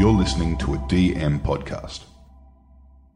You're 0.00 0.10
listening 0.12 0.56
to 0.56 0.72
a 0.72 0.78
DM 0.78 1.42
podcast. 1.42 2.04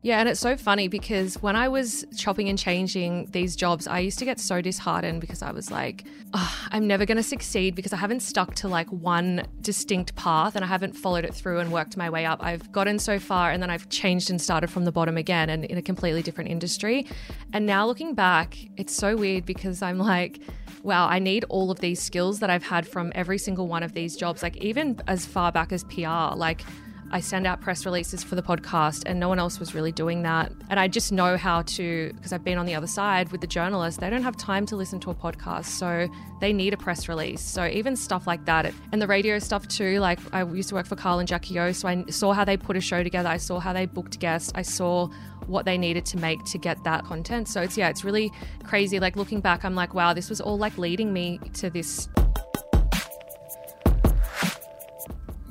Yeah, 0.03 0.21
and 0.21 0.29
it's 0.29 0.39
so 0.39 0.55
funny 0.55 0.87
because 0.87 1.43
when 1.43 1.57
I 1.57 1.67
was 1.67 2.05
chopping 2.15 2.51
and 2.51 2.59
changing 2.59 3.31
these 3.31 3.57
jobs, 3.57 3.87
I 3.87 4.01
used 4.01 4.19
to 4.19 4.27
get 4.27 4.39
so 4.39 4.61
disheartened 4.61 5.23
because 5.23 5.41
I 5.41 5.51
was 5.51 5.71
like, 5.71 6.05
oh, 6.35 6.67
I'm 6.73 6.87
never 6.87 7.07
going 7.07 7.17
to 7.17 7.23
succeed 7.23 7.75
because 7.75 7.95
I 7.95 7.97
haven't 7.97 8.21
stuck 8.21 8.55
to 8.57 8.69
like 8.69 8.87
one 8.91 9.47
distinct 9.63 10.15
path 10.15 10.57
and 10.57 10.63
I 10.63 10.69
haven't 10.69 10.93
followed 10.93 11.25
it 11.25 11.33
through 11.33 11.61
and 11.61 11.73
worked 11.73 11.97
my 11.97 12.11
way 12.11 12.27
up. 12.27 12.45
I've 12.45 12.71
gotten 12.71 12.99
so 12.99 13.19
far 13.19 13.51
and 13.51 13.63
then 13.63 13.71
I've 13.71 13.89
changed 13.89 14.29
and 14.29 14.39
started 14.39 14.69
from 14.69 14.85
the 14.85 14.93
bottom 14.93 15.17
again 15.17 15.49
and 15.49 15.65
in 15.65 15.79
a 15.79 15.83
completely 15.83 16.21
different 16.21 16.51
industry. 16.51 17.07
And 17.55 17.65
now 17.65 17.87
looking 17.87 18.15
back, 18.15 18.59
it's 18.77 18.95
so 18.95 19.17
weird 19.17 19.47
because 19.47 19.81
I'm 19.81 19.97
like, 19.97 20.39
wow, 20.85 21.09
I 21.09 21.19
need 21.19 21.45
all 21.49 21.71
of 21.71 21.81
these 21.81 22.01
skills 22.01 22.41
that 22.41 22.51
I've 22.51 22.63
had 22.63 22.87
from 22.87 23.11
every 23.15 23.39
single 23.39 23.67
one 23.67 23.83
of 23.83 23.95
these 23.95 24.17
jobs, 24.17 24.43
like 24.43 24.57
even 24.59 25.01
as 25.07 25.25
far 25.25 25.51
back 25.51 25.73
as 25.73 25.83
PR, 25.85 26.37
like 26.37 26.63
I 27.11 27.21
send 27.21 27.47
out 27.47 27.61
press 27.61 27.87
releases 27.87 28.25
for 28.25 28.35
the 28.35 28.43
podcast, 28.43 29.05
and 29.07 29.21
no 29.21 29.29
one 29.29 29.39
else 29.39 29.61
was 29.61 29.75
really 29.75 29.93
doing 29.93 30.23
that. 30.23 30.53
And 30.69 30.81
I 30.81 30.89
just 30.89 31.13
know 31.13 31.37
how 31.37 31.63
to, 31.63 32.13
because 32.15 32.33
I've 32.33 32.45
been 32.45 32.59
on 32.59 32.67
the 32.67 32.75
other 32.75 32.87
side 32.87 33.31
with 33.31 33.41
the 33.41 33.47
journalists, 33.47 34.01
they 34.01 34.11
don't 34.11 34.23
have 34.23 34.37
time 34.37 34.67
to 34.67 34.77
listen 34.77 34.99
to 35.01 35.11
a 35.11 35.15
podcast. 35.15 35.67
So 35.67 36.09
they 36.41 36.53
need 36.53 36.75
a 36.75 36.77
press 36.77 37.09
release. 37.09 37.41
So 37.41 37.67
even 37.67 37.95
stuff 37.97 38.27
like 38.27 38.45
that, 38.47 38.73
and 38.93 39.01
the 39.01 39.07
radio 39.07 39.39
stuff 39.39 39.69
too, 39.69 40.01
like 40.01 40.19
I 40.35 40.45
used 40.45 40.69
to 40.71 40.75
work 40.75 40.87
for 40.87 40.97
Kyle 40.97 41.19
and 41.19 41.29
Jackie 41.29 41.59
O, 41.59 41.73
so 41.73 41.89
I 41.89 42.05
saw 42.11 42.33
how 42.33 42.45
they 42.45 42.57
put 42.57 42.77
a 42.77 42.81
show 42.81 43.03
together. 43.03 43.29
I 43.29 43.39
saw 43.39 43.61
how 43.61 43.73
they 43.73 43.87
booked 43.87 44.19
guests. 44.19 44.51
I 44.55 44.63
saw 44.63 45.09
what 45.47 45.65
they 45.65 45.79
needed 45.79 46.07
to 46.07 46.17
make 46.19 46.43
to 46.45 46.59
get 46.59 46.83
that 46.85 47.05
content. 47.05 47.49
So 47.49 47.63
it's, 47.63 47.77
yeah, 47.77 47.89
it's 47.89 48.05
really 48.05 48.33
crazy. 48.63 49.01
Like 49.01 49.17
looking 49.17 49.41
back, 49.41 49.65
I'm 49.65 49.75
like, 49.75 49.95
wow, 49.95 50.13
this 50.15 50.29
was 50.29 50.41
all 50.41 50.59
like 50.59 50.79
leading 50.79 51.13
me 51.13 51.41
to 51.55 51.71
this 51.71 52.09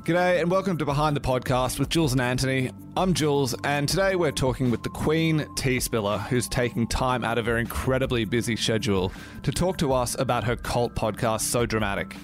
G'day 0.03 0.41
and 0.41 0.51
welcome 0.51 0.77
to 0.77 0.83
Behind 0.83 1.15
the 1.15 1.21
Podcast 1.21 1.79
with 1.79 1.87
Jules 1.87 2.11
and 2.11 2.19
Anthony. 2.19 2.71
I'm 2.97 3.13
Jules, 3.13 3.55
and 3.63 3.87
today 3.87 4.17
we're 4.17 4.33
talking 4.33 4.69
with 4.69 4.83
the 4.83 4.89
Queen 4.89 5.47
Tea 5.55 5.79
Spiller, 5.79 6.17
who's 6.17 6.49
taking 6.49 6.87
time 6.87 7.23
out 7.23 7.37
of 7.37 7.45
her 7.45 7.57
incredibly 7.57 8.25
busy 8.25 8.57
schedule 8.57 9.13
to 9.43 9.51
talk 9.53 9.77
to 9.77 9.93
us 9.93 10.19
about 10.19 10.43
her 10.43 10.57
cult 10.57 10.93
podcast, 10.93 11.43
So 11.43 11.65
Dramatic. 11.65 12.17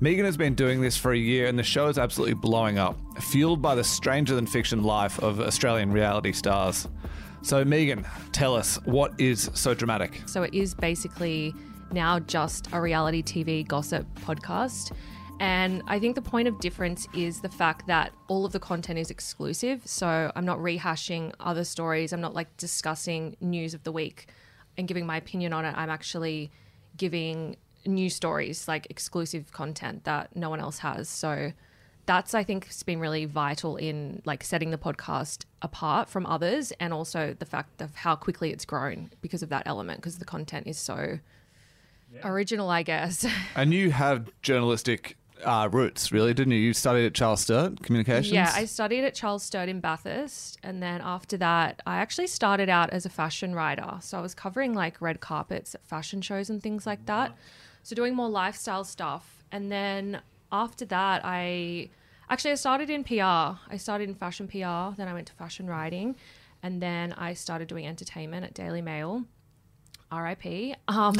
Megan 0.00 0.24
has 0.24 0.36
been 0.36 0.54
doing 0.54 0.80
this 0.80 0.96
for 0.96 1.12
a 1.12 1.16
year, 1.16 1.46
and 1.46 1.58
the 1.58 1.62
show 1.62 1.86
is 1.86 1.98
absolutely 1.98 2.34
blowing 2.34 2.78
up, 2.78 2.98
fueled 3.20 3.62
by 3.62 3.74
the 3.74 3.84
stranger 3.84 4.34
than 4.34 4.46
fiction 4.46 4.82
life 4.82 5.18
of 5.20 5.40
Australian 5.40 5.92
reality 5.92 6.32
stars. 6.32 6.88
So, 7.42 7.64
Megan, 7.64 8.06
tell 8.32 8.54
us, 8.54 8.76
what 8.84 9.12
is 9.18 9.50
So 9.54 9.72
Dramatic? 9.72 10.22
So 10.26 10.42
it 10.42 10.52
is 10.52 10.74
basically 10.74 11.54
now 11.92 12.18
just 12.18 12.68
a 12.72 12.80
reality 12.80 13.22
TV 13.22 13.66
gossip 13.66 14.06
podcast. 14.20 14.92
And 15.40 15.82
I 15.86 15.98
think 15.98 16.14
the 16.14 16.22
point 16.22 16.48
of 16.48 16.58
difference 16.60 17.06
is 17.14 17.40
the 17.40 17.48
fact 17.48 17.86
that 17.86 18.12
all 18.28 18.44
of 18.44 18.52
the 18.52 18.60
content 18.60 18.98
is 18.98 19.10
exclusive. 19.10 19.82
So 19.84 20.32
I'm 20.34 20.44
not 20.44 20.58
rehashing 20.58 21.32
other 21.40 21.64
stories. 21.64 22.12
I'm 22.12 22.20
not 22.20 22.34
like 22.34 22.56
discussing 22.56 23.36
news 23.40 23.74
of 23.74 23.82
the 23.84 23.92
week 23.92 24.28
and 24.76 24.88
giving 24.88 25.06
my 25.06 25.16
opinion 25.16 25.52
on 25.52 25.64
it. 25.64 25.74
I'm 25.76 25.90
actually 25.90 26.50
giving 26.96 27.56
new 27.86 28.10
stories, 28.10 28.68
like 28.68 28.86
exclusive 28.90 29.52
content 29.52 30.04
that 30.04 30.34
no 30.36 30.50
one 30.50 30.60
else 30.60 30.78
has. 30.78 31.08
So 31.08 31.52
that's 32.06 32.34
I 32.34 32.44
think 32.44 32.66
has 32.66 32.82
been 32.82 33.00
really 33.00 33.24
vital 33.24 33.76
in 33.76 34.22
like 34.24 34.44
setting 34.44 34.70
the 34.70 34.78
podcast 34.78 35.44
apart 35.62 36.08
from 36.08 36.26
others 36.26 36.72
and 36.72 36.92
also 36.92 37.34
the 37.38 37.46
fact 37.46 37.80
of 37.80 37.94
how 37.94 38.14
quickly 38.14 38.50
it's 38.50 38.64
grown 38.64 39.10
because 39.22 39.42
of 39.42 39.48
that 39.48 39.62
element 39.66 40.00
because 40.00 40.18
the 40.18 40.24
content 40.24 40.66
is 40.66 40.78
so 40.78 41.18
original, 42.22 42.70
I 42.70 42.82
guess. 42.82 43.26
And 43.56 43.72
you 43.72 43.90
have 43.90 44.30
journalistic 44.42 45.16
uh, 45.44 45.68
roots, 45.70 46.12
really, 46.12 46.34
didn't 46.34 46.52
you? 46.52 46.58
You 46.58 46.72
studied 46.72 47.06
at 47.06 47.14
Charles 47.14 47.40
Sturt 47.40 47.82
Communications. 47.82 48.32
Yeah, 48.32 48.52
I 48.54 48.64
studied 48.64 49.04
at 49.04 49.14
Charles 49.14 49.42
Sturt 49.42 49.68
in 49.68 49.80
Bathurst, 49.80 50.58
and 50.62 50.82
then 50.82 51.00
after 51.02 51.36
that, 51.38 51.82
I 51.86 51.96
actually 51.96 52.28
started 52.28 52.68
out 52.68 52.90
as 52.90 53.04
a 53.04 53.10
fashion 53.10 53.54
writer. 53.54 53.98
So 54.00 54.18
I 54.18 54.20
was 54.20 54.34
covering 54.34 54.74
like 54.74 55.00
red 55.00 55.20
carpets 55.20 55.74
at 55.74 55.84
fashion 55.86 56.20
shows 56.20 56.50
and 56.50 56.62
things 56.62 56.86
like 56.86 57.06
that. 57.06 57.36
So 57.84 57.94
doing 57.94 58.16
more 58.16 58.28
lifestyle 58.28 58.82
stuff, 58.82 59.44
and 59.52 59.70
then 59.70 60.20
after 60.50 60.84
that, 60.86 61.20
I 61.24 61.90
actually 62.28 62.50
I 62.50 62.56
started 62.56 62.90
in 62.90 63.04
PR. 63.04 63.60
I 63.70 63.76
started 63.76 64.08
in 64.08 64.16
fashion 64.16 64.48
PR, 64.48 64.96
then 64.96 65.06
I 65.06 65.12
went 65.12 65.28
to 65.28 65.32
fashion 65.34 65.68
writing, 65.68 66.16
and 66.62 66.82
then 66.82 67.12
I 67.12 67.34
started 67.34 67.68
doing 67.68 67.86
entertainment 67.86 68.44
at 68.44 68.54
Daily 68.54 68.82
Mail. 68.82 69.24
R.I.P. 70.10 70.74
Um, 70.88 71.14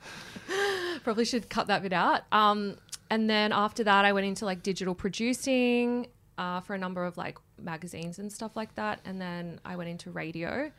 probably 1.04 1.24
should 1.24 1.48
cut 1.48 1.66
that 1.68 1.82
bit 1.82 1.92
out. 1.92 2.22
Um, 2.32 2.76
and 3.10 3.28
then 3.28 3.52
after 3.52 3.84
that, 3.84 4.04
I 4.04 4.12
went 4.12 4.26
into 4.26 4.44
like 4.44 4.62
digital 4.62 4.94
producing 4.94 6.08
uh, 6.38 6.60
for 6.60 6.74
a 6.74 6.78
number 6.78 7.04
of 7.04 7.16
like 7.16 7.38
magazines 7.58 8.18
and 8.18 8.32
stuff 8.32 8.56
like 8.56 8.74
that. 8.76 9.00
And 9.04 9.20
then 9.20 9.60
I 9.64 9.76
went 9.76 9.90
into 9.90 10.10
radio. 10.10 10.70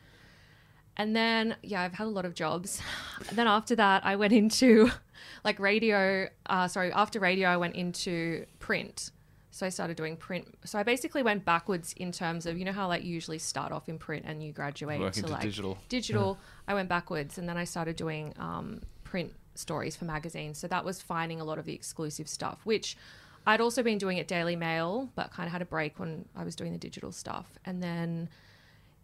And 0.96 1.16
then, 1.16 1.56
yeah, 1.62 1.82
I've 1.82 1.94
had 1.94 2.06
a 2.06 2.10
lot 2.10 2.24
of 2.24 2.34
jobs. 2.34 2.80
And 3.28 3.38
then 3.38 3.46
after 3.46 3.76
that, 3.76 4.04
I 4.04 4.16
went 4.16 4.32
into 4.32 4.90
like 5.44 5.60
radio. 5.60 6.28
Uh, 6.46 6.66
sorry, 6.66 6.92
after 6.92 7.20
radio, 7.20 7.48
I 7.48 7.56
went 7.56 7.76
into 7.76 8.46
print. 8.58 9.12
So 9.52 9.64
I 9.64 9.68
started 9.68 9.96
doing 9.96 10.16
print. 10.16 10.48
So 10.64 10.78
I 10.78 10.82
basically 10.82 11.22
went 11.22 11.44
backwards 11.44 11.92
in 11.98 12.10
terms 12.10 12.46
of 12.46 12.58
you 12.58 12.64
know 12.64 12.72
how 12.72 12.88
like 12.88 13.04
you 13.04 13.14
usually 13.14 13.38
start 13.38 13.70
off 13.70 13.88
in 13.88 13.98
print 13.98 14.24
and 14.26 14.42
you 14.42 14.50
graduate 14.52 14.98
Working 14.98 15.22
to 15.22 15.28
to 15.28 15.32
like 15.34 15.42
digital. 15.42 15.78
Digital. 15.88 16.38
I 16.66 16.74
went 16.74 16.88
backwards, 16.88 17.38
and 17.38 17.48
then 17.48 17.56
I 17.56 17.64
started 17.64 17.94
doing 17.94 18.34
um, 18.38 18.80
print 19.04 19.32
stories 19.54 19.94
for 19.94 20.04
magazines. 20.04 20.58
So 20.58 20.66
that 20.68 20.84
was 20.84 21.00
finding 21.00 21.40
a 21.40 21.44
lot 21.44 21.58
of 21.58 21.64
the 21.64 21.74
exclusive 21.74 22.28
stuff, 22.28 22.60
which 22.64 22.96
I'd 23.46 23.60
also 23.60 23.82
been 23.82 23.98
doing 23.98 24.18
at 24.18 24.26
Daily 24.26 24.56
Mail, 24.56 25.10
but 25.14 25.30
kind 25.32 25.46
of 25.46 25.52
had 25.52 25.62
a 25.62 25.66
break 25.66 25.98
when 25.98 26.24
I 26.34 26.44
was 26.44 26.56
doing 26.56 26.72
the 26.72 26.78
digital 26.78 27.12
stuff. 27.12 27.58
And 27.64 27.82
then, 27.82 28.28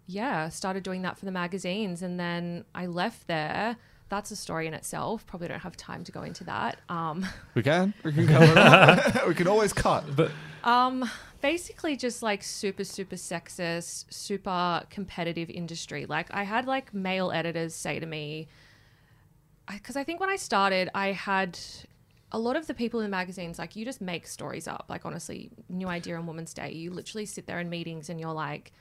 yeah, 0.08 0.48
started 0.48 0.82
doing 0.82 1.02
that 1.02 1.18
for 1.18 1.26
the 1.26 1.30
magazines. 1.30 2.02
And 2.02 2.18
then 2.18 2.64
I 2.74 2.86
left 2.86 3.26
there. 3.26 3.76
That's 4.08 4.30
a 4.30 4.36
story 4.36 4.66
in 4.66 4.72
itself. 4.72 5.26
Probably 5.26 5.48
don't 5.48 5.60
have 5.60 5.76
time 5.76 6.02
to 6.04 6.10
go 6.10 6.22
into 6.22 6.44
that. 6.44 6.78
Um, 6.88 7.26
We 7.54 7.62
can. 7.62 7.92
We 8.02 8.14
can 8.14 8.26
cover 8.26 8.54
it 8.56 9.28
we 9.28 9.34
can 9.34 9.46
always 9.46 9.74
cut. 9.74 10.04
But 10.16 10.30
um, 10.64 11.08
basically, 11.42 11.94
just 11.94 12.22
like 12.22 12.42
super, 12.42 12.84
super 12.84 13.16
sexist, 13.16 14.06
super 14.08 14.82
competitive 14.88 15.50
industry. 15.50 16.06
Like 16.06 16.28
I 16.32 16.44
had 16.44 16.66
like 16.66 16.94
male 16.94 17.30
editors 17.30 17.74
say 17.74 18.00
to 18.00 18.06
me, 18.06 18.48
because 19.70 19.94
I, 19.94 20.04
think 20.04 20.20
when 20.20 20.30
I 20.30 20.36
started, 20.36 20.88
I 20.94 21.12
had 21.12 21.58
a 22.32 22.38
lot 22.38 22.56
of 22.56 22.66
the 22.66 22.72
people 22.72 23.00
in 23.00 23.04
the 23.04 23.10
magazines 23.10 23.58
like 23.58 23.76
you 23.76 23.84
just 23.84 24.00
make 24.00 24.26
stories 24.26 24.66
up. 24.66 24.86
Like 24.88 25.04
honestly, 25.04 25.50
New 25.68 25.88
Idea 25.88 26.16
on 26.16 26.26
Women's 26.26 26.54
Day, 26.54 26.72
you 26.72 26.90
literally 26.92 27.26
sit 27.26 27.46
there 27.46 27.60
in 27.60 27.68
meetings 27.68 28.08
and 28.08 28.18
you're 28.18 28.32
like. 28.32 28.72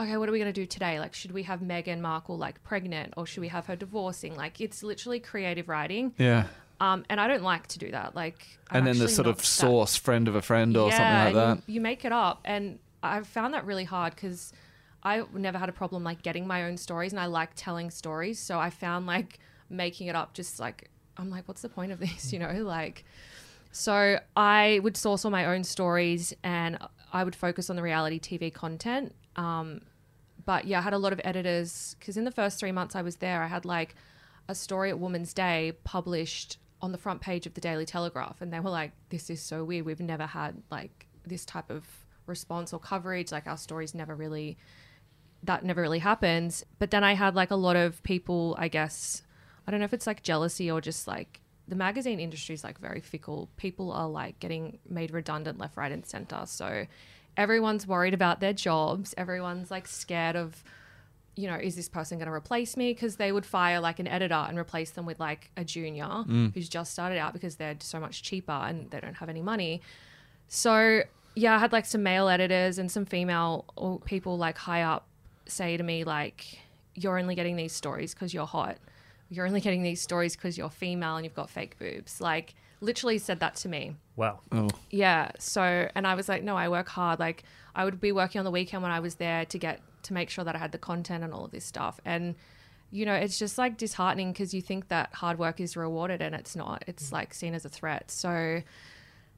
Okay, 0.00 0.16
what 0.16 0.28
are 0.28 0.32
we 0.32 0.38
gonna 0.38 0.52
do 0.52 0.64
today? 0.66 0.98
Like, 0.98 1.12
should 1.14 1.32
we 1.32 1.42
have 1.42 1.60
Meghan 1.60 2.00
Markle 2.00 2.38
like 2.38 2.62
pregnant, 2.64 3.12
or 3.16 3.26
should 3.26 3.42
we 3.42 3.48
have 3.48 3.66
her 3.66 3.76
divorcing? 3.76 4.34
Like, 4.34 4.60
it's 4.60 4.82
literally 4.82 5.20
creative 5.20 5.68
writing. 5.68 6.14
yeah. 6.18 6.46
Um, 6.80 7.04
and 7.10 7.20
I 7.20 7.28
don't 7.28 7.42
like 7.42 7.66
to 7.68 7.78
do 7.78 7.90
that. 7.90 8.16
Like, 8.16 8.42
I'm 8.70 8.78
and 8.78 8.86
then 8.86 8.98
the 8.98 9.08
sort 9.08 9.28
of 9.28 9.36
that- 9.36 9.44
source, 9.44 9.96
friend 9.96 10.26
of 10.28 10.34
a 10.34 10.40
friend 10.40 10.74
or 10.78 10.90
something 10.90 11.06
like 11.06 11.34
that. 11.34 11.56
You, 11.66 11.74
you 11.74 11.80
make 11.82 12.06
it 12.06 12.12
up, 12.12 12.40
and 12.46 12.78
I've 13.02 13.26
found 13.26 13.52
that 13.52 13.66
really 13.66 13.84
hard 13.84 14.14
because 14.14 14.54
I 15.02 15.22
never 15.34 15.58
had 15.58 15.68
a 15.68 15.72
problem 15.72 16.04
like 16.04 16.22
getting 16.22 16.46
my 16.46 16.64
own 16.64 16.78
stories, 16.78 17.12
and 17.12 17.20
I 17.20 17.26
like 17.26 17.50
telling 17.54 17.90
stories. 17.90 18.38
So 18.38 18.58
I 18.58 18.70
found 18.70 19.06
like 19.06 19.38
making 19.68 20.06
it 20.06 20.16
up 20.16 20.32
just 20.32 20.58
like 20.58 20.88
I'm 21.18 21.28
like, 21.28 21.46
what's 21.46 21.60
the 21.60 21.68
point 21.68 21.92
of 21.92 22.00
this? 22.06 22.32
You 22.32 22.38
know, 22.38 22.62
like. 22.64 23.04
So 23.72 24.18
I 24.34 24.80
would 24.82 24.96
source 24.96 25.24
all 25.26 25.30
my 25.30 25.44
own 25.44 25.62
stories, 25.64 26.32
and 26.42 26.78
I 27.12 27.24
would 27.24 27.36
focus 27.36 27.68
on 27.68 27.76
the 27.76 27.82
reality 27.82 28.18
TV 28.18 28.52
content. 28.52 29.14
Um, 29.36 29.82
but 30.44 30.66
yeah, 30.66 30.78
I 30.78 30.82
had 30.82 30.92
a 30.92 30.98
lot 30.98 31.12
of 31.12 31.20
editors 31.24 31.96
because 31.98 32.16
in 32.16 32.24
the 32.24 32.30
first 32.30 32.58
three 32.58 32.72
months 32.72 32.96
I 32.96 33.02
was 33.02 33.16
there, 33.16 33.42
I 33.42 33.46
had 33.46 33.64
like 33.64 33.94
a 34.48 34.54
story 34.54 34.90
at 34.90 34.98
Women's 34.98 35.32
Day 35.32 35.72
published 35.84 36.58
on 36.82 36.92
the 36.92 36.98
front 36.98 37.20
page 37.20 37.46
of 37.46 37.54
the 37.54 37.60
Daily 37.60 37.84
Telegraph, 37.86 38.40
and 38.40 38.52
they 38.52 38.60
were 38.60 38.70
like, 38.70 38.92
"This 39.10 39.30
is 39.30 39.42
so 39.42 39.64
weird. 39.64 39.86
We've 39.86 40.00
never 40.00 40.26
had 40.26 40.62
like 40.70 41.06
this 41.26 41.44
type 41.44 41.70
of 41.70 41.86
response 42.26 42.72
or 42.72 42.80
coverage. 42.80 43.32
Like 43.32 43.46
our 43.46 43.58
stories 43.58 43.94
never 43.94 44.14
really 44.14 44.56
that 45.42 45.64
never 45.64 45.82
really 45.82 45.98
happens." 45.98 46.64
But 46.78 46.90
then 46.90 47.04
I 47.04 47.14
had 47.14 47.34
like 47.34 47.50
a 47.50 47.56
lot 47.56 47.76
of 47.76 48.02
people, 48.02 48.56
I 48.58 48.68
guess, 48.68 49.22
I 49.66 49.70
don't 49.70 49.80
know 49.80 49.86
if 49.86 49.94
it's 49.94 50.06
like 50.06 50.22
jealousy 50.22 50.70
or 50.70 50.80
just 50.80 51.06
like 51.06 51.40
the 51.68 51.76
magazine 51.76 52.18
industry 52.18 52.54
is 52.54 52.64
like 52.64 52.78
very 52.78 53.00
fickle. 53.00 53.48
People 53.56 53.92
are 53.92 54.08
like 54.08 54.40
getting 54.40 54.78
made 54.88 55.12
redundant 55.12 55.58
left, 55.58 55.76
right, 55.76 55.92
and 55.92 56.04
center. 56.04 56.42
So 56.46 56.86
everyone's 57.40 57.86
worried 57.86 58.12
about 58.12 58.40
their 58.40 58.52
jobs. 58.52 59.14
Everyone's 59.16 59.70
like 59.70 59.88
scared 59.88 60.36
of, 60.36 60.62
you 61.36 61.48
know, 61.48 61.56
is 61.56 61.74
this 61.74 61.88
person 61.88 62.18
going 62.18 62.26
to 62.26 62.34
replace 62.34 62.76
me? 62.76 62.92
Because 62.92 63.16
they 63.16 63.32
would 63.32 63.46
fire 63.46 63.80
like 63.80 63.98
an 63.98 64.06
editor 64.06 64.34
and 64.34 64.58
replace 64.58 64.90
them 64.90 65.06
with 65.06 65.18
like 65.18 65.50
a 65.56 65.64
junior 65.64 66.04
mm. 66.04 66.52
who's 66.52 66.68
just 66.68 66.92
started 66.92 67.16
out 67.16 67.32
because 67.32 67.56
they're 67.56 67.76
so 67.80 67.98
much 67.98 68.22
cheaper 68.22 68.52
and 68.52 68.90
they 68.90 69.00
don't 69.00 69.14
have 69.14 69.30
any 69.30 69.40
money. 69.40 69.80
So 70.48 71.02
yeah, 71.34 71.56
I 71.56 71.58
had 71.58 71.72
like 71.72 71.86
some 71.86 72.02
male 72.02 72.28
editors 72.28 72.78
and 72.78 72.92
some 72.92 73.06
female 73.06 73.64
oh, 73.78 74.02
people 74.04 74.36
like 74.36 74.58
high 74.58 74.82
up 74.82 75.06
say 75.46 75.78
to 75.78 75.82
me 75.82 76.04
like, 76.04 76.58
"You're 76.94 77.18
only 77.18 77.34
getting 77.34 77.56
these 77.56 77.72
stories 77.72 78.12
because 78.12 78.34
you're 78.34 78.46
hot. 78.46 78.76
You're 79.30 79.46
only 79.46 79.62
getting 79.62 79.82
these 79.82 80.02
stories 80.02 80.36
because 80.36 80.58
you're 80.58 80.68
female 80.68 81.16
and 81.16 81.24
you've 81.24 81.34
got 81.34 81.48
fake 81.48 81.78
boobs." 81.78 82.20
Like 82.20 82.54
literally 82.80 83.18
said 83.18 83.40
that 83.40 83.56
to 83.56 83.68
me. 83.68 83.96
Wow. 84.16 84.40
Oh, 84.52 84.68
Yeah. 84.90 85.30
So, 85.38 85.88
and 85.94 86.06
I 86.06 86.14
was 86.14 86.28
like, 86.28 86.42
no, 86.42 86.56
I 86.56 86.68
work 86.68 86.88
hard. 86.88 87.18
Like, 87.18 87.44
I 87.74 87.84
would 87.84 88.00
be 88.00 88.12
working 88.12 88.38
on 88.38 88.44
the 88.44 88.50
weekend 88.50 88.82
when 88.82 88.92
I 88.92 89.00
was 89.00 89.16
there 89.16 89.44
to 89.46 89.58
get 89.58 89.80
to 90.04 90.12
make 90.14 90.30
sure 90.30 90.44
that 90.44 90.54
I 90.54 90.58
had 90.58 90.72
the 90.72 90.78
content 90.78 91.22
and 91.24 91.32
all 91.32 91.44
of 91.44 91.50
this 91.50 91.64
stuff. 91.64 92.00
And, 92.04 92.34
you 92.90 93.04
know, 93.04 93.14
it's 93.14 93.38
just 93.38 93.58
like 93.58 93.76
disheartening 93.76 94.32
because 94.32 94.54
you 94.54 94.62
think 94.62 94.88
that 94.88 95.12
hard 95.14 95.38
work 95.38 95.60
is 95.60 95.76
rewarded 95.76 96.22
and 96.22 96.34
it's 96.34 96.56
not. 96.56 96.84
It's 96.86 97.10
mm. 97.10 97.12
like 97.12 97.34
seen 97.34 97.54
as 97.54 97.64
a 97.64 97.68
threat. 97.68 98.10
So, 98.10 98.62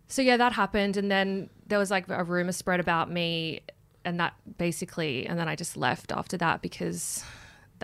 so 0.08 0.22
yeah, 0.22 0.36
that 0.36 0.52
happened. 0.52 0.96
And 0.96 1.10
then 1.10 1.50
there 1.66 1.78
was 1.78 1.90
like 1.90 2.08
a 2.08 2.24
rumor 2.24 2.52
spread 2.52 2.80
about 2.80 3.10
me 3.10 3.60
and 4.04 4.18
that 4.20 4.34
basically, 4.58 5.26
and 5.26 5.38
then 5.38 5.48
I 5.48 5.56
just 5.56 5.76
left 5.76 6.12
after 6.12 6.36
that 6.38 6.62
because 6.62 7.24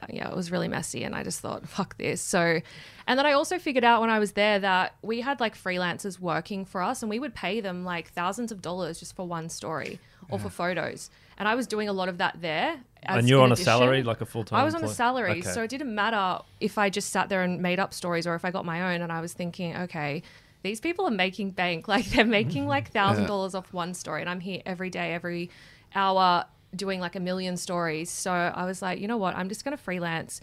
that, 0.01 0.15
yeah, 0.15 0.29
it 0.29 0.37
was 0.37 0.51
really 0.51 0.69
messy. 0.69 1.05
And 1.05 1.15
I 1.15 1.23
just 1.23 1.41
thought, 1.41 1.69
fuck 1.69 1.97
this. 1.97 2.21
So, 2.21 2.61
and 3.07 3.19
then 3.19 3.27
I 3.27 3.33
also 3.33 3.59
figured 3.59 3.85
out 3.85 4.01
when 4.01 4.11
I 4.11 4.19
was 4.19 4.33
there 4.33 4.59
that 4.59 4.95
we 5.03 5.21
had 5.21 5.41
like 5.41 5.57
freelancers 5.57 6.19
working 6.19 6.65
for 6.65 6.83
us 6.83 7.03
and 7.03 7.11
we 7.11 7.19
would 7.19 7.35
pay 7.35 7.61
them 7.61 7.85
like 7.85 8.13
thousands 8.13 8.53
of 8.53 8.63
dollars 8.63 8.99
just 8.99 9.17
for 9.17 9.27
one 9.27 9.49
story 9.49 9.99
or 10.31 10.39
for 10.39 10.51
photos. 10.51 11.11
And 11.39 11.49
I 11.49 11.55
was 11.55 11.67
doing 11.67 11.89
a 11.89 11.93
lot 11.93 12.09
of 12.09 12.19
that 12.19 12.41
there. 12.41 12.81
as- 13.03 13.19
and 13.19 13.29
you're 13.29 13.43
on 13.43 13.53
a 13.53 13.57
salary, 13.57 14.03
like 14.03 14.21
a 14.21 14.27
full 14.27 14.45
time. 14.45 14.61
I 14.61 14.65
was 14.65 14.75
on 14.75 14.83
a 14.85 14.89
salary, 14.89 15.41
Okay. 15.41 15.43
so 15.43 15.63
it 15.63 15.71
didn't 15.71 15.95
matter 15.95 16.43
if 16.61 16.79
I 16.79 16.91
just 16.91 17.11
sat 17.11 17.29
there 17.29 17.43
and 17.43 17.63
made 17.63 17.79
up 17.79 17.95
stories 17.95 18.27
or 18.27 18.35
if 18.35 18.45
I 18.45 18.51
got 18.51 18.65
my 18.65 18.95
own. 18.95 19.03
And 19.03 19.13
I 19.13 19.21
was 19.21 19.33
thinking, 19.33 19.77
okay, 19.77 20.23
these 20.63 20.81
people 20.81 21.07
are 21.07 21.13
making 21.13 21.51
bank. 21.53 21.87
Like 21.99 22.07
they're 22.11 22.25
making 22.25 22.63
mm-hmm. 22.63 22.71
like 22.71 22.91
thousand 22.91 23.27
dollars 23.27 23.55
off 23.55 23.73
one 23.73 23.95
story, 23.95 24.21
and 24.21 24.29
I'm 24.29 24.41
here 24.41 24.61
every 24.67 24.91
day, 24.91 25.15
every 25.15 25.51
hour, 25.95 26.45
doing 26.75 27.01
like 27.01 27.17
a 27.17 27.21
million 27.21 27.57
stories. 27.57 28.11
So 28.11 28.33
I 28.33 28.65
was 28.65 28.83
like, 28.83 29.01
you 29.01 29.09
know 29.09 29.17
what? 29.17 29.37
I'm 29.37 29.49
just 29.49 29.65
gonna 29.65 29.77
freelance. 29.77 30.41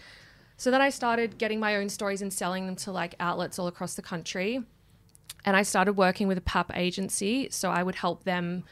So 0.57 0.71
then 0.71 0.81
I 0.81 0.89
started 0.89 1.37
getting 1.37 1.59
my 1.59 1.75
own 1.75 1.89
stories 1.89 2.21
and 2.21 2.31
selling 2.31 2.65
them 2.65 2.75
to 2.77 2.91
like 2.91 3.15
outlets 3.19 3.59
all 3.59 3.67
across 3.67 3.95
the 3.95 4.01
country. 4.01 4.63
And 5.43 5.55
I 5.55 5.63
started 5.63 5.93
working 5.93 6.27
with 6.27 6.37
a 6.37 6.41
PAP 6.41 6.75
agency. 6.75 7.49
So 7.51 7.69
I 7.69 7.83
would 7.83 7.95
help 7.95 8.23
them 8.23 8.63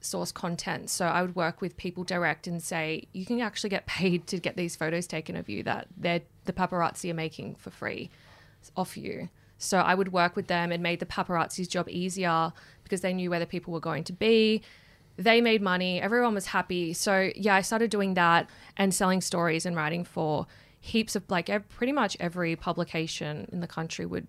source 0.00 0.32
content. 0.32 0.90
So 0.90 1.06
I 1.06 1.22
would 1.22 1.36
work 1.36 1.60
with 1.60 1.76
people 1.76 2.04
direct 2.04 2.46
and 2.46 2.62
say, 2.62 3.06
you 3.12 3.26
can 3.26 3.40
actually 3.40 3.70
get 3.70 3.86
paid 3.86 4.26
to 4.28 4.38
get 4.38 4.56
these 4.56 4.76
photos 4.76 5.06
taken 5.06 5.36
of 5.36 5.48
you 5.48 5.62
that 5.64 5.88
they're, 5.96 6.22
the 6.44 6.52
paparazzi 6.52 7.10
are 7.10 7.14
making 7.14 7.56
for 7.56 7.70
free 7.70 8.10
off 8.76 8.96
you. 8.96 9.28
So 9.58 9.78
I 9.78 9.94
would 9.94 10.12
work 10.12 10.34
with 10.34 10.48
them 10.48 10.72
and 10.72 10.82
made 10.82 11.00
the 11.00 11.06
paparazzi's 11.06 11.68
job 11.68 11.88
easier 11.88 12.52
because 12.82 13.00
they 13.00 13.12
knew 13.12 13.30
where 13.30 13.38
the 13.38 13.46
people 13.46 13.72
were 13.72 13.80
going 13.80 14.04
to 14.04 14.12
be. 14.12 14.62
They 15.16 15.40
made 15.40 15.62
money. 15.62 16.00
Everyone 16.00 16.34
was 16.34 16.46
happy. 16.46 16.92
So 16.92 17.30
yeah, 17.36 17.54
I 17.54 17.60
started 17.60 17.90
doing 17.90 18.14
that 18.14 18.48
and 18.76 18.94
selling 18.94 19.20
stories 19.20 19.66
and 19.66 19.76
writing 19.76 20.04
for 20.04 20.46
heaps 20.80 21.14
of 21.14 21.22
like 21.30 21.50
pretty 21.68 21.92
much 21.92 22.16
every 22.18 22.56
publication 22.56 23.48
in 23.52 23.60
the 23.60 23.66
country 23.66 24.04
would 24.04 24.26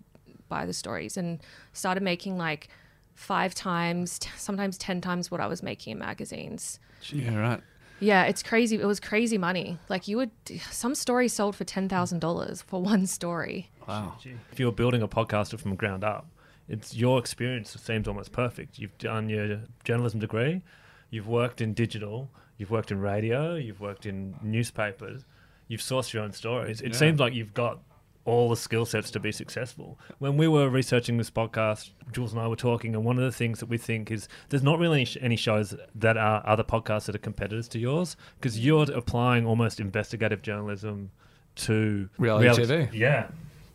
buy 0.50 0.66
the 0.66 0.74
stories 0.74 1.18
and 1.18 1.42
started 1.72 2.04
making 2.04 2.38
like 2.38 2.68
five 3.16 3.56
times, 3.56 4.20
t- 4.20 4.30
sometimes 4.38 4.78
10 4.78 5.02
times 5.02 5.32
what 5.32 5.40
I 5.40 5.48
was 5.48 5.64
making 5.64 5.92
in 5.94 6.00
magazines. 6.00 6.80
yeah, 7.12 7.36
right. 7.36 7.62
Yeah, 8.00 8.24
it's 8.26 8.44
crazy. 8.44 8.76
It 8.76 8.86
was 8.86 9.00
crazy 9.00 9.38
money. 9.38 9.78
Like 9.88 10.08
you 10.08 10.18
would, 10.18 10.32
some 10.70 10.94
stories 10.94 11.32
sold 11.32 11.56
for 11.56 11.64
$10,000 11.64 12.64
for 12.64 12.82
one 12.82 13.06
story. 13.08 13.72
Wow. 13.88 14.16
If 14.52 14.60
you're 14.60 14.72
building 14.72 15.02
a 15.02 15.08
podcaster 15.08 15.60
from 15.60 15.76
ground 15.76 16.04
up, 16.04 16.28
it's 16.74 16.96
your 16.96 17.20
experience 17.20 17.70
seems 17.82 18.08
almost 18.08 18.32
perfect. 18.32 18.80
You've 18.80 18.98
done 18.98 19.30
your 19.30 19.62
journalism 19.84 20.20
degree, 20.20 20.62
you've 21.10 21.28
worked 21.28 21.62
in 21.62 21.74
digital, 21.74 22.30
you've 22.58 22.72
worked 22.72 22.92
in 22.92 23.00
radio, 23.00 23.56
you've 23.56 23.80
worked 23.80 24.06
in 24.06 24.36
newspapers, 24.42 25.26
you've 25.68 25.82
sourced 25.82 26.14
your 26.14 26.24
own 26.24 26.32
stories. 26.34 26.82
It 26.82 26.94
Yeah. 26.94 26.98
seems 26.98 27.20
like 27.20 27.34
you've 27.34 27.54
got 27.54 27.80
all 28.26 28.50
the 28.50 28.56
skill 28.56 28.86
sets 28.86 29.12
to 29.12 29.20
be 29.20 29.32
successful. 29.34 30.00
When 30.20 30.38
we 30.38 30.48
were 30.48 30.70
researching 30.70 31.18
this 31.18 31.30
podcast, 31.30 31.90
Jules 32.14 32.32
and 32.32 32.42
I 32.42 32.48
were 32.48 32.56
talking, 32.56 32.96
and 32.96 33.04
one 33.04 33.18
of 33.18 33.24
the 33.24 33.34
things 33.34 33.60
that 33.60 33.66
we 33.68 33.78
think 33.78 34.10
is 34.12 34.30
there's 34.50 34.64
not 34.64 34.80
really 34.80 35.06
any 35.20 35.36
shows 35.36 35.76
that 35.96 36.16
are 36.18 36.42
other 36.46 36.64
podcasts 36.64 37.06
that 37.08 37.16
are 37.16 37.26
competitors 37.30 37.68
to 37.70 37.80
yours 37.80 38.16
because 38.40 38.58
you're 38.66 38.90
applying 38.94 39.46
almost 39.46 39.80
investigative 39.82 40.42
journalism 40.42 41.12
to 41.56 42.10
Reality 42.18 42.64
TV. 42.64 42.90
Yeah. 42.94 43.28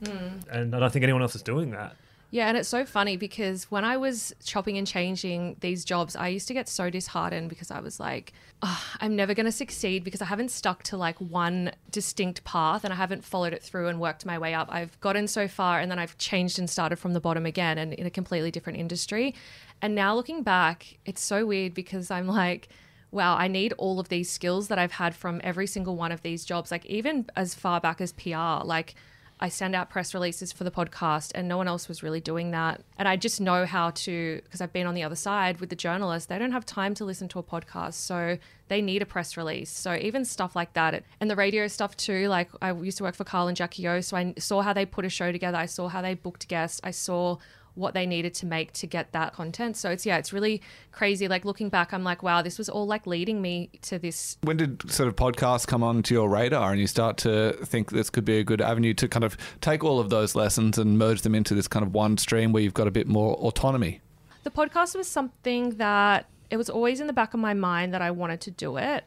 Hmm. 0.05 0.39
And 0.51 0.75
I 0.75 0.79
don't 0.81 0.93
think 0.93 1.03
anyone 1.03 1.23
else 1.23 1.37
is 1.37 1.43
doing 1.43 1.71
that. 1.73 1.95
Yeah, 2.31 2.49
and 2.49 2.59
it's 2.59 2.69
so 2.69 2.85
funny 2.85 3.17
because 3.17 3.71
when 3.71 3.87
I 3.87 3.97
was 3.97 4.35
chopping 4.45 4.77
and 4.77 4.87
changing 4.87 5.57
these 5.61 5.83
jobs, 5.83 6.15
I 6.15 6.29
used 6.29 6.47
to 6.49 6.55
get 6.55 6.69
so 6.69 6.91
disheartened 6.91 7.49
because 7.49 7.71
I 7.71 7.81
was 7.81 7.99
like, 7.99 8.35
"Ugh, 8.61 8.83
I'm 9.01 9.17
never 9.17 9.33
going 9.33 9.47
to 9.47 9.53
succeed 9.53 10.05
because 10.05 10.21
I 10.21 10.27
haven't 10.27 10.51
stuck 10.51 10.83
to 10.85 10.99
like 10.99 11.19
one 11.19 11.73
distinct 11.91 12.45
path 12.45 12.85
and 12.85 12.93
I 12.93 12.97
haven't 12.97 13.25
followed 13.25 13.55
it 13.55 13.63
through 13.63 13.89
and 13.89 13.99
worked 13.99 14.27
my 14.27 14.39
way 14.39 14.53
up. 14.53 14.69
I've 14.71 15.01
gotten 15.01 15.27
so 15.27 15.49
far 15.49 15.81
and 15.81 15.91
then 15.91 15.99
I've 15.99 16.19
changed 16.19 16.59
and 16.59 16.69
started 16.69 16.97
from 16.97 17.15
the 17.15 17.21
bottom 17.21 17.47
again 17.47 17.79
and 17.79 17.95
in 17.95 18.05
a 18.05 18.11
completely 18.11 18.51
different 18.51 18.79
industry. 18.79 19.35
And 19.81 19.95
now 19.95 20.15
looking 20.15 20.43
back, 20.43 20.99
it's 21.07 21.23
so 21.23 21.47
weird 21.47 21.73
because 21.73 22.11
I'm 22.11 22.27
like, 22.27 22.69
wow, 23.11 23.37
I 23.37 23.49
need 23.49 23.73
all 23.79 24.01
of 24.01 24.11
these 24.11 24.31
skills 24.31 24.69
that 24.69 24.79
I've 24.79 24.93
had 24.93 25.15
from 25.15 25.41
every 25.43 25.67
single 25.67 25.97
one 25.97 26.13
of 26.13 26.21
these 26.21 26.45
jobs, 26.45 26.71
like 26.71 26.85
even 26.85 27.27
as 27.37 27.55
far 27.55 27.81
back 27.81 28.03
as 28.03 28.13
PR, 28.13 28.65
like 28.65 28.97
I 29.41 29.49
send 29.49 29.75
out 29.75 29.91
press 29.91 30.15
releases 30.15 30.53
for 30.53 30.65
the 30.65 30.71
podcast, 30.71 31.33
and 31.35 31.49
no 31.49 31.57
one 31.57 31.69
else 31.69 31.89
was 31.89 32.03
really 32.03 32.21
doing 32.21 32.51
that. 32.51 32.83
And 32.99 33.07
I 33.07 33.17
just 33.17 33.41
know 33.41 33.67
how 33.67 33.91
to, 33.91 34.41
because 34.45 34.61
I've 34.61 34.73
been 34.73 34.87
on 34.87 34.95
the 34.95 35.03
other 35.03 35.17
side 35.17 35.61
with 35.61 35.71
the 35.71 35.77
journalists, 35.77 36.27
they 36.27 36.39
don't 36.39 36.53
have 36.53 36.67
time 36.67 36.95
to 36.95 37.05
listen 37.05 37.29
to 37.29 37.39
a 37.39 37.43
podcast. 37.43 37.95
So 37.95 38.39
they 38.69 38.83
need 38.83 39.03
a 39.03 39.07
press 39.07 39.37
release. 39.37 39.71
So 39.71 39.95
even 39.95 40.25
stuff 40.25 40.57
like 40.57 40.73
that, 40.75 41.05
and 41.21 41.31
the 41.31 41.37
radio 41.37 41.69
stuff 41.69 41.97
too. 41.97 42.29
Like 42.29 42.51
I 42.61 42.73
used 42.73 42.99
to 42.99 43.05
work 43.05 43.15
for 43.15 43.25
Kyle 43.25 43.49
and 43.49 43.57
Jackie 43.57 43.87
O, 43.89 44.01
so 44.01 44.17
I 44.17 44.35
saw 44.39 44.63
how 44.63 44.73
they 44.73 44.87
put 44.87 45.05
a 45.05 45.09
show 45.09 45.33
together. 45.33 45.59
I 45.59 45.67
saw 45.67 45.89
how 45.89 46.03
they 46.03 46.15
booked 46.15 46.49
guests. 46.49 46.81
I 46.85 46.91
saw 46.91 47.39
what 47.79 47.95
they 47.95 48.07
needed 48.07 48.35
to 48.35 48.47
make 48.47 48.73
to 48.73 48.87
get 48.87 49.13
that 49.13 49.33
content. 49.33 49.77
So 49.77 49.91
it's, 49.91 50.05
yeah, 50.05 50.19
it's 50.19 50.33
really 50.33 50.61
crazy. 50.93 51.29
Like 51.29 51.45
looking 51.45 51.69
back, 51.69 51.93
I'm 51.95 52.05
like, 52.05 52.23
wow, 52.23 52.43
this 52.43 52.59
was 52.59 52.69
all 52.69 52.87
like 52.87 53.07
leading 53.07 53.41
me 53.41 53.71
to 53.83 53.99
this 53.99 54.37
When 54.43 54.57
did 54.57 54.91
sort 54.91 55.09
of 55.09 55.17
podcasts 55.17 55.67
come 55.67 55.83
onto 55.83 56.15
your 56.15 56.29
radar 56.29 56.73
and 56.73 56.81
you 56.81 56.87
start 56.87 57.17
to 57.19 57.53
think 57.65 57.91
this 57.91 58.11
could 58.11 58.25
be 58.25 58.39
a 58.39 58.45
good 58.45 58.61
avenue 58.61 58.95
to 58.95 59.09
kind 59.09 59.25
of 59.25 59.37
take 59.61 59.85
all 59.85 60.01
of 60.01 60.11
those 60.11 60.35
lessons 60.35 60.79
and 60.79 60.99
merge 60.99 61.23
them 61.23 61.35
into 61.35 61.55
this 61.55 61.69
kind 61.69 61.85
of 61.85 61.95
one 61.95 62.19
stream 62.19 62.53
where 62.53 62.63
you've 62.63 62.75
got 62.75 62.89
a 62.89 62.93
bit 62.93 63.07
more 63.07 63.35
autonomy? 63.37 64.01
the 64.49 64.51
podcast 64.67 64.97
was 64.97 65.07
something 65.07 65.71
that 65.77 66.27
it 66.51 66.57
was 66.57 66.71
always 66.71 67.01
in 67.01 67.07
the 67.07 67.13
back 67.13 67.35
of 67.35 67.41
my 67.41 67.53
mind 67.55 67.93
that 67.93 68.01
I 68.01 68.11
wanted 68.11 68.41
to 68.43 68.51
do 68.51 68.79
it, 68.79 69.05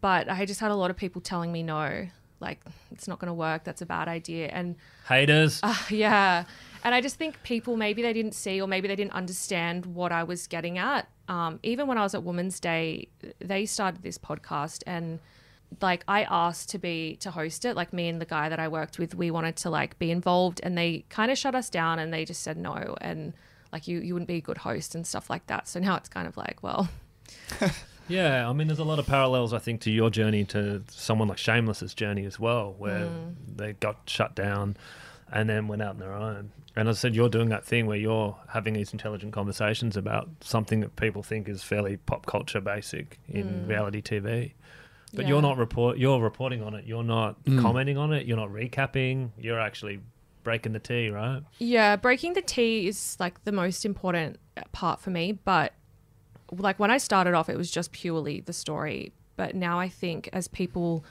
but 0.00 0.28
I 0.28 0.44
just 0.44 0.60
had 0.60 0.70
a 0.70 0.74
lot 0.74 0.90
of 0.90 0.96
people 0.96 1.22
telling 1.22 1.50
me 1.50 1.62
no, 1.62 2.08
like 2.40 2.60
it's 2.90 3.08
not 3.08 3.18
going 3.18 3.28
to 3.28 3.34
work. 3.34 3.64
That's 3.64 3.80
a 3.80 3.86
bad 3.86 4.08
idea. 4.08 4.48
And 4.48 4.76
Haters. 5.08 5.60
uh, 5.62 5.74
yeah, 5.88 6.44
and 6.84 6.94
I 6.94 7.00
just 7.00 7.16
think 7.16 7.42
people 7.42 7.76
maybe 7.76 8.02
they 8.02 8.12
didn't 8.12 8.34
see 8.34 8.60
or 8.60 8.68
maybe 8.68 8.86
they 8.86 8.94
didn't 8.96 9.12
understand 9.14 9.86
what 9.86 10.12
I 10.12 10.22
was 10.22 10.46
getting 10.46 10.78
at. 10.78 11.08
Um, 11.28 11.58
even 11.62 11.86
when 11.88 11.96
I 11.98 12.02
was 12.02 12.14
at 12.14 12.22
Women's 12.22 12.60
Day, 12.60 13.08
they 13.40 13.64
started 13.66 14.02
this 14.02 14.18
podcast 14.18 14.82
and 14.86 15.18
like 15.80 16.04
I 16.06 16.22
asked 16.24 16.68
to 16.70 16.78
be 16.78 17.16
to 17.16 17.30
host 17.32 17.64
it 17.64 17.74
like 17.74 17.92
me 17.92 18.08
and 18.08 18.20
the 18.20 18.26
guy 18.26 18.48
that 18.48 18.60
I 18.60 18.68
worked 18.68 18.98
with 18.98 19.14
we 19.14 19.30
wanted 19.32 19.56
to 19.56 19.70
like 19.70 19.98
be 19.98 20.10
involved 20.12 20.60
and 20.62 20.78
they 20.78 21.04
kind 21.08 21.32
of 21.32 21.38
shut 21.38 21.54
us 21.56 21.68
down 21.70 21.98
and 21.98 22.12
they 22.12 22.24
just 22.24 22.42
said 22.42 22.56
no 22.56 22.94
and 23.00 23.32
like 23.72 23.88
you 23.88 23.98
you 23.98 24.14
wouldn't 24.14 24.28
be 24.28 24.36
a 24.36 24.40
good 24.40 24.58
host 24.58 24.94
and 24.94 25.04
stuff 25.04 25.28
like 25.30 25.46
that 25.48 25.66
so 25.66 25.80
now 25.80 25.96
it's 25.96 26.08
kind 26.08 26.28
of 26.28 26.36
like 26.36 26.62
well 26.62 26.88
Yeah, 28.06 28.46
I 28.48 28.52
mean, 28.52 28.66
there's 28.66 28.78
a 28.80 28.84
lot 28.84 28.98
of 28.98 29.06
parallels, 29.06 29.54
I 29.54 29.58
think, 29.58 29.80
to 29.82 29.90
your 29.90 30.10
journey 30.10 30.44
to 30.46 30.82
someone 30.90 31.26
like 31.26 31.38
Shameless's 31.38 31.94
journey 31.94 32.26
as 32.26 32.38
well, 32.38 32.74
where 32.76 33.06
Mm. 33.06 33.34
they 33.56 33.72
got 33.72 33.96
shut 34.06 34.34
down 34.34 34.76
and 35.34 35.50
then 35.50 35.68
went 35.68 35.82
out 35.82 35.90
on 35.90 35.98
their 35.98 36.14
own. 36.14 36.52
And 36.76 36.88
I 36.88 36.92
said, 36.92 37.14
you're 37.14 37.28
doing 37.28 37.48
that 37.50 37.64
thing 37.64 37.86
where 37.86 37.96
you're 37.96 38.36
having 38.48 38.74
these 38.74 38.92
intelligent 38.92 39.32
conversations 39.32 39.96
about 39.96 40.28
something 40.40 40.80
that 40.80 40.96
people 40.96 41.22
think 41.22 41.48
is 41.48 41.62
fairly 41.62 41.98
pop 41.98 42.24
culture 42.24 42.60
basic 42.60 43.18
in 43.28 43.48
mm. 43.48 43.68
reality 43.68 44.00
TV. 44.00 44.52
But 45.12 45.24
Yeah. 45.24 45.30
you're 45.30 45.42
not 45.42 45.58
report. 45.58 45.98
You're 45.98 46.20
reporting 46.20 46.62
on 46.62 46.74
it. 46.74 46.86
You're 46.86 47.04
not 47.04 47.44
mm. 47.44 47.60
commenting 47.60 47.98
on 47.98 48.12
it. 48.12 48.26
You're 48.26 48.36
not 48.36 48.50
recapping. 48.50 49.30
You're 49.36 49.60
actually 49.60 50.00
breaking 50.44 50.72
the 50.72 50.78
tea, 50.78 51.10
right? 51.10 51.42
Yeah, 51.58 51.96
breaking 51.96 52.34
the 52.34 52.42
tea 52.42 52.86
is 52.86 53.16
like 53.18 53.42
the 53.44 53.52
most 53.52 53.84
important 53.84 54.38
part 54.72 55.00
for 55.00 55.10
me. 55.10 55.32
But 55.32 55.72
like 56.52 56.78
when 56.78 56.92
I 56.92 56.98
started 56.98 57.34
off, 57.34 57.48
it 57.48 57.56
was 57.56 57.70
just 57.72 57.90
purely 57.90 58.40
the 58.40 58.52
story. 58.52 59.12
But 59.36 59.56
now 59.56 59.80
I 59.80 59.88
think 59.88 60.28
as 60.32 60.46
people 60.46 61.04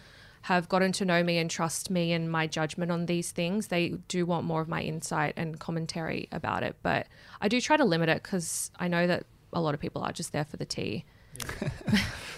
have 0.43 0.67
gotten 0.67 0.91
to 0.91 1.05
know 1.05 1.23
me 1.23 1.37
and 1.37 1.49
trust 1.49 1.89
me 1.89 2.11
and 2.11 2.29
my 2.29 2.47
judgment 2.47 2.91
on 2.91 3.05
these 3.05 3.31
things, 3.31 3.67
they 3.67 3.89
do 4.09 4.25
want 4.25 4.45
more 4.45 4.61
of 4.61 4.67
my 4.67 4.81
insight 4.81 5.33
and 5.37 5.57
commentary 5.57 6.27
about 6.33 6.63
it. 6.63 6.75
But 6.83 7.07
I 7.39 7.47
do 7.47 7.61
try 7.61 7.77
to 7.77 7.85
limit 7.85 8.09
it 8.09 8.21
because 8.21 8.69
I 8.77 8.89
know 8.89 9.07
that 9.07 9.25
a 9.53 9.61
lot 9.61 9.73
of 9.73 9.79
people 9.79 10.01
are 10.01 10.11
just 10.11 10.33
there 10.33 10.43
for 10.43 10.57
the 10.57 10.65
tea. 10.65 11.05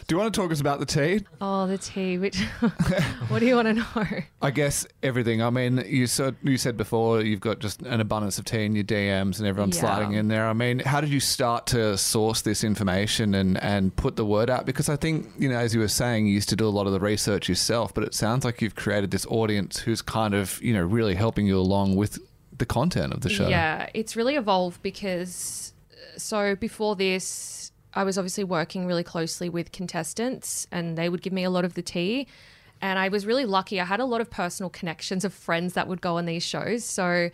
Do 0.07 0.13
you 0.13 0.19
want 0.21 0.31
to 0.35 0.39
talk 0.39 0.51
us 0.51 0.61
about 0.61 0.79
the 0.79 0.85
tea? 0.85 1.25
Oh, 1.41 1.65
the 1.65 1.79
tea. 1.79 2.19
Which, 2.19 2.37
what 3.29 3.39
do 3.39 3.47
you 3.47 3.55
want 3.55 3.67
to 3.69 3.73
know? 3.73 4.19
I 4.39 4.51
guess 4.51 4.85
everything. 5.01 5.41
I 5.41 5.49
mean, 5.49 5.83
you 5.87 6.05
said 6.05 6.35
you 6.43 6.57
said 6.57 6.77
before 6.77 7.21
you've 7.21 7.39
got 7.39 7.57
just 7.57 7.81
an 7.81 7.99
abundance 8.01 8.37
of 8.37 8.45
tea 8.45 8.65
in 8.65 8.75
your 8.75 8.83
DMs 8.83 9.39
and 9.39 9.47
everyone's 9.47 9.77
Yeah. 9.77 9.81
sliding 9.81 10.13
in 10.13 10.27
there. 10.27 10.47
I 10.47 10.53
mean, 10.53 10.77
how 10.77 11.01
did 11.01 11.09
you 11.09 11.19
start 11.19 11.65
to 11.67 11.97
source 11.97 12.43
this 12.43 12.63
information 12.63 13.33
and 13.33 13.57
and 13.63 13.95
put 13.95 14.15
the 14.15 14.25
word 14.25 14.47
out? 14.51 14.67
Because 14.67 14.89
I 14.89 14.95
think 14.95 15.27
you 15.39 15.49
know, 15.49 15.57
as 15.57 15.73
you 15.73 15.79
were 15.79 15.87
saying, 15.87 16.27
you 16.27 16.33
used 16.35 16.49
to 16.49 16.55
do 16.55 16.67
a 16.67 16.69
lot 16.69 16.85
of 16.85 16.93
the 16.93 16.99
research 16.99 17.49
yourself, 17.49 17.91
but 17.91 18.03
it 18.03 18.13
sounds 18.13 18.45
like 18.45 18.61
you've 18.61 18.75
created 18.75 19.09
this 19.09 19.25
audience 19.25 19.79
who's 19.79 20.03
kind 20.03 20.35
of 20.35 20.61
you 20.61 20.73
know 20.73 20.83
really 20.83 21.15
helping 21.15 21.47
you 21.47 21.57
along 21.57 21.95
with 21.95 22.19
the 22.55 22.65
content 22.67 23.11
of 23.11 23.21
the 23.21 23.29
show? 23.29 23.47
Yeah, 23.47 23.89
it's 23.95 24.15
really 24.15 24.35
evolved 24.35 24.83
because 24.83 25.73
uh, 25.91 26.19
so 26.19 26.55
before 26.55 26.95
this, 26.95 27.25
I 27.95 28.03
was 28.03 28.17
obviously 28.17 28.43
working 28.43 28.85
really 28.85 29.03
closely 29.03 29.49
with 29.49 29.71
contestants 29.71 30.67
and 30.71 30.97
they 30.97 31.09
would 31.09 31.21
give 31.21 31.33
me 31.33 31.43
a 31.43 31.49
lot 31.49 31.65
of 31.65 31.73
the 31.73 31.81
tea. 31.81 32.27
And 32.81 32.99
I 32.99 33.07
was 33.07 33.25
really 33.25 33.45
lucky. 33.45 33.79
I 33.79 33.85
had 33.85 33.99
a 33.99 34.05
lot 34.05 34.21
of 34.21 34.29
personal 34.29 34.69
connections 34.69 35.23
of 35.23 35.33
friends 35.33 35.73
that 35.73 35.87
would 35.87 36.01
go 36.01 36.17
on 36.17 36.25
these 36.25 36.43
shows. 36.43 36.83
So 36.83 37.29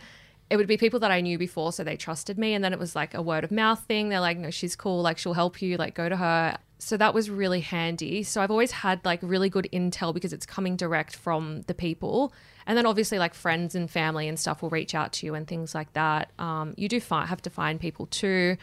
it 0.50 0.56
would 0.56 0.68
be 0.68 0.76
people 0.76 1.00
that 1.00 1.10
I 1.10 1.20
knew 1.20 1.38
before, 1.38 1.72
so 1.72 1.82
they 1.82 1.96
trusted 1.96 2.38
me. 2.38 2.54
And 2.54 2.62
then 2.62 2.72
it 2.72 2.78
was 2.78 2.94
like 2.94 3.14
a 3.14 3.22
word 3.22 3.42
of 3.42 3.50
mouth 3.50 3.82
thing. 3.84 4.08
They're 4.08 4.20
like, 4.20 4.38
no, 4.38 4.50
she's 4.50 4.76
cool. 4.76 5.02
Like, 5.02 5.18
she'll 5.18 5.32
help 5.32 5.62
you. 5.62 5.76
Like, 5.76 5.94
go 5.94 6.08
to 6.08 6.16
her. 6.16 6.58
So 6.78 6.96
that 6.96 7.14
was 7.14 7.30
really 7.30 7.60
handy. 7.60 8.22
So 8.22 8.42
I've 8.42 8.50
always 8.50 8.72
had 8.72 9.04
like 9.04 9.20
really 9.22 9.48
good 9.48 9.68
intel 9.72 10.12
because 10.12 10.32
it's 10.32 10.44
coming 10.44 10.76
direct 10.76 11.14
from 11.14 11.62
the 11.62 11.74
people. 11.74 12.32
And 12.66 12.76
then 12.76 12.86
obviously, 12.86 13.18
like 13.18 13.34
friends 13.34 13.74
and 13.74 13.88
family 13.90 14.28
and 14.28 14.38
stuff 14.38 14.62
will 14.62 14.70
reach 14.70 14.94
out 14.94 15.12
to 15.14 15.26
you 15.26 15.34
and 15.34 15.46
things 15.46 15.74
like 15.74 15.92
that. 15.92 16.32
Um, 16.38 16.74
you 16.76 16.88
do 16.88 17.00
fi- 17.00 17.26
have 17.26 17.40
to 17.42 17.50
find 17.50 17.80
people 17.80 18.06
too. 18.06 18.56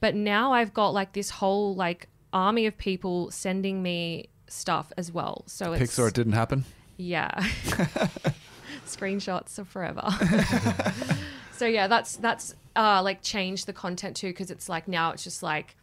But 0.00 0.14
now 0.14 0.52
I've 0.52 0.74
got 0.74 0.90
like 0.90 1.12
this 1.12 1.30
whole 1.30 1.74
like 1.74 2.08
army 2.32 2.66
of 2.66 2.76
people 2.76 3.30
sending 3.30 3.82
me 3.82 4.28
stuff 4.48 4.92
as 4.96 5.10
well. 5.12 5.44
So 5.46 5.72
it's 5.72 5.96
Pixar, 5.96 6.08
it 6.08 6.14
didn't 6.14 6.32
happen. 6.32 6.64
yeah. 6.96 7.30
Screenshots 8.86 9.58
are 9.58 9.64
forever. 9.64 10.04
so 11.52 11.66
yeah, 11.66 11.86
that's 11.86 12.16
that's 12.16 12.54
uh 12.76 13.02
like 13.02 13.22
changed 13.22 13.66
the 13.66 13.72
content 13.72 14.16
too 14.16 14.28
because 14.28 14.50
it's 14.50 14.68
like 14.68 14.86
now 14.88 15.10
it's 15.12 15.24
just 15.24 15.42
like 15.42 15.76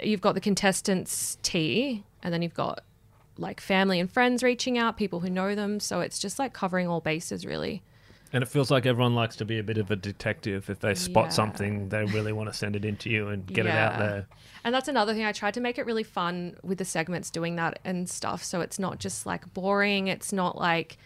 you've 0.00 0.20
got 0.20 0.34
the 0.34 0.40
contestants 0.40 1.38
tea 1.42 2.04
and 2.22 2.32
then 2.32 2.42
you've 2.42 2.54
got 2.54 2.82
like 3.36 3.60
family 3.60 4.00
and 4.00 4.10
friends 4.10 4.42
reaching 4.42 4.78
out, 4.78 4.96
people 4.96 5.20
who 5.20 5.30
know 5.30 5.54
them. 5.54 5.78
So 5.80 6.00
it's 6.00 6.18
just 6.18 6.38
like 6.38 6.52
covering 6.52 6.88
all 6.88 7.00
bases 7.00 7.46
really. 7.46 7.82
And 8.32 8.42
it 8.42 8.46
feels 8.48 8.70
like 8.70 8.84
everyone 8.84 9.14
likes 9.14 9.36
to 9.36 9.44
be 9.44 9.58
a 9.58 9.62
bit 9.62 9.78
of 9.78 9.90
a 9.90 9.96
detective. 9.96 10.68
If 10.68 10.80
they 10.80 10.94
spot 10.94 11.26
Yeah. 11.26 11.30
something, 11.30 11.88
they 11.88 12.04
really 12.04 12.32
want 12.32 12.50
to 12.50 12.54
send 12.54 12.76
it 12.76 12.84
into 12.84 13.08
you 13.08 13.28
and 13.28 13.46
get 13.46 13.64
it 13.66 13.72
out 13.72 13.98
there. 13.98 14.26
And 14.64 14.74
that's 14.74 14.88
another 14.88 15.14
thing. 15.14 15.24
I 15.24 15.32
tried 15.32 15.54
to 15.54 15.60
make 15.60 15.78
it 15.78 15.86
really 15.86 16.02
fun 16.02 16.56
with 16.62 16.78
the 16.78 16.84
segments 16.84 17.30
doing 17.30 17.56
that 17.56 17.78
and 17.84 18.08
stuff. 18.08 18.44
So 18.44 18.60
it's 18.60 18.78
not 18.78 18.98
just 18.98 19.24
like 19.24 19.52
boring. 19.54 20.08
It's 20.08 20.32
not 20.32 20.58
like 20.58 20.98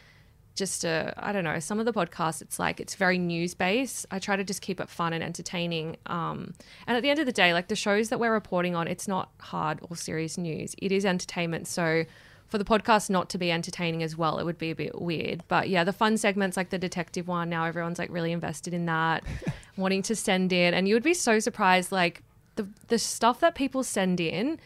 just 0.54 0.84
a, 0.84 1.14
I 1.16 1.32
don't 1.32 1.44
know, 1.44 1.58
some 1.60 1.78
of 1.78 1.86
the 1.86 1.92
podcasts, 1.94 2.42
it's 2.42 2.58
like, 2.58 2.78
it's 2.78 2.94
very 2.94 3.16
news 3.18 3.54
based. 3.54 4.04
I 4.10 4.18
try 4.18 4.36
to 4.36 4.44
just 4.44 4.60
keep 4.60 4.80
it 4.80 4.88
fun 4.90 5.12
and 5.14 5.22
entertaining. 5.24 5.96
Um, 6.06 6.52
and 6.86 6.94
at 6.96 7.02
the 7.02 7.08
end 7.08 7.18
of 7.20 7.26
the 7.26 7.32
day, 7.32 7.54
like 7.54 7.68
the 7.68 7.76
shows 7.76 8.10
that 8.10 8.20
we're 8.20 8.32
reporting 8.32 8.74
on, 8.74 8.86
it's 8.86 9.08
not 9.08 9.30
hard 9.38 9.78
or 9.88 9.96
serious 9.96 10.36
news. 10.36 10.74
It 10.78 10.92
is 10.92 11.06
entertainment. 11.06 11.68
So 11.68 12.04
for 12.52 12.58
the 12.58 12.64
podcast 12.66 13.08
not 13.08 13.30
to 13.30 13.38
be 13.38 13.50
entertaining 13.50 14.02
as 14.02 14.14
well, 14.14 14.38
it 14.38 14.44
would 14.44 14.58
be 14.58 14.70
a 14.70 14.74
bit 14.74 15.00
weird. 15.00 15.42
But 15.48 15.70
yeah, 15.70 15.84
the 15.84 15.92
fun 15.92 16.18
segments 16.18 16.54
like 16.54 16.68
the 16.68 16.76
detective 16.76 17.26
one, 17.26 17.48
now 17.48 17.64
everyone's 17.64 17.98
like 17.98 18.10
really 18.12 18.30
invested 18.30 18.74
in 18.74 18.84
that, 18.84 19.24
wanting 19.78 20.02
to 20.02 20.14
send 20.14 20.52
in. 20.52 20.74
And 20.74 20.86
you 20.86 20.94
would 20.94 21.02
be 21.02 21.14
so 21.14 21.38
surprised, 21.40 21.90
like 21.90 22.22
the 22.56 22.68
the 22.88 22.98
stuff 22.98 23.40
that 23.40 23.54
people 23.54 23.82
send 23.82 24.20
in, 24.20 24.60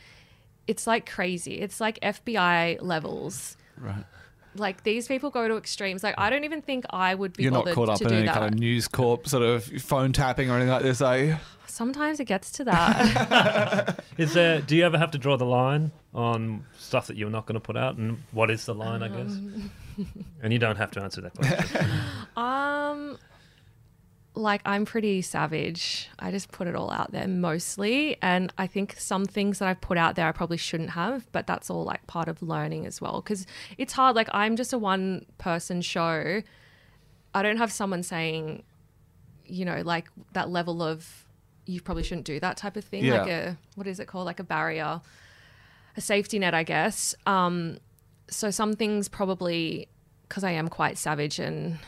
it's 0.67 0.89
like 0.89 1.09
crazy. 1.09 1.61
It's 1.61 1.81
like 1.81 2.01
FBI 2.01 2.83
levels. 2.83 3.57
Right. 3.79 4.05
Like 4.57 4.83
these 4.83 5.07
people 5.07 5.31
go 5.31 5.47
to 5.47 5.57
extremes. 5.57 6.03
Like 6.03 6.17
I 6.19 6.29
don't 6.29 6.43
even 6.43 6.63
think 6.63 6.87
I 6.91 7.15
would 7.15 7.35
be 7.35 7.45
You're 7.45 7.53
not 7.53 7.69
caught 7.69 7.89
up 7.89 8.03
in 8.03 8.13
any 8.13 8.27
that. 8.27 8.35
kind 8.35 8.53
of 8.53 8.59
News 8.59 8.89
Corp 8.89 9.29
sort 9.29 9.45
of 9.45 9.63
phone 9.65 10.13
tapping 10.13 10.51
or 10.51 10.57
anything 10.57 10.73
like 10.73 10.83
this, 10.83 11.01
are 11.01 11.19
you? 11.19 11.37
Sometimes 11.69 12.19
it 12.19 12.25
gets 12.25 12.51
to 12.53 12.65
that. 12.65 14.01
Is 14.19 14.33
there? 14.33 14.61
Do 14.61 14.75
you 14.75 14.85
ever 14.85 14.99
have 14.99 15.13
to 15.13 15.19
draw 15.19 15.37
the 15.37 15.45
line 15.45 15.93
on 16.17 16.65
stuff 16.79 17.07
that 17.07 17.17
you're 17.17 17.31
not 17.31 17.47
going 17.47 17.55
to 17.55 17.61
put 17.61 17.77
out, 17.77 17.97
and 17.97 18.19
what 18.33 18.51
is 18.51 18.65
the 18.65 18.75
line? 18.75 19.03
I 19.03 19.09
guess. 19.09 19.31
Um. 19.31 19.71
and 20.43 20.53
you 20.53 20.59
don't 20.59 20.77
have 20.77 20.91
to 20.93 21.03
answer 21.03 21.21
that 21.21 21.35
question. 21.35 21.91
um 22.37 23.19
like 24.35 24.61
I'm 24.67 24.85
pretty 24.85 25.23
savage. 25.23 26.11
I 26.19 26.31
just 26.31 26.53
put 26.53 26.67
it 26.67 26.77
all 26.77 26.91
out 26.91 27.11
there 27.11 27.27
mostly. 27.27 28.19
And 28.21 28.53
I 28.59 28.67
think 28.67 28.95
some 28.99 29.25
things 29.25 29.59
that 29.59 29.69
I've 29.69 29.81
put 29.81 29.97
out 29.97 30.15
there 30.15 30.29
I 30.29 30.33
probably 30.33 30.59
shouldn't 30.59 30.91
have, 30.91 31.31
but 31.33 31.47
that's 31.47 31.71
all 31.71 31.85
like 31.85 32.07
part 32.07 32.29
of 32.29 32.43
learning 32.43 32.87
as 32.87 33.01
well. 33.01 33.21
Cause 33.23 33.47
it's 33.79 33.95
hard. 33.95 34.15
Like 34.15 34.29
I'm 34.33 34.57
just 34.57 34.73
a 34.75 34.79
one 34.79 35.25
person 35.39 35.81
show. 35.81 36.43
I 37.35 37.43
don't 37.43 37.57
have 37.57 37.73
someone 37.73 38.03
saying, 38.03 38.63
you 39.47 39.65
know, 39.65 39.81
like 39.83 40.09
that 40.33 40.51
level 40.51 40.83
of 40.83 41.25
you 41.65 41.81
probably 41.81 42.03
shouldn't 42.03 42.27
do 42.27 42.39
that 42.41 42.59
type 42.59 42.77
of 42.77 42.85
thing. 42.85 43.05
Like 43.07 43.29
a 43.29 43.57
what 43.75 43.87
is 43.87 44.01
it 44.01 44.07
called? 44.07 44.27
Like 44.27 44.39
a 44.41 44.45
barrier, 44.45 45.01
a 45.97 46.01
safety 46.01 46.39
net, 46.39 46.55
I 46.55 46.63
guess. 46.63 47.15
Um, 47.27 47.79
so 48.29 48.51
some 48.51 48.75
things 48.75 49.09
probably 49.09 49.89
because 50.29 50.45
I 50.45 50.53
am 50.53 50.69
quite 50.69 50.99
savage 50.99 51.39
and 51.39 51.79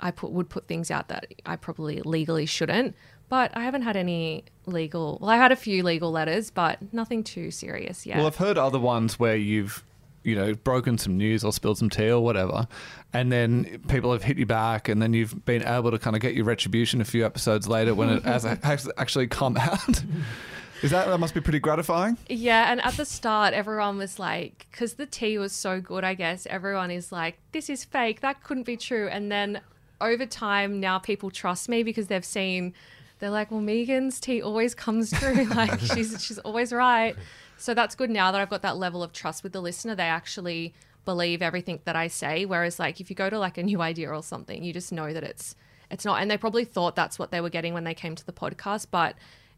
I 0.00 0.10
put 0.10 0.30
would 0.32 0.48
put 0.48 0.66
things 0.66 0.90
out 0.90 1.08
that 1.08 1.32
I 1.44 1.56
probably 1.56 2.00
legally 2.02 2.46
shouldn't. 2.46 2.94
But 3.28 3.56
I 3.56 3.64
haven't 3.64 3.82
had 3.82 3.96
any 3.96 4.44
legal. 4.66 5.18
Well, 5.20 5.30
I 5.30 5.36
had 5.36 5.50
a 5.50 5.56
few 5.56 5.82
legal 5.82 6.12
letters, 6.12 6.50
but 6.50 6.78
nothing 6.92 7.24
too 7.24 7.50
serious 7.50 8.06
yet. 8.06 8.18
Well, 8.18 8.26
I've 8.26 8.36
heard 8.36 8.56
other 8.56 8.78
ones 8.78 9.18
where 9.18 9.34
you've, 9.34 9.82
you 10.22 10.36
know, 10.36 10.54
broken 10.54 10.96
some 10.96 11.16
news 11.16 11.42
or 11.42 11.52
spilled 11.52 11.78
some 11.78 11.90
tea 11.90 12.08
or 12.08 12.22
whatever, 12.22 12.68
and 13.12 13.32
then 13.32 13.82
people 13.88 14.12
have 14.12 14.22
hit 14.22 14.38
you 14.38 14.46
back, 14.46 14.88
and 14.88 15.02
then 15.02 15.12
you've 15.12 15.44
been 15.44 15.64
able 15.64 15.90
to 15.90 15.98
kind 15.98 16.14
of 16.14 16.22
get 16.22 16.34
your 16.34 16.44
retribution 16.44 17.00
a 17.00 17.04
few 17.04 17.26
episodes 17.26 17.66
later 17.66 17.96
when 17.96 18.10
it 18.10 18.22
has 18.24 18.44
has 18.44 18.88
actually 18.96 19.26
come 19.26 19.56
out. 19.56 20.04
Is 20.82 20.90
that 20.90 21.06
that 21.06 21.18
must 21.18 21.34
be 21.34 21.40
pretty 21.40 21.58
gratifying? 21.58 22.16
Yeah, 22.28 22.70
and 22.70 22.80
at 22.82 22.94
the 22.94 23.04
start, 23.04 23.54
everyone 23.54 23.98
was 23.98 24.18
like, 24.18 24.66
because 24.70 24.94
the 24.94 25.06
tea 25.06 25.38
was 25.38 25.52
so 25.52 25.80
good, 25.80 26.04
I 26.04 26.14
guess, 26.14 26.46
everyone 26.46 26.90
is 26.90 27.10
like, 27.10 27.38
this 27.52 27.70
is 27.70 27.84
fake. 27.84 28.20
That 28.20 28.42
couldn't 28.42 28.64
be 28.64 28.76
true. 28.76 29.08
And 29.08 29.32
then 29.32 29.60
over 30.00 30.26
time, 30.26 30.80
now 30.80 30.98
people 30.98 31.30
trust 31.30 31.68
me 31.68 31.82
because 31.82 32.08
they've 32.08 32.24
seen, 32.24 32.74
they're 33.18 33.30
like, 33.30 33.50
well, 33.50 33.60
Megan's 33.60 34.20
tea 34.20 34.42
always 34.42 34.74
comes 34.74 35.10
true. 35.10 35.44
like, 35.54 35.80
she's, 35.80 36.22
she's 36.22 36.38
always 36.40 36.72
right. 36.72 37.16
So 37.56 37.72
that's 37.72 37.94
good 37.94 38.10
now 38.10 38.30
that 38.32 38.40
I've 38.40 38.50
got 38.50 38.62
that 38.62 38.76
level 38.76 39.02
of 39.02 39.12
trust 39.12 39.42
with 39.42 39.52
the 39.52 39.62
listener. 39.62 39.94
They 39.94 40.04
actually 40.04 40.74
believe 41.06 41.40
everything 41.40 41.80
that 41.84 41.96
I 41.96 42.08
say. 42.08 42.44
Whereas, 42.44 42.78
like, 42.78 43.00
if 43.00 43.08
you 43.08 43.16
go 43.16 43.30
to 43.30 43.38
like 43.38 43.56
a 43.56 43.62
new 43.62 43.80
idea 43.80 44.10
or 44.10 44.22
something, 44.22 44.62
you 44.62 44.74
just 44.74 44.92
know 44.92 45.12
that 45.14 45.24
it's, 45.24 45.54
it's 45.90 46.04
not. 46.04 46.20
And 46.20 46.30
they 46.30 46.36
probably 46.36 46.66
thought 46.66 46.96
that's 46.96 47.18
what 47.18 47.30
they 47.30 47.40
were 47.40 47.48
getting 47.48 47.72
when 47.72 47.84
they 47.84 47.94
came 47.94 48.14
to 48.14 48.26
the 48.26 48.32
podcast. 48.32 48.88
But 48.90 49.14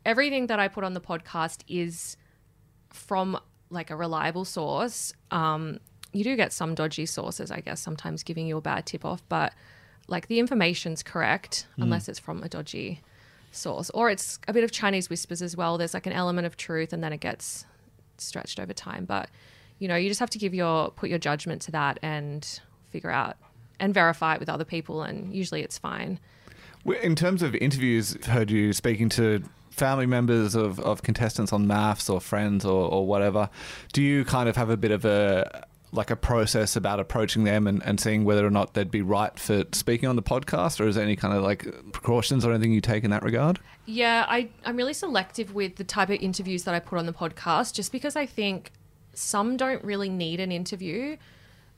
everything 0.09 0.47
that 0.47 0.59
I 0.59 0.69
put 0.69 0.85
on 0.85 0.95
the 0.95 1.03
podcast 1.03 1.63
is 1.69 2.17
from 2.89 3.39
like 3.69 3.91
a 3.91 3.97
reliable 3.97 4.47
source. 4.47 5.13
Um, 5.31 5.81
you 6.15 6.25
do 6.25 6.35
get 6.35 6.51
some 6.51 6.75
dodgy 6.75 7.05
sources, 7.05 7.51
I 7.51 7.61
guess, 7.61 7.79
sometimes 7.79 8.23
giving 8.23 8.47
you 8.47 8.57
a 8.57 8.63
bad 8.63 8.87
tip 8.87 9.05
off, 9.05 9.23
but 9.29 9.53
like 10.09 10.29
the 10.29 10.39
information's 10.39 11.03
correct 11.03 11.67
unless 11.77 12.09
it's 12.09 12.19
from 12.19 12.43
a 12.43 12.49
dodgy 12.49 13.03
source 13.53 13.91
or 13.91 14.09
it's 14.09 14.39
a 14.49 14.55
bit 14.55 14.65
of 14.65 14.73
Chinese 14.73 15.11
whispers 15.11 15.43
as 15.43 15.55
well. 15.55 15.77
There's 15.77 15.93
like 15.93 16.07
an 16.07 16.15
element 16.15 16.47
of 16.47 16.57
truth 16.57 16.95
and 16.95 17.05
then 17.05 17.13
it 17.13 17.21
gets 17.21 17.67
stretched 18.17 18.59
over 18.59 18.73
time. 18.73 19.05
But 19.05 19.29
you 19.79 19.87
know, 19.87 19.97
you 19.97 20.09
just 20.09 20.21
have 20.21 20.31
to 20.31 20.39
give 20.39 20.55
your 20.55 20.91
put 20.93 21.11
your 21.11 21.19
judgment 21.19 21.61
to 21.63 21.73
that 21.73 21.99
and 22.01 22.61
figure 22.91 23.11
out 23.11 23.37
and 23.79 23.93
verify 23.93 24.35
it 24.35 24.41
with 24.41 24.49
other 24.49 24.65
people 24.65 25.03
and 25.03 25.35
usually 25.35 25.61
it's 25.61 25.77
fine. 25.77 26.19
In 27.03 27.15
terms 27.15 27.43
of 27.43 27.55
interviews, 27.57 28.17
I've 28.17 28.25
heard 28.25 28.51
you 28.51 28.73
speaking 28.73 29.11
to 29.11 29.43
family 29.79 30.07
members 30.07 30.55
of, 30.55 30.81
of 30.81 31.03
contestants 31.03 31.53
on 31.53 31.67
MAFS 31.67 32.11
or 32.11 32.21
friends 32.21 32.65
or, 32.65 32.91
or 32.91 33.07
whatever. 33.07 33.49
Do 33.93 34.03
you 34.03 34.25
kind 34.25 34.49
of 34.49 34.57
have 34.57 34.71
a 34.71 34.77
bit 34.77 34.91
of 34.91 35.05
a 35.05 35.67
like 35.91 36.11
a 36.11 36.17
process 36.17 36.77
about 36.77 37.01
approaching 37.01 37.45
them 37.45 37.67
and, 37.67 37.83
and 37.83 37.99
seeing 37.99 38.25
whether 38.25 38.47
or 38.47 38.51
not 38.51 38.75
they'd 38.75 38.91
be 38.91 39.01
right 39.01 39.39
for 39.39 39.65
speaking 39.73 40.09
on 40.09 40.17
the 40.17 40.23
podcast, 40.23 40.81
or 40.81 40.87
is 40.87 40.97
there 40.97 41.05
any 41.05 41.17
kind 41.17 41.35
of 41.35 41.43
like 41.43 41.67
precautions 41.93 42.45
or 42.45 42.53
anything 42.53 42.73
you 42.73 42.81
take 42.81 43.05
in 43.05 43.11
that 43.11 43.23
regard? 43.23 43.59
Yeah, 43.87 44.27
I, 44.29 44.51
I'm 44.65 44.77
really 44.77 44.93
selective 44.93 45.55
with 45.55 45.77
the 45.77 45.85
type 45.85 46.11
of 46.11 46.17
interviews 46.21 46.65
that 46.65 46.75
I 46.75 46.81
put 46.81 46.99
on 46.99 47.07
the 47.07 47.13
podcast 47.13 47.75
just 47.75 47.91
because 47.91 48.17
I 48.17 48.27
think 48.27 48.73
some 49.15 49.57
don't 49.57 49.83
really 49.83 50.11
need 50.11 50.41
an 50.41 50.53
interview. 50.53 51.17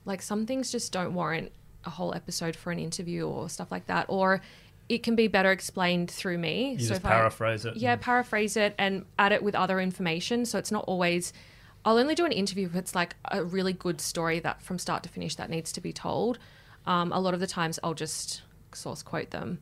Like 0.04 0.22
some 0.22 0.44
things 0.44 0.72
just 0.72 0.92
don't 0.92 1.14
warrant 1.14 1.52
a 1.84 1.90
whole 1.90 2.14
episode 2.14 2.56
for 2.56 2.72
an 2.72 2.78
interview 2.78 3.26
or 3.26 3.48
stuff 3.48 3.70
like 3.70 3.86
that. 3.86 4.06
Or 4.08 4.42
it 4.90 5.04
can 5.04 5.14
be 5.14 5.28
better 5.28 5.52
explained 5.52 6.10
through 6.10 6.36
me. 6.36 6.72
You 6.72 6.78
just 6.78 6.90
if 6.90 7.06
I- 7.06 7.10
paraphrase 7.10 7.64
it. 7.64 7.76
yeah, 7.76 7.94
paraphrase 7.96 8.56
it 8.56 8.74
and 8.76 9.04
add 9.18 9.30
it 9.32 9.42
with 9.42 9.54
other 9.54 9.80
information. 9.80 10.44
So 10.44 10.58
it's 10.58 10.72
not 10.72 10.84
always. 10.86 11.32
I'll 11.84 11.96
only 11.96 12.14
do 12.14 12.26
an 12.26 12.32
interview 12.32 12.66
if 12.66 12.74
it's 12.74 12.94
like 12.94 13.14
a 13.30 13.42
really 13.42 13.72
good 13.72 14.00
story 14.00 14.40
that 14.40 14.60
from 14.60 14.78
start 14.78 15.02
to 15.04 15.08
finish 15.08 15.36
that 15.36 15.48
needs 15.48 15.72
to 15.72 15.80
be 15.80 15.92
told. 15.92 16.38
Um, 16.86 17.12
a 17.12 17.20
lot 17.20 17.32
of 17.32 17.40
the 17.40 17.46
times 17.46 17.78
I'll 17.84 17.94
just 17.94 18.42
source 18.74 19.02
quote 19.02 19.30
them. 19.30 19.60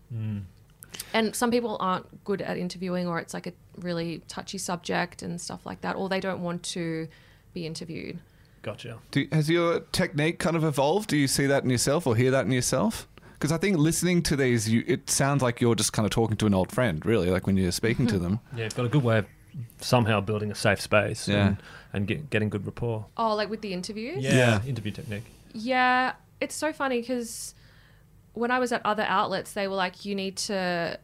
And 1.13 1.37
some 1.37 1.51
people 1.51 1.77
aren't 1.79 2.25
good 2.25 2.41
at 2.43 2.57
interviewing, 2.57 3.07
or 3.07 3.19
it's 3.21 3.35
like 3.35 3.47
a 3.47 3.53
really 3.77 4.23
touchy 4.29 4.59
subject 4.59 5.23
and 5.23 5.41
stuff 5.41 5.65
like 5.67 5.83
that, 5.83 5.95
or 5.95 6.09
they 6.09 6.21
don't 6.21 6.43
want 6.43 6.63
to 6.75 7.07
be 7.53 7.67
interviewed. 7.67 8.19
Gotcha. 8.63 8.99
Do, 9.11 9.29
has 9.31 9.49
your 9.49 9.81
technique 9.93 10.39
kind 10.39 10.57
of 10.57 10.65
evolved? 10.65 11.11
Do 11.11 11.17
you 11.17 11.29
see 11.29 11.47
that 11.47 11.63
in 11.65 11.71
yourself 11.71 12.07
or 12.07 12.17
hear 12.17 12.31
that 12.33 12.47
in 12.47 12.51
yourself? 12.53 13.07
Because 13.39 13.53
I 13.53 13.57
think 13.59 13.77
listening 13.79 14.23
to 14.25 14.37
these, 14.37 14.69
you, 14.69 14.83
it 14.87 15.09
sounds 15.09 15.43
like 15.43 15.61
you're 15.61 15.77
just 15.77 15.93
kind 15.93 16.05
of 16.05 16.11
talking 16.11 16.37
to 16.39 16.47
an 16.47 16.55
old 16.55 16.73
friend, 16.73 17.05
really, 17.07 17.31
like 17.31 17.47
when 17.47 17.57
you're 17.57 17.71
speaking 17.71 18.07
to 18.09 18.19
them. 18.19 18.41
Yeah, 18.57 18.65
you've 18.65 18.75
got 18.75 18.87
a 18.87 18.89
good 18.89 19.05
way 19.05 19.19
of 19.19 19.27
somehow 19.81 20.21
building 20.21 20.51
a 20.51 20.55
safe 20.57 20.81
space 20.81 21.29
Yeah. 21.29 21.47
and, 21.49 21.57
and 21.93 22.07
get, 22.09 22.31
getting 22.31 22.49
good 22.49 22.67
rapport. 22.67 23.07
Oh, 23.17 23.35
like 23.37 23.49
with 23.49 23.61
the 23.61 23.73
interviews? 23.73 24.23
Yeah, 24.25 24.33
Yeah. 24.35 24.65
interview 24.67 24.91
technique. 24.91 25.25
Yeah, 25.53 26.15
it's 26.41 26.55
so 26.57 26.73
funny 26.73 27.01
because 27.01 27.55
when 28.33 28.51
I 28.51 28.59
was 28.59 28.73
at 28.73 28.85
other 28.85 29.05
outlets, 29.05 29.53
they 29.53 29.69
were 29.69 29.77
like, 29.77 30.05
you 30.05 30.15
need 30.17 30.37
to. 30.49 30.99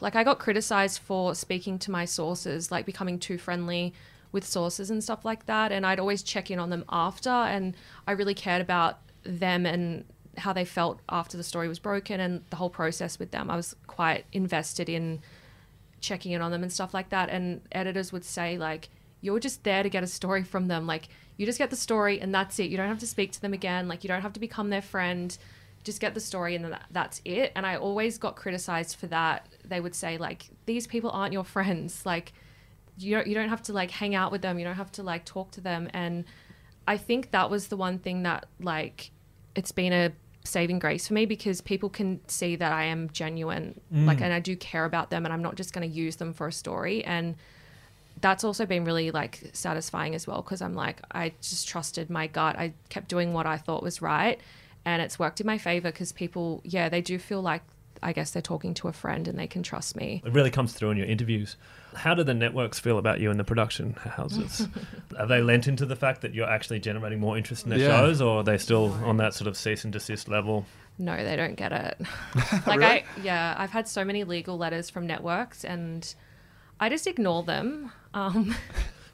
Like, 0.00 0.14
I 0.14 0.22
got 0.22 0.38
criticized 0.38 1.00
for 1.00 1.34
speaking 1.34 1.78
to 1.80 1.90
my 1.90 2.04
sources, 2.04 2.70
like 2.70 2.86
becoming 2.86 3.18
too 3.18 3.38
friendly 3.38 3.92
with 4.30 4.44
sources 4.46 4.88
and 4.90 5.02
stuff 5.02 5.24
like 5.24 5.46
that. 5.46 5.72
And 5.72 5.84
I'd 5.84 5.98
always 5.98 6.22
check 6.22 6.50
in 6.50 6.58
on 6.60 6.70
them 6.70 6.84
after. 6.88 7.30
And 7.30 7.74
I 8.06 8.12
really 8.12 8.34
cared 8.34 8.62
about 8.62 8.98
them 9.24 9.66
and 9.66 10.04
how 10.38 10.52
they 10.52 10.64
felt 10.64 11.00
after 11.08 11.36
the 11.36 11.42
story 11.42 11.68
was 11.68 11.78
broken 11.78 12.20
and 12.20 12.42
the 12.50 12.56
whole 12.56 12.70
process 12.70 13.18
with 13.18 13.30
them. 13.30 13.50
I 13.50 13.56
was 13.56 13.74
quite 13.86 14.24
invested 14.32 14.88
in 14.88 15.20
checking 16.00 16.32
in 16.32 16.42
on 16.42 16.50
them 16.50 16.62
and 16.62 16.72
stuff 16.72 16.94
like 16.94 17.10
that. 17.10 17.28
And 17.30 17.62
editors 17.72 18.12
would 18.12 18.24
say, 18.24 18.58
like, 18.58 18.88
you're 19.20 19.40
just 19.40 19.64
there 19.64 19.82
to 19.82 19.88
get 19.88 20.02
a 20.02 20.06
story 20.06 20.44
from 20.44 20.68
them. 20.68 20.86
Like, 20.86 21.08
you 21.36 21.46
just 21.46 21.58
get 21.58 21.70
the 21.70 21.76
story 21.76 22.20
and 22.20 22.34
that's 22.34 22.58
it. 22.58 22.70
You 22.70 22.76
don't 22.76 22.88
have 22.88 22.98
to 22.98 23.06
speak 23.06 23.32
to 23.32 23.40
them 23.40 23.52
again. 23.52 23.88
Like, 23.88 24.04
you 24.04 24.08
don't 24.08 24.22
have 24.22 24.34
to 24.34 24.40
become 24.40 24.70
their 24.70 24.82
friend. 24.82 25.36
Just 25.82 26.00
get 26.00 26.14
the 26.14 26.20
story 26.20 26.54
and 26.54 26.76
that's 26.90 27.20
it. 27.24 27.52
And 27.56 27.66
I 27.66 27.76
always 27.76 28.18
got 28.18 28.36
criticized 28.36 28.96
for 28.96 29.06
that. 29.08 29.48
They 29.64 29.80
would 29.80 29.94
say, 29.94 30.18
like, 30.18 30.50
these 30.66 30.86
people 30.86 31.10
aren't 31.10 31.32
your 31.32 31.44
friends. 31.44 32.02
Like, 32.06 32.32
you 32.96 33.16
don't, 33.16 33.26
you 33.26 33.34
don't 33.34 33.48
have 33.48 33.62
to, 33.64 33.72
like, 33.72 33.90
hang 33.90 34.14
out 34.14 34.30
with 34.30 34.42
them. 34.42 34.56
You 34.56 34.64
don't 34.64 34.76
have 34.76 34.92
to, 34.92 35.02
like, 35.02 35.24
talk 35.24 35.50
to 35.52 35.60
them. 35.60 35.90
And 35.92 36.24
I 36.86 36.96
think 36.96 37.32
that 37.32 37.50
was 37.50 37.66
the 37.66 37.76
one 37.76 37.98
thing 37.98 38.22
that, 38.22 38.46
like, 38.60 39.10
it's 39.56 39.72
been 39.72 39.92
a 39.92 40.12
saving 40.44 40.78
grace 40.78 41.08
for 41.08 41.14
me 41.14 41.26
because 41.26 41.60
people 41.60 41.88
can 41.88 42.20
see 42.28 42.54
that 42.56 42.72
I 42.72 42.84
am 42.84 43.10
genuine, 43.10 43.80
mm. 43.92 44.06
like, 44.06 44.20
and 44.20 44.32
I 44.32 44.40
do 44.40 44.54
care 44.56 44.84
about 44.84 45.10
them, 45.10 45.24
and 45.24 45.32
I'm 45.32 45.42
not 45.42 45.56
just 45.56 45.72
going 45.72 45.88
to 45.88 45.94
use 45.94 46.16
them 46.16 46.32
for 46.32 46.46
a 46.46 46.52
story. 46.52 47.02
And 47.04 47.34
that's 48.20 48.44
also 48.44 48.64
been 48.64 48.84
really 48.84 49.10
like 49.10 49.50
satisfying 49.52 50.14
as 50.14 50.26
well 50.26 50.42
because 50.42 50.62
I'm 50.62 50.74
like, 50.74 51.00
I 51.10 51.32
just 51.40 51.66
trusted 51.66 52.10
my 52.10 52.26
gut. 52.26 52.56
I 52.56 52.72
kept 52.88 53.08
doing 53.08 53.32
what 53.32 53.46
I 53.46 53.56
thought 53.56 53.82
was 53.82 54.00
right, 54.00 54.38
and 54.84 55.02
it's 55.02 55.18
worked 55.18 55.40
in 55.40 55.46
my 55.46 55.58
favor 55.58 55.90
because 55.90 56.12
people, 56.12 56.60
yeah, 56.64 56.88
they 56.88 57.00
do 57.00 57.18
feel 57.18 57.40
like 57.40 57.62
I 58.04 58.12
guess 58.12 58.30
they're 58.30 58.42
talking 58.42 58.74
to 58.74 58.88
a 58.88 58.92
friend 58.92 59.26
and 59.26 59.38
they 59.38 59.46
can 59.46 59.62
trust 59.62 59.96
me. 59.96 60.22
It 60.24 60.32
really 60.32 60.50
comes 60.50 60.72
through 60.74 60.90
in 60.90 60.96
your 60.96 61.06
interviews. 61.06 61.56
How 61.94 62.14
do 62.14 62.22
the 62.22 62.34
networks 62.34 62.78
feel 62.78 62.98
about 62.98 63.18
you 63.20 63.30
in 63.30 63.36
the 63.38 63.44
production 63.44 63.94
houses? 63.94 64.68
are 65.18 65.26
they 65.26 65.40
lent 65.40 65.66
into 65.66 65.86
the 65.86 65.96
fact 65.96 66.20
that 66.22 66.34
you're 66.34 66.48
actually 66.48 66.80
generating 66.80 67.18
more 67.18 67.36
interest 67.38 67.64
in 67.64 67.70
their 67.70 67.78
Yeah. 67.78 67.98
shows, 68.00 68.20
or 68.20 68.40
are 68.40 68.44
they 68.44 68.58
still 68.58 68.92
on 69.04 69.16
that 69.16 69.34
sort 69.34 69.48
of 69.48 69.56
cease 69.56 69.84
and 69.84 69.92
desist 69.92 70.28
level? 70.28 70.66
No, 70.98 71.24
they 71.24 71.34
don't 71.34 71.54
get 71.56 71.72
it. 71.72 72.00
like 72.66 72.78
Really? 72.78 72.84
I 72.84 73.04
yeah, 73.22 73.54
I've 73.58 73.70
had 73.70 73.88
so 73.88 74.04
many 74.04 74.22
legal 74.24 74.56
letters 74.56 74.90
from 74.90 75.06
networks 75.06 75.64
and 75.64 76.14
I 76.78 76.88
just 76.88 77.06
ignore 77.06 77.42
them. 77.42 77.90
Um, 78.12 78.54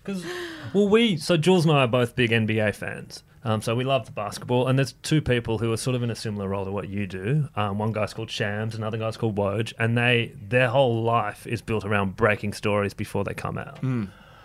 Because, 0.03 0.25
well, 0.73 0.89
we, 0.89 1.19
so 1.19 1.37
Jules 1.37 1.67
and 1.67 1.75
I 1.75 1.81
are 1.81 1.87
both 1.87 2.17
big 2.17 2.31
NBA 2.31 2.75
fans. 2.75 3.23
Um, 3.43 3.63
so 3.63 3.75
we 3.75 3.85
love 3.85 4.05
the 4.07 4.13
basketball, 4.13 4.69
and 4.69 4.79
there's 4.79 4.93
two 5.03 5.23
people 5.23 5.59
who 5.59 5.73
are 5.73 5.77
sort 5.79 5.97
of 5.97 6.03
in 6.03 6.11
a 6.11 6.15
similar 6.15 6.49
role 6.49 6.65
to 6.67 6.71
what 6.71 6.89
you 6.89 7.07
do. 7.07 7.49
Um, 7.57 7.79
one 7.79 7.93
guy's 7.93 8.13
called 8.13 8.31
Shams, 8.31 8.75
another 8.75 8.99
guy's 8.99 9.17
called 9.17 9.37
Woj, 9.37 9.73
and 9.79 9.97
they 9.97 10.33
their 10.49 10.69
whole 10.69 11.03
life 11.03 11.47
is 11.47 11.63
built 11.63 11.85
around 11.85 12.17
breaking 12.17 12.53
stories 12.53 12.93
before 12.93 13.25
they 13.25 13.35
come 13.35 13.57
out. 13.57 13.79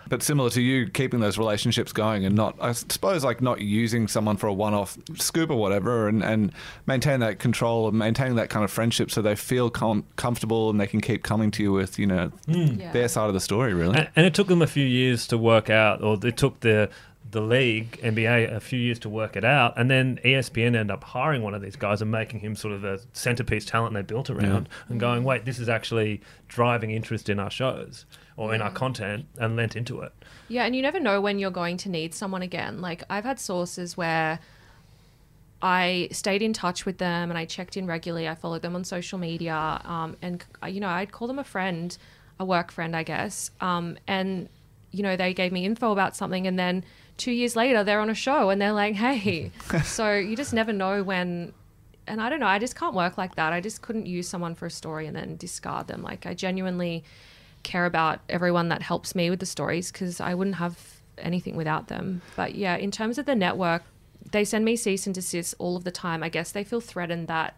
But 0.08 0.22
similar 0.22 0.50
to 0.50 0.62
you, 0.62 0.88
keeping 0.88 1.18
those 1.18 1.36
relationships 1.36 1.92
going 1.92 2.24
and 2.24 2.36
not, 2.36 2.56
I 2.60 2.70
suppose, 2.70 3.24
like 3.24 3.42
not 3.42 3.60
using 3.60 4.06
someone 4.06 4.36
for 4.36 4.46
a 4.46 4.52
one-off 4.52 4.96
scoop 5.16 5.50
or 5.50 5.56
whatever, 5.56 6.06
and, 6.06 6.22
and 6.22 6.52
maintain 6.86 7.18
that 7.20 7.40
control 7.40 7.88
and 7.88 7.98
maintaining 7.98 8.36
that 8.36 8.48
kind 8.48 8.64
of 8.64 8.70
friendship, 8.70 9.10
so 9.10 9.20
they 9.20 9.34
feel 9.34 9.68
com- 9.68 10.04
comfortable 10.14 10.70
and 10.70 10.80
they 10.80 10.86
can 10.86 11.00
keep 11.00 11.24
coming 11.24 11.50
to 11.50 11.62
you 11.64 11.72
with, 11.72 11.98
you 11.98 12.06
know, 12.06 12.30
yeah. 12.46 12.92
their 12.92 13.08
side 13.08 13.26
of 13.26 13.34
the 13.34 13.40
story. 13.40 13.74
Really, 13.74 13.98
And, 13.98 14.08
and 14.14 14.26
it 14.26 14.32
took 14.32 14.46
them 14.46 14.62
a 14.62 14.68
few 14.68 14.86
years 14.86 15.26
to 15.26 15.36
work 15.36 15.70
out, 15.70 16.04
or 16.04 16.16
it 16.24 16.36
took 16.36 16.60
the 16.60 16.88
the 17.36 17.42
league 17.42 18.00
NBA 18.02 18.50
a 18.50 18.60
few 18.60 18.78
years 18.78 18.98
to 19.00 19.10
work 19.10 19.36
it 19.36 19.44
out, 19.44 19.74
and 19.76 19.90
then 19.90 20.18
ESPN 20.24 20.68
ended 20.68 20.90
up 20.90 21.04
hiring 21.04 21.42
one 21.42 21.52
of 21.52 21.60
these 21.60 21.76
guys 21.76 22.00
and 22.00 22.10
making 22.10 22.40
him 22.40 22.56
sort 22.56 22.72
of 22.72 22.82
a 22.82 22.98
centerpiece 23.12 23.66
talent 23.66 23.92
they 23.92 24.00
built 24.00 24.30
around, 24.30 24.70
and 24.88 24.98
going, 24.98 25.22
wait, 25.22 25.44
this 25.44 25.58
is 25.58 25.68
actually 25.68 26.22
driving 26.48 26.92
interest 26.92 27.28
in 27.28 27.38
our 27.38 27.50
shows 27.50 28.06
or 28.38 28.54
in 28.54 28.62
our 28.62 28.70
content, 28.70 29.26
and 29.38 29.54
lent 29.54 29.76
into 29.76 30.00
it. 30.00 30.14
Yeah, 30.48 30.64
and 30.64 30.74
you 30.74 30.80
never 30.80 30.98
know 30.98 31.20
when 31.20 31.38
you're 31.38 31.50
going 31.50 31.76
to 31.76 31.90
need 31.90 32.14
someone 32.14 32.40
again. 32.40 32.80
Like 32.80 33.02
I've 33.10 33.24
had 33.24 33.38
sources 33.38 33.98
where 33.98 34.38
I 35.60 36.08
stayed 36.12 36.40
in 36.40 36.54
touch 36.54 36.86
with 36.86 36.96
them 36.96 37.30
and 37.30 37.36
I 37.36 37.44
checked 37.44 37.76
in 37.76 37.86
regularly. 37.86 38.26
I 38.28 38.34
followed 38.34 38.62
them 38.62 38.74
on 38.74 38.82
social 38.84 39.18
media, 39.18 39.82
um, 39.84 40.16
and 40.22 40.42
uh, 40.62 40.68
you 40.68 40.80
know 40.80 40.88
I'd 40.88 41.12
call 41.12 41.28
them 41.28 41.38
a 41.38 41.44
friend, 41.44 41.94
a 42.40 42.46
work 42.46 42.72
friend, 42.72 42.96
I 42.96 43.02
guess. 43.02 43.50
Um, 43.60 43.98
and 44.06 44.48
you 44.90 45.02
know 45.02 45.16
they 45.16 45.34
gave 45.34 45.52
me 45.52 45.66
info 45.66 45.92
about 45.92 46.16
something, 46.16 46.46
and 46.46 46.58
then 46.58 46.82
two 47.16 47.32
years 47.32 47.56
later 47.56 47.84
they're 47.84 48.00
on 48.00 48.10
a 48.10 48.14
show 48.14 48.50
and 48.50 48.60
they're 48.60 48.72
like, 48.72 48.94
"Hey," 48.94 49.50
so 49.84 50.14
you 50.14 50.36
just 50.36 50.52
never 50.52 50.72
know 50.72 51.02
when. 51.02 51.52
And 52.08 52.20
I 52.20 52.28
don't 52.28 52.38
know. 52.38 52.46
I 52.46 52.60
just 52.60 52.76
can't 52.76 52.94
work 52.94 53.18
like 53.18 53.34
that. 53.34 53.52
I 53.52 53.60
just 53.60 53.82
couldn't 53.82 54.06
use 54.06 54.28
someone 54.28 54.54
for 54.54 54.66
a 54.66 54.70
story 54.70 55.08
and 55.08 55.16
then 55.16 55.36
discard 55.36 55.88
them. 55.88 56.02
Like 56.02 56.24
I 56.24 56.34
genuinely 56.34 57.02
care 57.64 57.84
about 57.84 58.20
everyone 58.28 58.68
that 58.68 58.80
helps 58.80 59.16
me 59.16 59.28
with 59.28 59.40
the 59.40 59.46
stories 59.46 59.90
because 59.90 60.20
I 60.20 60.34
wouldn't 60.34 60.56
have 60.56 60.78
anything 61.18 61.56
without 61.56 61.88
them. 61.88 62.22
But 62.36 62.54
yeah, 62.54 62.76
in 62.76 62.92
terms 62.92 63.18
of 63.18 63.26
the 63.26 63.34
network, 63.34 63.82
they 64.30 64.44
send 64.44 64.64
me 64.64 64.76
cease 64.76 65.06
and 65.06 65.14
desist 65.14 65.54
all 65.58 65.76
of 65.76 65.82
the 65.82 65.90
time. 65.90 66.22
I 66.22 66.28
guess 66.28 66.52
they 66.52 66.62
feel 66.62 66.80
threatened 66.80 67.26
that 67.26 67.56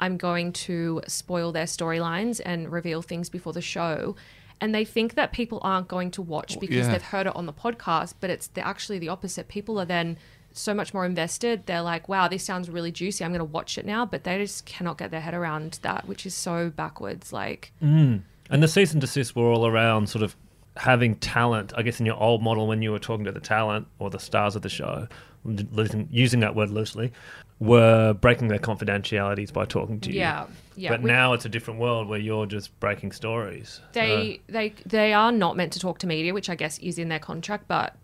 I'm 0.00 0.16
going 0.16 0.52
to 0.52 1.02
spoil 1.06 1.52
their 1.52 1.66
storylines 1.66 2.40
and 2.44 2.72
reveal 2.72 3.02
things 3.02 3.28
before 3.28 3.52
the 3.52 3.60
show. 3.60 4.16
And 4.60 4.74
they 4.74 4.84
think 4.84 5.14
that 5.14 5.32
people 5.32 5.58
aren't 5.62 5.88
going 5.88 6.10
to 6.12 6.22
watch 6.22 6.60
because 6.60 6.86
yeah. 6.86 6.92
they've 6.92 7.02
heard 7.02 7.26
it 7.26 7.34
on 7.34 7.46
the 7.46 7.52
podcast, 7.52 8.14
but 8.20 8.28
it's 8.28 8.48
the, 8.48 8.66
actually 8.66 8.98
the 8.98 9.08
opposite. 9.08 9.48
People 9.48 9.80
are 9.80 9.86
then 9.86 10.18
so 10.52 10.74
much 10.74 10.92
more 10.92 11.06
invested. 11.06 11.64
They're 11.66 11.82
like, 11.82 12.08
wow, 12.08 12.28
this 12.28 12.44
sounds 12.44 12.68
really 12.68 12.92
juicy. 12.92 13.24
I'm 13.24 13.30
going 13.30 13.38
to 13.38 13.44
watch 13.44 13.78
it 13.78 13.86
now. 13.86 14.04
But 14.04 14.24
they 14.24 14.36
just 14.38 14.66
cannot 14.66 14.98
get 14.98 15.10
their 15.10 15.20
head 15.20 15.34
around 15.34 15.78
that, 15.82 16.06
which 16.06 16.26
is 16.26 16.34
so 16.34 16.70
backwards. 16.70 17.32
Like, 17.32 17.72
mm. 17.82 18.20
And 18.50 18.62
the 18.62 18.68
cease 18.68 18.92
and 18.92 19.00
desist 19.00 19.34
were 19.34 19.46
all 19.46 19.66
around 19.66 20.08
sort 20.08 20.22
of 20.22 20.36
having 20.76 21.16
talent. 21.16 21.72
I 21.76 21.82
guess 21.82 22.00
in 22.00 22.06
your 22.06 22.20
old 22.20 22.42
model, 22.42 22.66
when 22.66 22.82
you 22.82 22.92
were 22.92 22.98
talking 22.98 23.24
to 23.24 23.32
the 23.32 23.40
talent 23.40 23.86
or 23.98 24.10
the 24.10 24.18
stars 24.18 24.56
of 24.56 24.62
the 24.62 24.68
show, 24.68 25.08
using, 25.44 26.40
that 26.40 26.54
word 26.54 26.70
loosely, 26.70 27.12
were 27.58 28.12
breaking 28.14 28.48
their 28.48 28.58
confidentialities 28.58 29.50
by 29.50 29.64
talking 29.64 30.00
to 30.00 30.12
you. 30.12 30.18
yeah, 30.18 30.46
yeah. 30.76 30.90
but 30.90 31.02
we- 31.02 31.10
now 31.10 31.32
it's 31.32 31.44
a 31.44 31.48
different 31.48 31.80
world 31.80 32.08
where 32.08 32.18
you're 32.18 32.46
just 32.46 32.78
breaking 32.80 33.12
stories. 33.12 33.80
they 33.92 34.40
they 34.48 34.74
they 34.86 35.12
are 35.12 35.32
not 35.32 35.56
meant 35.56 35.72
to 35.74 35.78
talk 35.78 35.98
to 35.98 36.06
media, 36.06 36.34
which 36.34 36.48
I 36.50 36.54
guess 36.54 36.78
is 36.78 36.98
in 36.98 37.08
their 37.08 37.18
contract. 37.18 37.68
But 37.68 37.96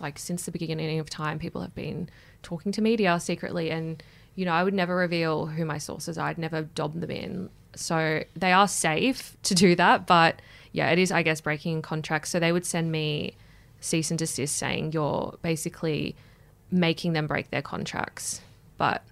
like 0.00 0.18
since 0.18 0.44
the 0.44 0.52
beginning 0.52 0.98
of 0.98 1.08
time, 1.10 1.38
people 1.38 1.60
have 1.62 1.74
been 1.74 2.08
talking 2.42 2.72
to 2.72 2.82
media 2.82 3.18
secretly, 3.20 3.70
and 3.70 4.02
you 4.34 4.44
know 4.44 4.52
I 4.52 4.62
would 4.64 4.74
never 4.74 4.96
reveal 4.96 5.46
who 5.46 5.64
my 5.64 5.78
sources 5.78 6.18
are. 6.18 6.28
I'd 6.28 6.38
never 6.38 6.62
dob 6.62 7.00
them 7.00 7.10
in. 7.10 7.50
So 7.76 8.22
they 8.36 8.52
are 8.52 8.68
safe 8.68 9.36
to 9.44 9.54
do 9.54 9.74
that, 9.76 10.06
but 10.06 10.40
yeah, 10.72 10.90
it 10.90 10.98
is 10.98 11.10
I 11.10 11.22
guess 11.22 11.40
breaking 11.40 11.82
contracts. 11.82 12.30
So 12.30 12.38
they 12.38 12.52
would 12.52 12.66
send 12.66 12.92
me 12.92 13.34
cease 13.80 14.10
and 14.10 14.18
desist 14.18 14.56
saying 14.56 14.92
you're 14.92 15.36
basically 15.42 16.16
making 16.70 17.12
them 17.12 17.26
break 17.26 17.50
their 17.50 17.62
contracts. 17.62 18.40
But 18.78 19.02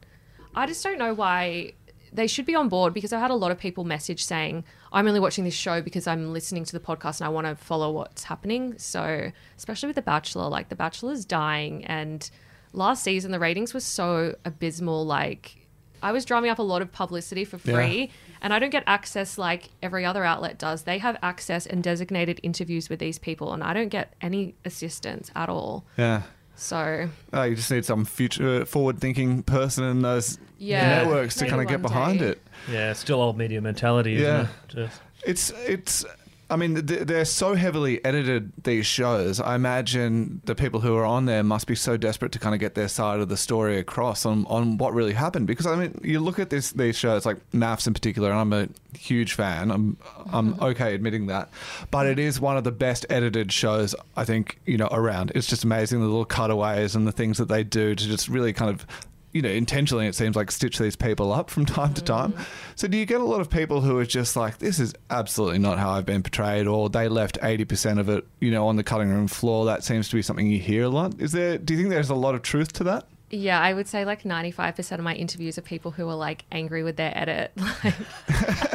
I 0.55 0.67
just 0.67 0.83
don't 0.83 0.99
know 0.99 1.15
why 1.15 1.73
they 2.13 2.27
should 2.27 2.45
be 2.45 2.55
on 2.55 2.69
board 2.69 2.93
because 2.93 3.13
I've 3.13 3.21
had 3.23 3.31
a 3.31 3.35
lot 3.35 3.51
of 3.53 3.59
people 3.59 3.85
message 3.85 4.25
saying, 4.25 4.65
I'm 4.93 5.07
only 5.09 5.21
watching 5.21 5.45
this 5.45 5.55
show 5.55 5.81
because 5.81 6.07
I'm 6.07 6.33
listening 6.33 6.65
to 6.65 6.73
the 6.73 6.81
podcast 6.81 7.21
and 7.21 7.27
I 7.27 7.31
want 7.31 7.47
to 7.47 7.55
follow 7.57 7.91
what's 7.91 8.25
happening. 8.25 8.75
So, 8.77 9.33
especially 9.57 9.87
with 9.87 9.97
The 9.97 10.03
Bachelor, 10.03 10.49
like 10.49 10.69
The 10.69 10.77
Bachelor's 10.77 11.25
dying. 11.25 11.85
And 11.87 12.29
last 12.75 13.03
season, 13.03 13.31
the 13.31 13.39
ratings 13.39 13.73
were 13.73 13.81
so 13.81 14.37
abysmal. 14.45 15.07
Like, 15.07 15.57
I 16.03 16.13
was 16.13 16.27
drumming 16.27 16.51
up 16.51 16.59
a 16.59 16.63
lot 16.63 16.83
of 16.83 16.93
publicity 16.93 17.47
for 17.47 17.57
Yeah. 17.65 17.75
free. 17.75 18.11
And 18.43 18.53
I 18.53 18.59
don't 18.59 18.71
get 18.71 18.83
access 18.87 19.39
like 19.39 19.71
every 19.83 20.05
other 20.05 20.25
outlet 20.25 20.59
does. 20.59 20.83
They 20.83 20.99
have 20.99 21.17
access 21.23 21.65
and 21.65 21.83
designated 21.83 22.41
interviews 22.43 22.91
with 22.91 22.99
these 22.99 23.17
people, 23.19 23.53
and 23.55 23.63
I 23.63 23.73
don't 23.73 23.89
get 23.89 24.15
any 24.21 24.57
assistance 24.65 25.31
at 25.37 25.49
all. 25.49 25.85
yeah. 25.97 26.23
So, 26.55 27.09
Oh, 27.33 27.43
you 27.43 27.57
just 27.57 27.71
need 27.71 27.85
some 27.85 28.05
future 28.05 28.63
uh, 28.63 28.65
forward-thinking 28.65 29.43
person 29.45 29.85
in 29.85 30.03
those 30.03 30.39
Yeah. 30.59 31.03
networks 31.03 31.35
to 31.37 31.47
kind 31.49 31.61
of 31.63 31.69
get 31.69 31.83
behind 31.83 32.21
day. 32.21 32.27
it. 32.29 32.43
Yeah, 32.71 32.93
still 32.93 33.21
old 33.21 33.37
media 33.37 33.61
mentality, 33.61 34.15
isn't 34.15 34.25
Yeah. 34.27 34.43
it? 34.43 34.49
Just, 34.69 35.01
It's 35.25 35.51
it's. 35.67 36.05
I 36.53 36.57
mean, 36.57 36.75
they're 36.85 37.25
so 37.25 37.55
heavily 37.55 38.05
edited 38.05 38.53
these 38.63 38.85
shows. 38.85 39.41
I 39.41 39.55
imagine 39.55 40.43
the 40.45 40.55
people 40.55 40.81
who 40.81 40.95
are 40.97 41.05
on 41.05 41.25
there 41.25 41.43
must 41.43 41.67
be 41.67 41.75
so 41.75 41.97
desperate 41.97 42.31
to 42.33 42.39
kind 42.39 42.55
of 42.55 42.61
get 42.61 42.75
their 42.75 42.89
side 42.89 43.21
of 43.21 43.31
the 43.31 43.39
story 43.39 43.79
across 43.79 44.27
on, 44.27 44.45
on 44.49 44.77
what 44.77 44.93
really 44.93 45.15
happened. 45.15 45.47
Because 45.47 45.67
I 45.67 45.77
mean, 45.77 45.99
you 46.05 46.21
look 46.21 46.39
at 46.39 46.51
this 46.51 46.73
these 46.73 46.95
shows 46.95 47.25
like 47.25 47.39
MAFS 47.53 47.87
in 47.87 47.95
particular, 47.95 48.31
and 48.31 48.39
I'm 48.39 48.53
a 48.53 48.69
huge 48.99 49.33
fan. 49.33 49.71
I'm 49.71 49.97
I'm 50.31 50.53
mm-hmm. 50.53 50.65
okay 50.65 50.95
admitting 50.95 51.29
that, 51.29 51.49
but 51.91 52.07
it 52.07 52.19
is 52.19 52.39
one 52.39 52.59
of 52.59 52.65
the 52.65 52.73
best 52.73 53.07
edited 53.09 53.51
shows 53.51 53.95
I 54.15 54.27
think 54.27 54.59
you 54.67 54.77
know 54.77 54.89
around. 54.93 55.33
It's 55.35 55.47
just 55.47 55.65
amazing 55.65 56.01
the 56.01 56.07
little 56.07 56.27
cutaways 56.27 56.95
and 56.95 57.07
the 57.07 57.13
things 57.13 57.39
that 57.39 57.49
they 57.49 57.65
do 57.65 57.95
to 57.95 58.05
just 58.05 58.29
really 58.29 58.53
kind 58.53 58.71
of 58.71 58.87
you 59.33 59.43
know, 59.43 59.49
intentionally 59.49 60.07
it 60.07 60.15
seems 60.15 60.37
like 60.37 60.51
stitch 60.51 60.79
these 60.79 60.97
people 60.97 61.33
up 61.33 61.51
from 61.51 61.65
time 61.67 61.95
to 61.95 62.03
mm. 62.03 62.07
time. 62.07 62.35
So 62.77 62.87
do 62.89 62.97
you 62.97 63.07
get 63.07 63.21
a 63.21 63.25
lot 63.25 63.41
of 63.41 63.51
people 63.51 63.81
who 63.81 63.99
are 63.99 64.05
just 64.05 64.37
like, 64.37 64.59
this 64.59 64.79
is 64.79 64.95
absolutely 65.11 65.59
not 65.59 65.79
how 65.79 65.91
I've 65.91 66.07
been 66.07 66.23
portrayed, 66.23 66.67
or 66.67 66.89
they 66.89 67.09
left 67.09 67.39
eighty 67.43 67.65
percent 67.65 67.99
of 67.99 68.09
it, 68.09 68.27
you 68.41 68.51
know, 68.51 68.67
on 68.67 68.77
the 68.77 68.85
cutting 68.85 69.11
room 69.11 69.29
floor? 69.29 69.67
That 69.67 69.85
seems 69.85 70.09
to 70.11 70.17
be 70.17 70.23
something 70.23 70.47
you 70.47 70.59
hear 70.59 70.85
a 70.85 70.89
lot. 70.89 71.21
Is 71.21 71.33
there? 71.33 71.59
Do 71.59 71.75
you 71.75 71.81
think 71.81 71.91
there's 71.91 72.11
a 72.11 72.15
lot 72.15 72.35
of 72.35 72.43
truth 72.43 72.73
to 72.75 72.85
that? 72.85 73.07
Yeah, 73.35 73.59
I 73.59 73.73
would 73.73 73.89
say 73.89 74.05
like 74.05 74.25
95% 74.25 74.93
of 74.93 75.01
my 75.01 75.15
interviews 75.15 75.57
are 75.57 75.63
people 75.63 75.91
who 75.91 76.07
are 76.07 76.15
like 76.15 76.45
angry 76.53 76.83
with 76.83 76.97
their 76.97 77.17
edit. 77.17 77.53
Like, 77.83 77.95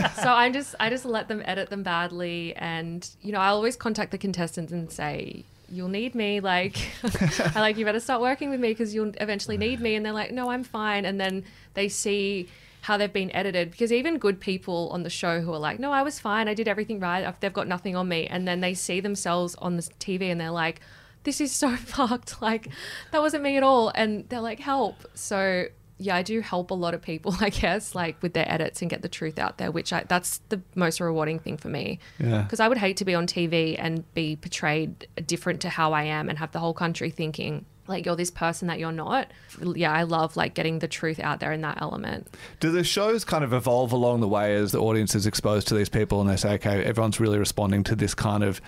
so 0.15 0.33
I'm 0.33 0.51
just, 0.51 0.73
I 0.79 0.89
just 0.89 1.05
let 1.05 1.27
them 1.27 1.43
edit 1.45 1.69
them 1.69 1.83
badly. 1.83 2.55
And, 2.55 3.07
you 3.21 3.31
know, 3.31 3.39
I 3.39 3.49
always 3.49 3.75
contact 3.75 4.09
the 4.09 4.17
contestants 4.17 4.73
and 4.73 4.91
say, 4.91 5.45
you'll 5.69 5.89
need 5.89 6.15
me. 6.15 6.39
Like, 6.39 6.77
I 7.56 7.60
like, 7.60 7.77
you 7.77 7.86
better 7.86 7.99
start 7.99 8.21
working 8.21 8.49
with 8.49 8.60
me 8.60 8.69
because 8.69 8.93
you'll 8.93 9.12
eventually 9.19 9.58
need 9.58 9.80
me. 9.80 9.95
And 9.95 10.06
they're 10.06 10.13
like, 10.13 10.32
no, 10.32 10.49
I'm 10.49 10.63
fine. 10.63 11.06
And 11.06 11.19
then 11.19 11.43
they 11.73 11.89
see 11.89 12.49
how 12.82 12.95
they've 12.95 13.12
been 13.12 13.32
edited 13.36 13.71
because 13.71 13.91
even 13.91 14.17
good 14.17 14.39
people 14.39 14.89
on 14.93 15.03
the 15.03 15.10
show 15.10 15.41
who 15.41 15.51
are 15.53 15.60
like, 15.60 15.80
no, 15.80 15.91
I 15.91 16.03
was 16.03 16.19
fine. 16.19 16.47
I 16.47 16.53
did 16.53 16.67
everything 16.67 16.99
right. 16.99 17.34
They've 17.39 17.51
got 17.51 17.67
nothing 17.67 17.95
on 17.95 18.08
me. 18.08 18.27
And 18.27 18.47
then 18.47 18.62
they 18.62 18.73
see 18.73 18.99
themselves 18.99 19.56
on 19.56 19.75
the 19.75 19.82
TV 19.82 20.32
and 20.32 20.39
they're 20.39 20.51
like, 20.51 20.80
this 21.23 21.41
is 21.41 21.51
so 21.51 21.75
fucked. 21.75 22.41
Like, 22.41 22.69
that 23.12 23.21
wasn't 23.21 23.43
me 23.43 23.58
at 23.58 23.63
all. 23.63 23.91
And 23.93 24.27
they're 24.30 24.41
like, 24.41 24.60
help. 24.60 25.03
So, 25.13 25.65
yeah, 25.99 26.15
I 26.15 26.21
do 26.21 26.41
help 26.41 26.71
a 26.71 26.75
lot 26.75 26.93
of 26.93 27.01
people, 27.01 27.36
I 27.41 27.49
guess, 27.49 27.95
like 27.95 28.21
with 28.21 28.33
their 28.33 28.49
edits 28.51 28.81
and 28.81 28.89
get 28.89 29.01
the 29.01 29.10
truth 29.10 29.39
out 29.39 29.57
there, 29.57 29.71
which 29.71 29.91
I, 29.91 30.03
that's 30.07 30.39
the 30.49 30.62
most 30.75 30.99
rewarding 30.99 31.39
thing 31.39 31.57
for 31.57 31.69
me. 31.69 31.99
Yeah. 32.19 32.43
Because 32.43 32.60
I 32.60 32.67
would 32.67 32.77
hate 32.77 32.97
to 32.97 33.05
be 33.05 33.15
on 33.15 33.27
TV 33.27 33.75
and 33.79 34.12
be 34.13 34.36
portrayed 34.36 35.07
different 35.25 35.62
to 35.62 35.69
how 35.69 35.93
I 35.93 36.03
am 36.03 36.29
and 36.29 36.38
have 36.38 36.51
the 36.51 36.60
whole 36.60 36.73
country 36.73 37.10
thinking, 37.10 37.65
like 37.88 38.06
you're 38.06 38.15
this 38.15 38.32
person 38.32 38.67
that 38.67 38.80
you're 38.80 38.91
not. 38.91 39.28
Yeah, 39.62 39.91
I 39.91 40.04
love 40.04 40.36
like 40.36 40.54
getting 40.54 40.80
the 40.80 40.88
truth 40.88 41.19
out 41.19 41.39
there 41.39 41.52
in 41.52 41.62
that 41.62 41.82
element. 41.82 42.28
Do 42.60 42.71
the 42.71 42.84
shows 42.84 43.23
kind 43.26 43.43
of 43.43 43.54
evolve 43.54 43.91
along 43.91 44.21
the 44.21 44.28
way 44.28 44.56
as 44.56 44.71
the 44.71 44.80
audience 44.80 45.15
is 45.15 45.26
exposed 45.26 45.67
to 45.69 45.76
these 45.76 45.89
people 45.89 46.21
and 46.21 46.30
they 46.30 46.36
say, 46.36 46.54
okay, 46.56 46.84
everyone's 46.84 47.19
really 47.19 47.38
responding 47.39 47.84
to 47.86 47.95
this 47.95 48.13
kind 48.13 48.43
of 48.43 48.62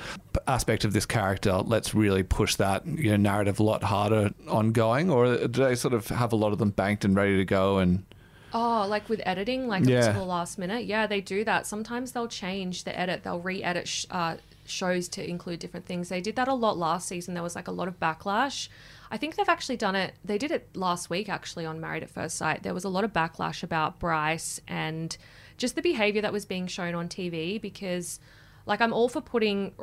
aspect 0.47 0.85
of 0.85 0.93
this 0.93 1.05
character. 1.05 1.53
Let's 1.57 1.93
really 1.93 2.23
push 2.23 2.55
that 2.55 2.85
you 2.85 3.11
know, 3.11 3.17
narrative 3.17 3.59
a 3.59 3.63
lot 3.63 3.83
harder 3.83 4.31
ongoing? 4.47 5.09
Or 5.09 5.47
do 5.47 5.63
they 5.63 5.75
sort 5.75 5.93
of 5.93 6.07
have 6.07 6.33
a 6.33 6.35
lot 6.35 6.51
of 6.53 6.59
them 6.59 6.69
banked 6.71 7.05
and 7.05 7.15
ready 7.15 7.37
to 7.37 7.45
go 7.45 7.79
and. 7.79 8.03
Oh, 8.51 8.87
like 8.89 9.07
with 9.09 9.21
editing, 9.27 9.67
like 9.67 9.85
Yeah. 9.85 9.99
up 10.05 10.13
to 10.13 10.19
the 10.19 10.25
last 10.25 10.57
minute. 10.57 10.85
Yeah, 10.85 11.05
they 11.05 11.21
do 11.21 11.43
that. 11.43 11.67
Sometimes 11.67 12.13
they'll 12.13 12.27
change 12.27 12.83
the 12.83 12.99
edit. 12.99 13.21
They'll 13.23 13.39
re-edit 13.39 13.87
sh- 13.87 14.05
uh, 14.09 14.37
shows 14.65 15.07
to 15.09 15.27
include 15.27 15.59
different 15.59 15.85
things. 15.85 16.09
They 16.09 16.19
did 16.19 16.35
that 16.37 16.47
a 16.47 16.53
lot 16.55 16.75
last 16.75 17.07
season. 17.07 17.35
There 17.35 17.43
was 17.43 17.55
like 17.55 17.67
a 17.67 17.71
lot 17.71 17.87
of 17.87 17.99
backlash. 17.99 18.67
I 19.11 19.17
think 19.17 19.35
they've 19.35 19.49
actually 19.49 19.77
done 19.77 19.95
it. 19.95 20.13
They 20.23 20.37
did 20.37 20.51
it 20.51 20.75
last 20.75 21.09
week 21.09 21.29
actually 21.29 21.65
on 21.65 21.81
Married 21.81 22.03
at 22.03 22.09
First 22.09 22.37
Sight. 22.37 22.63
There 22.63 22.73
was 22.73 22.83
a 22.83 22.89
lot 22.89 23.03
of 23.03 23.11
backlash 23.11 23.63
about 23.63 23.99
Bryce 23.99 24.61
and 24.67 25.15
just 25.57 25.75
the 25.75 25.81
behavior 25.81 26.21
that 26.21 26.31
was 26.31 26.45
being 26.45 26.67
shown 26.67 26.95
on 26.95 27.09
TV 27.09 27.59
because 27.59 28.19
like 28.65 28.81
I'm 28.81 28.93
all 28.93 29.09
for 29.09 29.21
putting 29.21 29.73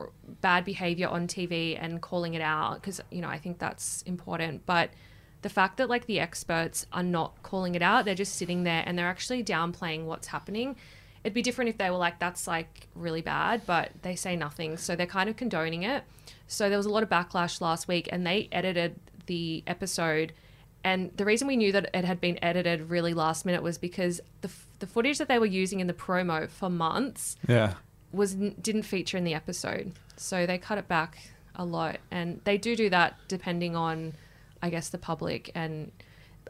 bad 0.41 0.65
behavior 0.65 1.09
on 1.09 1.27
TV 1.27 1.77
and 1.81 2.01
calling 2.01 2.35
it 2.35 2.41
out 2.41 2.75
because 2.75 3.01
you 3.11 3.21
know 3.21 3.29
I 3.29 3.39
think 3.39 3.59
that's 3.59 4.03
important, 4.03 4.65
but 4.65 4.91
the 5.43 5.49
fact 5.49 5.77
that 5.79 5.89
like 5.89 6.07
the 6.07 6.21
experts 6.21 6.87
are 6.93 7.03
not 7.03 7.43
calling 7.43 7.75
it 7.75 7.83
out, 7.83 8.05
they're 8.05 8.15
just 8.15 8.37
sitting 8.37 8.63
there 8.63 8.83
and 8.87 8.99
they're 8.99 9.09
actually 9.09 9.43
downplaying 9.43 10.05
what's 10.05 10.29
happening. 10.29 10.77
It'd 11.25 11.35
be 11.35 11.43
different 11.43 11.69
if 11.69 11.79
they 11.79 11.91
were 11.91 11.97
like, 11.97 12.21
that's 12.21 12.47
like 12.47 12.87
really 12.95 13.23
bad, 13.23 13.63
but 13.67 13.91
they 14.03 14.15
say 14.15 14.37
nothing. 14.37 14.77
So 14.77 14.95
they're 14.95 15.07
kind 15.07 15.29
of 15.29 15.37
condoning 15.37 15.83
it. 15.83 16.05
So 16.47 16.69
there 16.69 16.79
was 16.79 16.87
a 16.87 16.91
lot 16.91 17.03
of 17.03 17.09
backlash 17.09 17.61
last 17.61 17.89
week 17.89 18.09
and 18.13 18.25
they 18.27 18.49
edited 18.53 18.99
the 19.27 19.63
episode. 19.67 20.33
And 20.85 21.11
the 21.17 21.25
reason 21.25 21.49
we 21.49 21.57
knew 21.57 21.73
that 21.73 21.91
it 21.95 22.05
had 22.05 22.21
been 22.21 22.39
edited 22.43 22.91
really 22.91 23.13
last 23.15 23.45
minute 23.45 23.63
was 23.63 23.77
because 23.77 24.21
the, 24.43 24.49
f- 24.49 24.67
the 24.79 24.87
footage 24.87 25.19
that 25.19 25.27
they 25.29 25.39
were 25.39 25.47
using 25.47 25.81
in 25.81 25.87
the 25.89 25.95
promo 25.95 26.49
for 26.49 26.71
months 26.71 27.37
Yeah. 27.49 27.75
was 28.13 28.35
didn't 28.35 28.83
feature 28.85 29.17
in 29.19 29.25
the 29.25 29.35
episode, 29.35 29.93
so 30.17 30.47
they 30.47 30.59
cut 30.59 30.79
it 30.79 30.87
back 30.87 31.19
a 31.57 31.65
lot, 31.65 31.97
and 32.11 32.41
they 32.45 32.57
do 32.59 32.77
do 32.77 32.89
that 32.91 33.17
depending 33.29 33.75
on, 33.75 34.13
I 34.63 34.71
guess, 34.71 34.89
the 34.91 34.99
public 34.99 35.51
and 35.55 35.91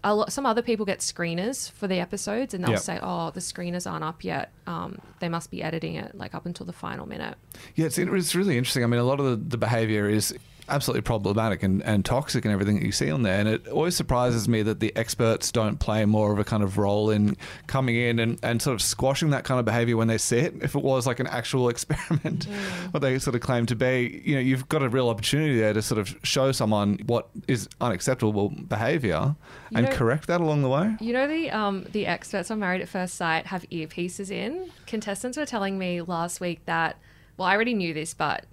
a 0.04 0.14
lot. 0.14 0.30
Some 0.32 0.44
other 0.44 0.60
people 0.60 0.84
get 0.84 0.98
screeners 0.98 1.70
for 1.70 1.86
the 1.88 1.98
episodes, 2.00 2.52
and 2.52 2.62
they'll 2.62 2.72
Yep. 2.72 2.80
say, 2.80 2.98
"Oh, 3.02 3.30
the 3.30 3.40
screeners 3.40 3.90
aren't 3.90 4.04
up 4.04 4.22
yet. 4.22 4.52
Um, 4.66 4.98
they 5.20 5.28
must 5.30 5.50
be 5.50 5.62
editing 5.62 5.94
it 5.94 6.14
like 6.14 6.34
up 6.34 6.44
until 6.44 6.66
the 6.66 6.72
final 6.74 7.06
minute." 7.06 7.36
Yeah, 7.76 7.86
it's, 7.86 7.96
it's 7.96 8.34
really 8.34 8.58
interesting. 8.58 8.84
I 8.84 8.86
mean, 8.88 9.00
a 9.00 9.04
lot 9.04 9.18
of 9.20 9.26
the, 9.26 9.36
the 9.36 9.56
behavior 9.56 10.08
is 10.10 10.34
absolutely 10.68 11.02
problematic 11.02 11.62
and, 11.62 11.82
and 11.84 12.04
toxic 12.04 12.44
and 12.44 12.52
everything 12.52 12.76
that 12.76 12.84
you 12.84 12.92
see 12.92 13.10
on 13.10 13.22
there. 13.22 13.38
And 13.38 13.48
it 13.48 13.68
always 13.68 13.94
surprises 13.96 14.48
me 14.48 14.62
that 14.62 14.80
the 14.80 14.94
experts 14.96 15.52
don't 15.52 15.78
play 15.78 16.04
more 16.04 16.32
of 16.32 16.38
a 16.38 16.44
kind 16.44 16.62
of 16.62 16.78
role 16.78 17.10
in 17.10 17.36
coming 17.66 17.96
in 17.96 18.18
and, 18.18 18.38
and 18.42 18.60
sort 18.60 18.74
of 18.74 18.82
squashing 18.82 19.30
that 19.30 19.44
kind 19.44 19.58
of 19.58 19.64
behavior 19.64 19.96
when 19.96 20.08
they 20.08 20.18
see 20.18 20.38
it. 20.38 20.54
If 20.62 20.74
it 20.74 20.82
was 20.82 21.06
like 21.06 21.20
an 21.20 21.26
actual 21.28 21.68
experiment, 21.76 22.44
what 22.90 23.00
they 23.00 23.18
sort 23.18 23.34
of 23.34 23.40
claim 23.42 23.66
to 23.66 23.76
be, 23.76 24.22
you 24.24 24.34
know, 24.34 24.40
you've 24.40 24.68
got 24.68 24.82
a 24.82 24.88
real 24.88 25.08
opportunity 25.08 25.58
there 25.58 25.72
to 25.72 25.82
sort 25.82 25.98
of 25.98 26.16
show 26.22 26.52
someone 26.52 26.98
what 27.06 27.28
is 27.46 27.68
unacceptable 27.80 28.48
behavior 28.48 29.36
You 29.70 29.78
and 29.78 29.86
know- 29.86 29.92
correct 29.92 30.26
that 30.26 30.40
along 30.40 30.62
the 30.62 30.68
way. 30.68 30.96
You 31.00 31.12
know 31.12 31.26
the 31.28 31.50
um 31.50 31.84
the 31.92 32.06
experts 32.06 32.50
on 32.50 32.58
Married 32.58 32.80
at 32.80 32.88
First 32.88 33.14
Sight 33.14 33.46
have 33.46 33.62
earpieces 33.70 34.30
in. 34.30 34.70
Contestants 34.86 35.36
were 35.36 35.46
telling 35.46 35.78
me 35.78 36.02
last 36.02 36.40
week 36.40 36.64
that 36.66 36.96
well, 37.36 37.46
I 37.48 37.54
already 37.54 37.74
knew 37.74 37.92
this, 37.92 38.14
but 38.14 38.46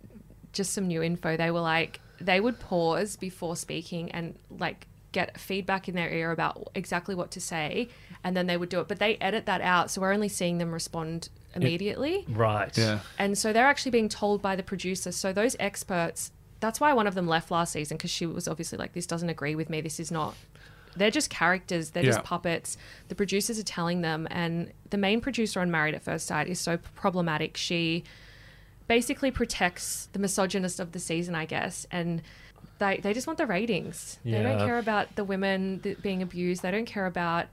just 0.52 0.74
some 0.74 0.88
new 0.88 1.02
info. 1.02 1.38
They 1.38 1.52
were 1.52 1.62
like 1.62 2.00
they 2.20 2.40
would 2.40 2.60
pause 2.60 3.16
before 3.16 3.56
speaking 3.56 4.12
and 4.12 4.36
like 4.50 4.88
get 5.12 5.40
feedback 5.40 5.88
in 5.88 5.96
their 5.96 6.10
ear 6.10 6.32
about 6.32 6.70
exactly 6.74 7.14
what 7.14 7.30
to 7.32 7.40
say, 7.40 7.88
and 8.24 8.36
then 8.36 8.48
they 8.48 8.58
would 8.58 8.70
do 8.70 8.80
it. 8.80 8.88
But 8.88 9.00
they 9.00 9.16
edit 9.18 9.46
that 9.46 9.62
out, 9.62 9.92
so 9.92 10.02
we're 10.02 10.14
only 10.14 10.30
seeing 10.30 10.58
them 10.58 10.72
respond 10.74 11.30
immediately. 11.56 12.26
Right. 12.28 12.76
Yeah. 12.78 13.00
And 13.20 13.38
so 13.38 13.54
they're 13.54 13.68
actually 13.68 13.92
being 13.92 14.10
told 14.10 14.42
by 14.42 14.56
the 14.56 14.64
producer. 14.64 15.12
So 15.12 15.32
those 15.32 15.56
experts, 15.60 16.32
that's 16.60 16.80
why 16.80 16.94
one 16.94 17.06
of 17.06 17.14
them 17.14 17.28
left 17.28 17.52
last 17.52 17.74
season 17.74 17.98
because 17.98 18.10
she 18.10 18.26
was 18.26 18.48
obviously 18.48 18.78
like, 18.80 18.94
this 18.94 19.06
doesn't 19.06 19.30
agree 19.30 19.54
with 19.54 19.70
me. 19.70 19.80
This 19.82 20.00
is 20.00 20.12
not. 20.12 20.34
They're 20.96 21.12
just 21.12 21.30
characters. 21.30 21.92
They're 21.92 22.04
Yeah. 22.04 22.12
just 22.14 22.24
puppets. 22.24 22.78
The 23.10 23.16
producers 23.16 23.60
are 23.60 23.64
telling 23.64 24.02
them. 24.02 24.28
And 24.32 24.72
the 24.90 24.98
main 24.98 25.22
producer 25.22 25.60
on 25.60 25.70
Married 25.70 25.94
at 25.94 26.02
First 26.02 26.26
Sight 26.26 26.48
is 26.48 26.60
so 26.60 26.78
problematic. 26.96 27.56
She 27.58 28.04
basically 28.88 29.32
protects 29.32 30.08
the 30.14 30.20
misogynist 30.20 30.80
of 30.80 30.92
the 30.92 31.00
season, 31.00 31.36
I 31.36 31.46
guess. 31.46 31.86
And 31.92 32.22
they, 32.80 32.98
they 32.98 33.14
just 33.14 33.28
want 33.28 33.38
the 33.38 33.46
ratings. 33.46 34.20
They 34.26 34.42
don't 34.44 34.60
care 34.60 34.80
about 34.80 35.16
the 35.16 35.24
women 35.24 35.82
being 36.02 36.22
abused. 36.22 36.62
They 36.62 36.72
don't 36.72 36.86
care 36.86 37.06
about 37.06 37.48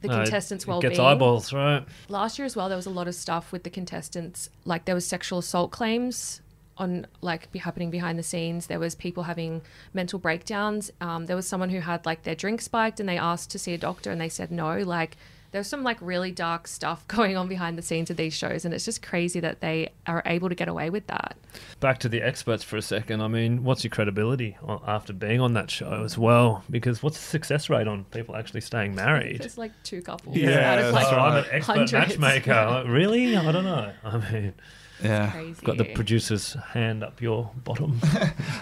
the 0.00 0.08
No, 0.08 0.14
contestants' 0.14 0.66
well 0.66 0.80
Gets 0.80 0.98
eyeballs, 0.98 1.52
right? 1.52 1.84
last 2.08 2.38
year 2.38 2.46
as 2.46 2.56
well 2.56 2.68
there 2.70 2.76
was 2.76 2.86
a 2.86 2.90
lot 2.90 3.06
of 3.06 3.14
stuff 3.14 3.52
with 3.52 3.64
the 3.64 3.70
contestants 3.70 4.48
like 4.64 4.86
there 4.86 4.94
was 4.94 5.06
sexual 5.06 5.40
assault 5.40 5.70
claims 5.70 6.40
on 6.78 7.06
like 7.20 7.52
be 7.52 7.58
happening 7.58 7.90
behind 7.90 8.18
the 8.18 8.22
scenes 8.22 8.66
there 8.68 8.78
was 8.80 8.94
people 8.94 9.24
having 9.24 9.60
mental 9.92 10.18
breakdowns 10.18 10.90
um, 11.02 11.26
there 11.26 11.36
was 11.36 11.46
someone 11.46 11.68
who 11.68 11.80
had 11.80 12.06
like 12.06 12.22
their 12.22 12.34
drink 12.34 12.62
spiked 12.62 12.98
and 12.98 13.06
they 13.06 13.18
asked 13.18 13.50
to 13.50 13.58
see 13.58 13.74
a 13.74 13.78
doctor 13.78 14.10
and 14.10 14.18
they 14.18 14.28
said 14.30 14.50
no 14.50 14.78
like 14.78 15.18
there's 15.52 15.66
some 15.66 15.82
like 15.82 15.98
really 16.00 16.30
dark 16.30 16.66
stuff 16.68 17.06
going 17.08 17.36
on 17.36 17.48
behind 17.48 17.76
the 17.78 17.82
scenes 17.82 18.10
of 18.10 18.16
these 18.16 18.32
shows 18.34 18.64
and 18.64 18.72
it's 18.72 18.84
just 18.84 19.02
crazy 19.02 19.40
that 19.40 19.60
they 19.60 19.88
are 20.06 20.22
able 20.26 20.48
to 20.48 20.54
get 20.54 20.68
away 20.68 20.90
with 20.90 21.06
that 21.08 21.36
Back 21.80 21.98
to 22.00 22.08
the 22.08 22.22
experts 22.22 22.62
for 22.62 22.76
a 22.76 22.82
second. 22.82 23.20
I 23.22 23.26
mean, 23.26 23.64
what's 23.64 23.82
your 23.82 23.90
credibility 23.90 24.56
after 24.86 25.12
being 25.12 25.40
on 25.40 25.54
that 25.54 25.68
show 25.70 26.04
as 26.04 26.16
well? 26.16 26.62
Because 26.70 27.02
what's 27.02 27.16
the 27.16 27.24
success 27.24 27.68
rate 27.68 27.88
on 27.88 28.04
people 28.04 28.36
actually 28.36 28.60
staying 28.60 28.94
married? 28.94 29.40
there's 29.40 29.58
like 29.58 29.72
two 29.82 30.00
couples 30.02 30.36
Yeah, 30.36 30.72
out 30.74 30.78
of 30.78 30.94
like 30.94 31.02
that's 31.04 31.12
I'm 31.12 31.18
an 31.18 31.34
right. 31.42 31.46
expert 31.52 31.72
hundreds. 31.72 31.92
matchmaker. 32.18 32.52
Like, 32.70 32.86
really? 32.86 33.36
I 33.36 33.50
don't 33.50 33.64
know. 33.64 33.92
I 34.04 34.32
mean, 34.32 34.54
Yeah. 35.02 35.30
crazy 35.32 35.64
got 35.66 35.78
the 35.78 35.86
producer's 35.86 36.52
hand 36.52 37.02
up 37.02 37.20
your 37.20 37.50
bottom. 37.64 37.98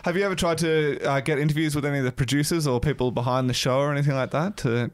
Have 0.05 0.17
you 0.17 0.23
ever 0.25 0.35
tried 0.37 0.59
to 0.59 0.99
uh, 1.05 1.21
get 1.21 1.39
interviews 1.39 1.75
with 1.75 1.85
any 1.85 1.99
of 1.99 2.05
the 2.05 2.13
producers 2.13 2.67
or 2.67 2.81
people 2.81 3.11
behind 3.11 3.51
the 3.51 3.55
show 3.55 3.81
or 3.81 3.93
anything 3.93 4.15
like 4.15 4.31
that 4.31 4.57
to 4.59 4.91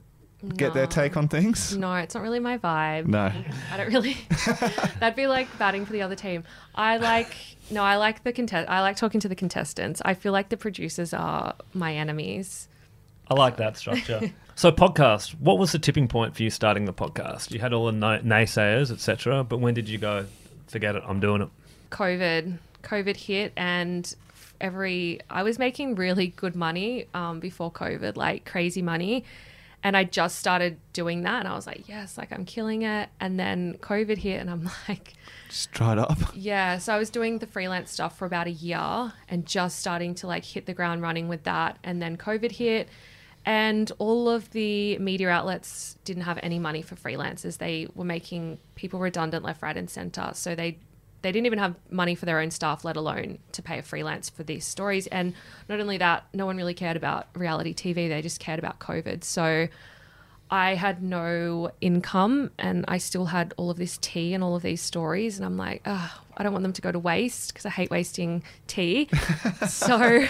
get 0.48 0.74
their 0.74 0.86
take 0.86 1.16
on 1.16 1.28
things? 1.28 1.76
no 1.76 1.94
it's 1.94 2.14
not 2.14 2.22
really 2.22 2.40
my 2.40 2.58
vibe 2.58 3.06
No. 3.06 3.32
I 3.72 3.76
don't 3.76 3.92
really. 3.92 4.16
That'd 5.00 5.16
be 5.16 5.26
like 5.26 5.56
batting 5.58 5.86
for 5.86 5.92
the 5.92 6.02
other 6.02 6.16
team. 6.16 6.44
I 6.74 6.96
like 6.98 7.34
no, 7.70 7.82
I 7.82 7.96
like 7.96 8.24
the 8.24 8.32
contest. 8.32 8.68
I 8.68 8.80
like 8.82 8.96
talking 8.96 9.20
to 9.20 9.28
the 9.28 9.34
contestants. 9.34 10.02
I 10.04 10.14
feel 10.14 10.32
like 10.32 10.50
the 10.50 10.56
producers 10.56 11.14
are 11.14 11.54
my 11.72 11.94
enemies. 11.94 12.68
I 13.28 13.34
like 13.34 13.56
that 13.56 13.76
structure. 13.78 14.32
so, 14.54 14.70
podcast. 14.70 15.30
What 15.40 15.58
was 15.58 15.72
the 15.72 15.78
tipping 15.78 16.08
point 16.08 16.36
for 16.36 16.42
you 16.42 16.50
starting 16.50 16.84
the 16.84 16.92
podcast? 16.92 17.50
You 17.52 17.60
had 17.60 17.72
all 17.72 17.86
the 17.86 17.92
na- 17.92 18.18
naysayers, 18.18 18.90
etc. 18.90 19.44
But 19.44 19.60
when 19.60 19.72
did 19.72 19.88
you 19.88 19.96
go? 19.98 20.26
Forget 20.66 20.96
it. 20.96 21.02
I'm 21.06 21.20
doing 21.20 21.40
it. 21.40 21.48
COVID, 21.90 22.58
COVID 22.82 23.16
hit, 23.16 23.52
and 23.56 24.14
every 24.60 25.20
I 25.30 25.42
was 25.42 25.58
making 25.58 25.94
really 25.94 26.28
good 26.28 26.54
money 26.54 27.06
um, 27.14 27.40
before 27.40 27.72
COVID, 27.72 28.16
like 28.16 28.44
crazy 28.44 28.82
money. 28.82 29.24
And 29.84 29.96
I 29.98 30.04
just 30.04 30.38
started 30.38 30.78
doing 30.94 31.22
that, 31.22 31.40
and 31.40 31.48
I 31.48 31.54
was 31.54 31.66
like, 31.66 31.86
yes, 31.86 32.16
like 32.16 32.32
I'm 32.32 32.46
killing 32.46 32.82
it. 32.82 33.10
And 33.20 33.38
then 33.38 33.76
COVID 33.82 34.16
hit, 34.16 34.40
and 34.40 34.50
I'm 34.50 34.64
like, 34.88 35.12
Just 35.48 35.70
dried 35.72 35.98
up. 35.98 36.18
Yeah, 36.34 36.78
so 36.78 36.94
I 36.94 36.98
was 36.98 37.10
doing 37.10 37.38
the 37.38 37.46
freelance 37.46 37.92
stuff 37.92 38.16
for 38.18 38.24
about 38.24 38.46
a 38.46 38.50
year 38.52 39.12
and 39.28 39.44
just 39.44 39.78
starting 39.78 40.14
to 40.16 40.26
like 40.26 40.44
hit 40.44 40.64
the 40.64 40.72
ground 40.74 41.02
running 41.02 41.28
with 41.28 41.44
that. 41.44 41.78
And 41.84 42.00
then 42.00 42.16
COVID 42.16 42.52
hit, 42.52 42.88
and 43.44 43.92
all 43.98 44.30
of 44.30 44.50
the 44.52 44.96
media 44.98 45.28
outlets 45.28 45.98
didn't 46.04 46.22
have 46.22 46.40
any 46.42 46.58
money 46.58 46.80
for 46.80 46.94
freelancers. 46.94 47.58
They 47.58 47.86
were 47.94 48.04
making 48.04 48.58
people 48.74 49.00
redundant 49.00 49.44
left, 49.44 49.60
right, 49.60 49.76
and 49.76 49.90
center. 49.90 50.30
So 50.32 50.54
they 50.54 50.78
they 51.24 51.32
didn't 51.32 51.46
even 51.46 51.58
have 51.58 51.74
money 51.88 52.14
for 52.14 52.26
their 52.26 52.38
own 52.38 52.50
staff, 52.50 52.84
let 52.84 52.96
alone 52.96 53.38
to 53.52 53.62
pay 53.62 53.78
a 53.78 53.82
freelance 53.82 54.28
for 54.28 54.42
these 54.42 54.66
stories. 54.66 55.06
And 55.06 55.32
not 55.70 55.80
only 55.80 55.96
that, 55.96 56.26
no 56.34 56.44
one 56.44 56.58
really 56.58 56.74
cared 56.74 56.98
about 56.98 57.28
reality 57.34 57.72
TV; 57.74 58.10
they 58.10 58.20
just 58.20 58.40
cared 58.40 58.58
about 58.58 58.78
COVID. 58.78 59.24
So 59.24 59.68
I 60.50 60.74
had 60.74 61.02
no 61.02 61.70
income, 61.80 62.50
and 62.58 62.84
I 62.88 62.98
still 62.98 63.24
had 63.24 63.54
all 63.56 63.70
of 63.70 63.78
this 63.78 63.98
tea 64.02 64.34
and 64.34 64.44
all 64.44 64.54
of 64.54 64.62
these 64.62 64.82
stories, 64.82 65.38
and 65.38 65.46
I'm 65.46 65.56
like, 65.56 65.80
I 65.86 66.42
don't 66.42 66.52
want 66.52 66.62
them 66.62 66.74
to 66.74 66.82
go 66.82 66.92
to 66.92 66.98
waste 66.98 67.54
because 67.54 67.64
I 67.64 67.70
hate 67.70 67.90
wasting 67.90 68.44
tea. 68.66 69.08
so. 69.68 70.26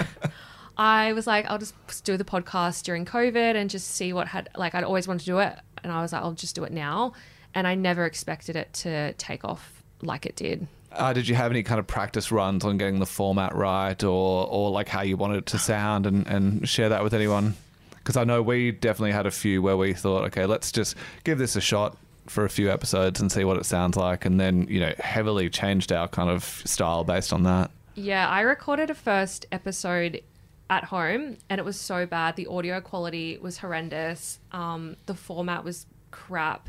I 0.76 1.12
was 1.12 1.24
like, 1.24 1.46
I'll 1.48 1.58
just 1.58 2.04
do 2.04 2.16
the 2.16 2.24
podcast 2.24 2.82
during 2.82 3.04
COVID 3.04 3.54
and 3.54 3.70
just 3.70 3.92
see 3.92 4.12
what 4.12 4.26
had 4.26 4.48
like 4.56 4.74
I'd 4.74 4.82
always 4.82 5.06
wanted 5.06 5.20
to 5.20 5.26
do 5.26 5.38
it, 5.38 5.56
and 5.84 5.92
I 5.92 6.02
was 6.02 6.12
like, 6.12 6.22
I'll 6.22 6.32
just 6.32 6.56
do 6.56 6.64
it 6.64 6.72
now, 6.72 7.12
and 7.54 7.64
I 7.64 7.76
never 7.76 8.06
expected 8.06 8.56
it 8.56 8.72
to 8.82 9.12
take 9.12 9.44
off 9.44 9.84
like 10.02 10.26
it 10.26 10.36
did. 10.36 10.66
Uh, 10.96 11.12
did 11.12 11.28
you 11.28 11.34
have 11.34 11.50
any 11.50 11.62
kind 11.62 11.78
of 11.78 11.86
practice 11.86 12.30
runs 12.30 12.64
on 12.64 12.78
getting 12.78 12.98
the 13.00 13.06
format 13.06 13.54
right, 13.54 14.02
or 14.02 14.46
or 14.46 14.70
like 14.70 14.88
how 14.88 15.02
you 15.02 15.16
wanted 15.16 15.38
it 15.38 15.46
to 15.46 15.58
sound, 15.58 16.06
and 16.06 16.26
and 16.26 16.68
share 16.68 16.88
that 16.88 17.02
with 17.02 17.14
anyone? 17.14 17.54
Because 17.96 18.16
I 18.16 18.24
know 18.24 18.42
we 18.42 18.70
definitely 18.70 19.12
had 19.12 19.26
a 19.26 19.30
few 19.30 19.62
where 19.62 19.76
we 19.76 19.94
thought, 19.94 20.24
okay, 20.24 20.46
let's 20.46 20.70
just 20.70 20.94
give 21.24 21.38
this 21.38 21.56
a 21.56 21.60
shot 21.60 21.96
for 22.26 22.44
a 22.44 22.50
few 22.50 22.70
episodes 22.70 23.20
and 23.20 23.30
see 23.30 23.44
what 23.44 23.56
it 23.56 23.66
sounds 23.66 23.96
like, 23.96 24.24
and 24.24 24.38
then 24.38 24.66
you 24.68 24.80
know 24.80 24.92
heavily 24.98 25.50
changed 25.50 25.92
our 25.92 26.08
kind 26.08 26.30
of 26.30 26.44
style 26.44 27.04
based 27.04 27.32
on 27.32 27.42
that. 27.44 27.70
Yeah, 27.94 28.28
I 28.28 28.40
recorded 28.40 28.90
a 28.90 28.94
first 28.94 29.46
episode 29.52 30.22
at 30.70 30.84
home 30.84 31.36
and 31.48 31.58
it 31.58 31.64
was 31.64 31.78
so 31.78 32.06
bad. 32.06 32.36
The 32.36 32.46
audio 32.46 32.80
quality 32.80 33.38
was 33.38 33.58
horrendous. 33.58 34.40
Um, 34.52 34.96
the 35.06 35.14
format 35.14 35.64
was 35.64 35.86
crap. 36.10 36.68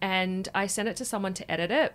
And 0.00 0.48
I 0.54 0.66
sent 0.66 0.88
it 0.88 0.96
to 0.96 1.04
someone 1.04 1.34
to 1.34 1.50
edit 1.50 1.70
it. 1.70 1.94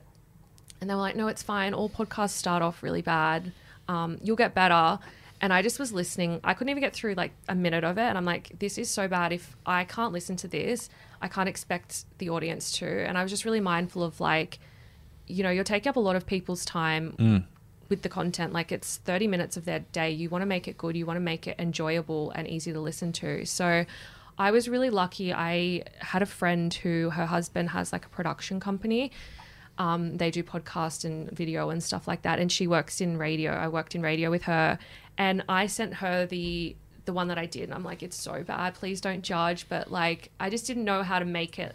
And 0.81 0.89
they 0.89 0.93
were 0.93 1.01
like, 1.01 1.15
no, 1.15 1.27
it's 1.27 1.43
fine. 1.43 1.73
All 1.73 1.89
podcasts 1.89 2.31
start 2.31 2.61
off 2.61 2.81
really 2.83 3.01
bad. 3.01 3.51
Um, 3.87 4.17
you'll 4.23 4.35
get 4.35 4.53
better. 4.53 4.99
And 5.41 5.53
I 5.53 5.61
just 5.61 5.79
was 5.79 5.91
listening. 5.93 6.39
I 6.43 6.53
couldn't 6.53 6.69
even 6.69 6.81
get 6.81 6.93
through 6.93 7.13
like 7.13 7.31
a 7.47 7.55
minute 7.55 7.83
of 7.83 7.97
it. 7.97 8.03
And 8.03 8.17
I'm 8.17 8.25
like, 8.25 8.59
this 8.59 8.77
is 8.77 8.89
so 8.89 9.07
bad. 9.07 9.31
If 9.31 9.55
I 9.65 9.83
can't 9.85 10.13
listen 10.13 10.35
to 10.37 10.47
this, 10.47 10.89
I 11.21 11.27
can't 11.27 11.49
expect 11.49 12.05
the 12.17 12.29
audience 12.29 12.71
to. 12.79 12.87
And 12.87 13.17
I 13.17 13.23
was 13.23 13.31
just 13.31 13.45
really 13.45 13.61
mindful 13.61 14.03
of 14.03 14.19
like, 14.19 14.59
you 15.27 15.43
know, 15.43 15.49
you're 15.49 15.63
taking 15.63 15.89
up 15.89 15.95
a 15.95 15.99
lot 16.01 16.15
of 16.15 16.25
people's 16.25 16.65
time 16.65 17.13
with 17.89 18.01
the 18.01 18.09
content. 18.09 18.53
Like 18.53 18.71
it's 18.71 18.97
30 18.97 19.27
minutes 19.27 19.57
of 19.57 19.65
their 19.65 19.79
day. 19.79 20.11
You 20.11 20.29
want 20.29 20.41
to 20.41 20.45
make 20.45 20.67
it 20.67 20.77
good. 20.77 20.95
You 20.95 21.05
want 21.05 21.17
to 21.17 21.21
make 21.21 21.47
it 21.47 21.55
enjoyable 21.59 22.31
and 22.31 22.47
easy 22.47 22.71
to 22.73 22.79
listen 22.79 23.11
to. 23.13 23.45
So 23.45 23.85
I 24.37 24.51
was 24.51 24.69
really 24.69 24.89
lucky. 24.89 25.33
I 25.33 25.83
had 25.99 26.21
a 26.21 26.25
friend 26.25 26.73
who 26.73 27.09
her 27.09 27.25
husband 27.25 27.71
has 27.71 27.91
like 27.91 28.05
a 28.05 28.09
production 28.09 28.59
company. 28.59 29.11
Um, 29.79 30.17
they 30.17 30.29
do 30.29 30.43
podcast 30.43 31.05
and 31.05 31.31
video 31.31 31.69
and 31.69 31.81
stuff 31.81 32.07
like 32.07 32.21
that. 32.21 32.37
And 32.39 32.51
she 32.51 32.67
works 32.67 33.01
in 33.01 33.17
radio. 33.17 33.53
I 33.53 33.67
worked 33.67 33.95
in 33.95 34.01
radio 34.01 34.29
with 34.29 34.43
her, 34.43 34.77
and 35.17 35.43
I 35.49 35.67
sent 35.67 35.95
her 35.95 36.25
the 36.25 36.75
the 37.05 37.13
one 37.13 37.29
that 37.29 37.39
I 37.39 37.47
did. 37.47 37.63
And 37.63 37.73
I'm 37.73 37.83
like, 37.83 38.03
it's 38.03 38.21
so 38.21 38.43
bad. 38.43 38.75
Please 38.75 39.01
don't 39.01 39.23
judge. 39.23 39.67
But 39.67 39.91
like, 39.91 40.29
I 40.39 40.51
just 40.51 40.67
didn't 40.67 40.83
know 40.83 41.01
how 41.01 41.17
to 41.17 41.25
make 41.25 41.57
it 41.57 41.73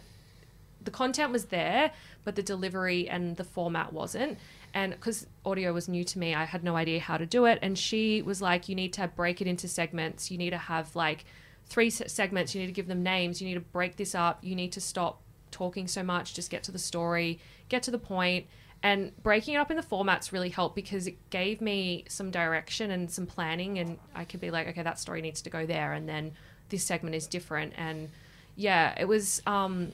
the 0.85 0.91
content 0.91 1.31
was 1.31 1.45
there, 1.45 1.91
but 2.23 2.35
the 2.35 2.43
delivery 2.43 3.09
and 3.09 3.35
the 3.35 3.43
format 3.43 3.91
wasn't. 3.91 4.37
And 4.73 4.93
because 4.93 5.27
audio 5.45 5.73
was 5.73 5.87
new 5.87 6.03
to 6.05 6.19
me, 6.19 6.33
I 6.33 6.45
had 6.45 6.63
no 6.63 6.75
idea 6.75 6.99
how 6.99 7.17
to 7.17 7.25
do 7.25 7.45
it. 7.45 7.59
And 7.61 7.77
she 7.77 8.21
was 8.21 8.41
like, 8.41 8.69
you 8.69 8.75
need 8.75 8.93
to 8.93 9.07
break 9.07 9.41
it 9.41 9.47
into 9.47 9.67
segments. 9.67 10.31
You 10.31 10.37
need 10.37 10.51
to 10.51 10.57
have 10.57 10.95
like 10.95 11.25
three 11.67 11.89
segments. 11.89 12.53
You 12.53 12.61
need 12.61 12.67
to 12.67 12.73
give 12.73 12.87
them 12.87 13.03
names. 13.03 13.41
You 13.41 13.47
need 13.47 13.55
to 13.55 13.61
break 13.61 13.95
this 13.97 14.15
up. 14.15 14.43
You 14.43 14.55
need 14.55 14.71
to 14.73 14.81
stop 14.81 15.21
talking 15.55 15.87
so 15.87 16.03
much. 16.03 16.33
Just 16.33 16.49
get 16.51 16.63
to 16.63 16.71
the 16.71 16.79
story, 16.79 17.39
get 17.69 17.81
to 17.83 17.91
the 17.91 17.97
point. 17.97 18.45
And 18.83 19.11
breaking 19.23 19.55
it 19.55 19.57
up 19.57 19.71
in 19.71 19.77
the 19.77 19.83
formats 19.83 20.31
really 20.31 20.49
helped 20.49 20.75
because 20.75 21.07
it 21.07 21.29
gave 21.29 21.61
me 21.61 22.03
some 22.07 22.29
direction 22.29 22.91
and 22.91 23.09
some 23.09 23.25
planning. 23.25 23.79
And 23.79 23.97
I 24.13 24.25
could 24.25 24.41
be 24.41 24.51
like, 24.51 24.67
okay, 24.67 24.83
that 24.83 24.99
story 24.99 25.21
needs 25.21 25.41
to 25.43 25.49
go 25.49 25.65
there. 25.65 25.93
And 25.93 26.07
then 26.07 26.33
this 26.69 26.83
segment 26.83 27.15
is 27.15 27.25
different. 27.25 27.73
And 27.77 28.09
yeah, 28.55 28.93
it 28.99 29.07
was. 29.07 29.41
Um, 29.47 29.93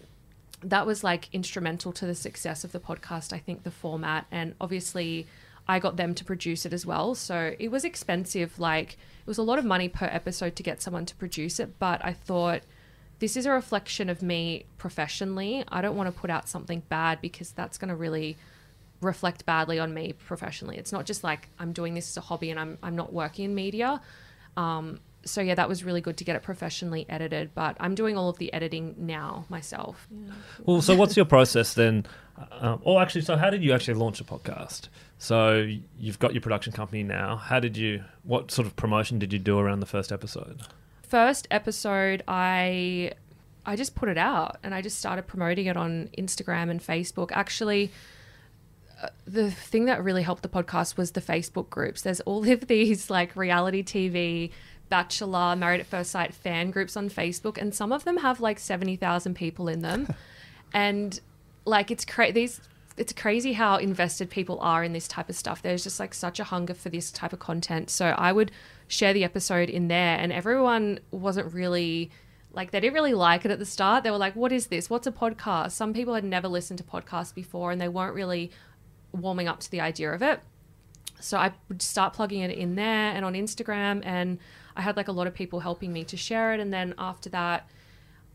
that 0.63 0.85
was 0.85 1.03
like 1.03 1.27
instrumental 1.33 1.91
to 1.91 2.05
the 2.05 2.13
success 2.15 2.63
of 2.63 2.71
the 2.71 2.79
podcast. 2.79 3.33
I 3.33 3.39
think 3.39 3.63
the 3.63 3.71
format, 3.71 4.27
and 4.31 4.53
obviously, 4.61 5.27
I 5.67 5.79
got 5.79 5.97
them 5.97 6.13
to 6.15 6.25
produce 6.25 6.65
it 6.65 6.73
as 6.73 6.85
well. 6.85 7.15
So 7.15 7.55
it 7.59 7.71
was 7.71 7.83
expensive. 7.85 8.59
Like 8.59 8.93
it 8.93 9.27
was 9.27 9.37
a 9.37 9.43
lot 9.43 9.59
of 9.59 9.65
money 9.65 9.89
per 9.89 10.05
episode 10.05 10.55
to 10.57 10.63
get 10.63 10.81
someone 10.81 11.05
to 11.05 11.15
produce 11.15 11.59
it. 11.59 11.79
But 11.79 12.03
I 12.03 12.13
thought 12.13 12.61
this 13.21 13.37
is 13.37 13.45
a 13.45 13.51
reflection 13.51 14.09
of 14.09 14.23
me 14.23 14.65
professionally. 14.79 15.63
I 15.67 15.81
don't 15.81 15.95
want 15.95 16.13
to 16.13 16.19
put 16.19 16.31
out 16.31 16.49
something 16.49 16.81
bad 16.89 17.21
because 17.21 17.51
that's 17.51 17.77
going 17.77 17.89
to 17.89 17.95
really 17.95 18.35
reflect 18.99 19.45
badly 19.45 19.77
on 19.77 19.93
me 19.93 20.13
professionally. 20.13 20.77
It's 20.77 20.91
not 20.91 21.05
just 21.05 21.23
like 21.23 21.47
I'm 21.59 21.71
doing 21.71 21.93
this 21.93 22.09
as 22.09 22.17
a 22.17 22.21
hobby 22.21 22.49
and 22.49 22.59
I'm 22.59 22.79
I'm 22.81 22.95
not 22.95 23.13
working 23.13 23.45
in 23.45 23.55
media. 23.55 24.01
Um, 24.57 24.99
so 25.23 25.39
yeah, 25.39 25.53
that 25.53 25.69
was 25.69 25.83
really 25.83 26.01
good 26.01 26.17
to 26.17 26.23
get 26.23 26.35
it 26.35 26.41
professionally 26.41 27.05
edited. 27.09 27.53
But 27.53 27.77
I'm 27.79 27.93
doing 27.93 28.17
all 28.17 28.27
of 28.27 28.39
the 28.39 28.51
editing 28.53 28.95
now 28.97 29.45
myself. 29.49 30.07
Well, 30.65 30.81
so 30.81 30.95
what's 30.95 31.15
your 31.15 31.27
process 31.27 31.75
then? 31.75 32.07
Um, 32.53 32.81
or 32.83 32.99
actually, 33.03 33.21
so 33.21 33.35
how 33.37 33.51
did 33.51 33.63
you 33.63 33.71
actually 33.71 33.93
launch 33.93 34.19
a 34.19 34.23
podcast? 34.23 34.87
So 35.19 35.67
you've 35.99 36.17
got 36.17 36.33
your 36.33 36.41
production 36.41 36.73
company 36.73 37.03
now. 37.03 37.35
How 37.35 37.59
did 37.59 37.77
you? 37.77 38.03
What 38.23 38.49
sort 38.49 38.65
of 38.65 38.75
promotion 38.75 39.19
did 39.19 39.31
you 39.31 39.37
do 39.37 39.59
around 39.59 39.79
the 39.79 39.85
first 39.85 40.11
episode? 40.11 40.63
First 41.11 41.45
episode, 41.51 42.23
I 42.25 43.11
I 43.65 43.75
just 43.75 43.95
put 43.95 44.07
it 44.07 44.17
out 44.17 44.55
and 44.63 44.73
I 44.73 44.81
just 44.81 44.97
started 44.97 45.27
promoting 45.27 45.65
it 45.65 45.75
on 45.75 46.07
Instagram 46.17 46.69
and 46.69 46.79
Facebook. 46.79 47.31
Actually, 47.33 47.91
uh, 49.03 49.09
the 49.27 49.51
thing 49.51 49.87
that 49.87 50.01
really 50.01 50.23
helped 50.23 50.41
the 50.41 50.47
podcast 50.47 50.95
was 50.95 51.11
the 51.11 51.19
Facebook 51.19 51.69
groups. 51.69 52.01
There's 52.01 52.21
all 52.21 52.49
of 52.49 52.67
these 52.67 53.09
like 53.09 53.35
reality 53.35 53.83
TV, 53.83 54.51
Bachelor, 54.87 55.53
Married 55.57 55.81
at 55.81 55.85
First 55.85 56.11
Sight 56.11 56.33
fan 56.33 56.71
groups 56.71 56.95
on 56.95 57.09
Facebook, 57.09 57.57
and 57.57 57.75
some 57.75 57.91
of 57.91 58.05
them 58.05 58.15
have 58.15 58.39
like 58.39 58.57
70,000 58.57 59.33
people 59.33 59.67
in 59.67 59.81
them. 59.81 60.07
and 60.73 61.19
like 61.65 61.91
it's 61.91 62.05
crazy. 62.05 62.31
These 62.31 62.61
it's 62.97 63.13
crazy 63.13 63.53
how 63.53 63.77
invested 63.77 64.29
people 64.29 64.59
are 64.59 64.83
in 64.83 64.93
this 64.93 65.07
type 65.07 65.29
of 65.29 65.35
stuff. 65.35 65.61
There's 65.61 65.83
just 65.83 65.99
like 65.99 66.13
such 66.13 66.39
a 66.39 66.43
hunger 66.43 66.73
for 66.73 66.89
this 66.89 67.11
type 67.11 67.33
of 67.33 67.39
content. 67.39 67.89
So 67.89 68.07
I 68.07 68.31
would 68.31 68.51
share 68.87 69.13
the 69.13 69.23
episode 69.23 69.69
in 69.69 69.87
there, 69.87 70.17
and 70.17 70.31
everyone 70.31 70.99
wasn't 71.11 71.53
really 71.53 72.11
like 72.53 72.71
they 72.71 72.81
didn't 72.81 72.93
really 72.93 73.13
like 73.13 73.45
it 73.45 73.51
at 73.51 73.59
the 73.59 73.65
start. 73.65 74.03
They 74.03 74.11
were 74.11 74.17
like, 74.17 74.35
"What 74.35 74.51
is 74.51 74.67
this? 74.67 74.89
What's 74.89 75.07
a 75.07 75.11
podcast?" 75.11 75.71
Some 75.71 75.93
people 75.93 76.13
had 76.13 76.25
never 76.25 76.47
listened 76.47 76.79
to 76.79 76.83
podcasts 76.83 77.33
before, 77.33 77.71
and 77.71 77.79
they 77.79 77.87
weren't 77.87 78.13
really 78.13 78.51
warming 79.13 79.47
up 79.47 79.59
to 79.61 79.71
the 79.71 79.81
idea 79.81 80.11
of 80.11 80.21
it. 80.21 80.41
So 81.19 81.37
I 81.37 81.53
would 81.69 81.81
start 81.81 82.13
plugging 82.13 82.41
it 82.41 82.51
in 82.51 82.75
there 82.75 83.13
and 83.13 83.23
on 83.23 83.33
Instagram, 83.33 84.01
and 84.03 84.39
I 84.75 84.81
had 84.81 84.97
like 84.97 85.07
a 85.07 85.11
lot 85.11 85.27
of 85.27 85.33
people 85.33 85.61
helping 85.61 85.93
me 85.93 86.03
to 86.05 86.17
share 86.17 86.53
it. 86.53 86.59
And 86.59 86.73
then 86.73 86.93
after 86.97 87.29
that, 87.29 87.69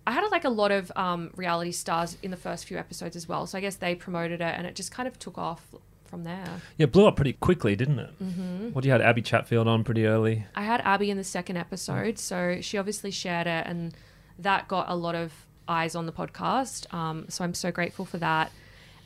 I 0.06 0.12
had 0.12 0.24
like 0.30 0.44
a 0.44 0.50
lot 0.50 0.70
of 0.70 0.92
um, 0.94 1.30
reality 1.34 1.72
stars 1.72 2.16
in 2.22 2.30
the 2.30 2.36
first 2.36 2.66
few 2.66 2.78
episodes 2.78 3.16
as 3.16 3.28
well. 3.28 3.46
So 3.46 3.58
I 3.58 3.60
guess 3.60 3.76
they 3.76 3.94
promoted 3.94 4.40
it, 4.40 4.54
and 4.56 4.66
it 4.66 4.74
just 4.74 4.92
kind 4.92 5.08
of 5.08 5.18
took 5.18 5.36
off 5.36 5.62
from 6.04 6.22
there. 6.22 6.44
Yeah, 6.78 6.84
it 6.84 6.92
blew 6.92 7.06
up 7.06 7.16
pretty 7.16 7.32
quickly, 7.32 7.74
didn't 7.74 7.98
it? 7.98 8.10
Mm-hmm. 8.22 8.68
What 8.70 8.84
you 8.84 8.92
had 8.92 9.00
Abby 9.00 9.22
Chatfield 9.22 9.66
on 9.66 9.82
pretty 9.82 10.06
early. 10.06 10.44
I 10.54 10.62
had 10.62 10.80
Abby 10.82 11.10
in 11.10 11.16
the 11.16 11.24
second 11.24 11.56
episode, 11.56 12.18
so 12.18 12.58
she 12.60 12.78
obviously 12.78 13.10
shared 13.10 13.46
it, 13.46 13.66
and 13.66 13.94
that 14.38 14.68
got 14.68 14.88
a 14.88 14.94
lot 14.94 15.14
of 15.14 15.32
eyes 15.68 15.96
on 15.96 16.06
the 16.06 16.12
podcast. 16.12 16.92
Um, 16.94 17.26
so 17.28 17.42
I'm 17.42 17.54
so 17.54 17.72
grateful 17.72 18.04
for 18.04 18.18
that. 18.18 18.52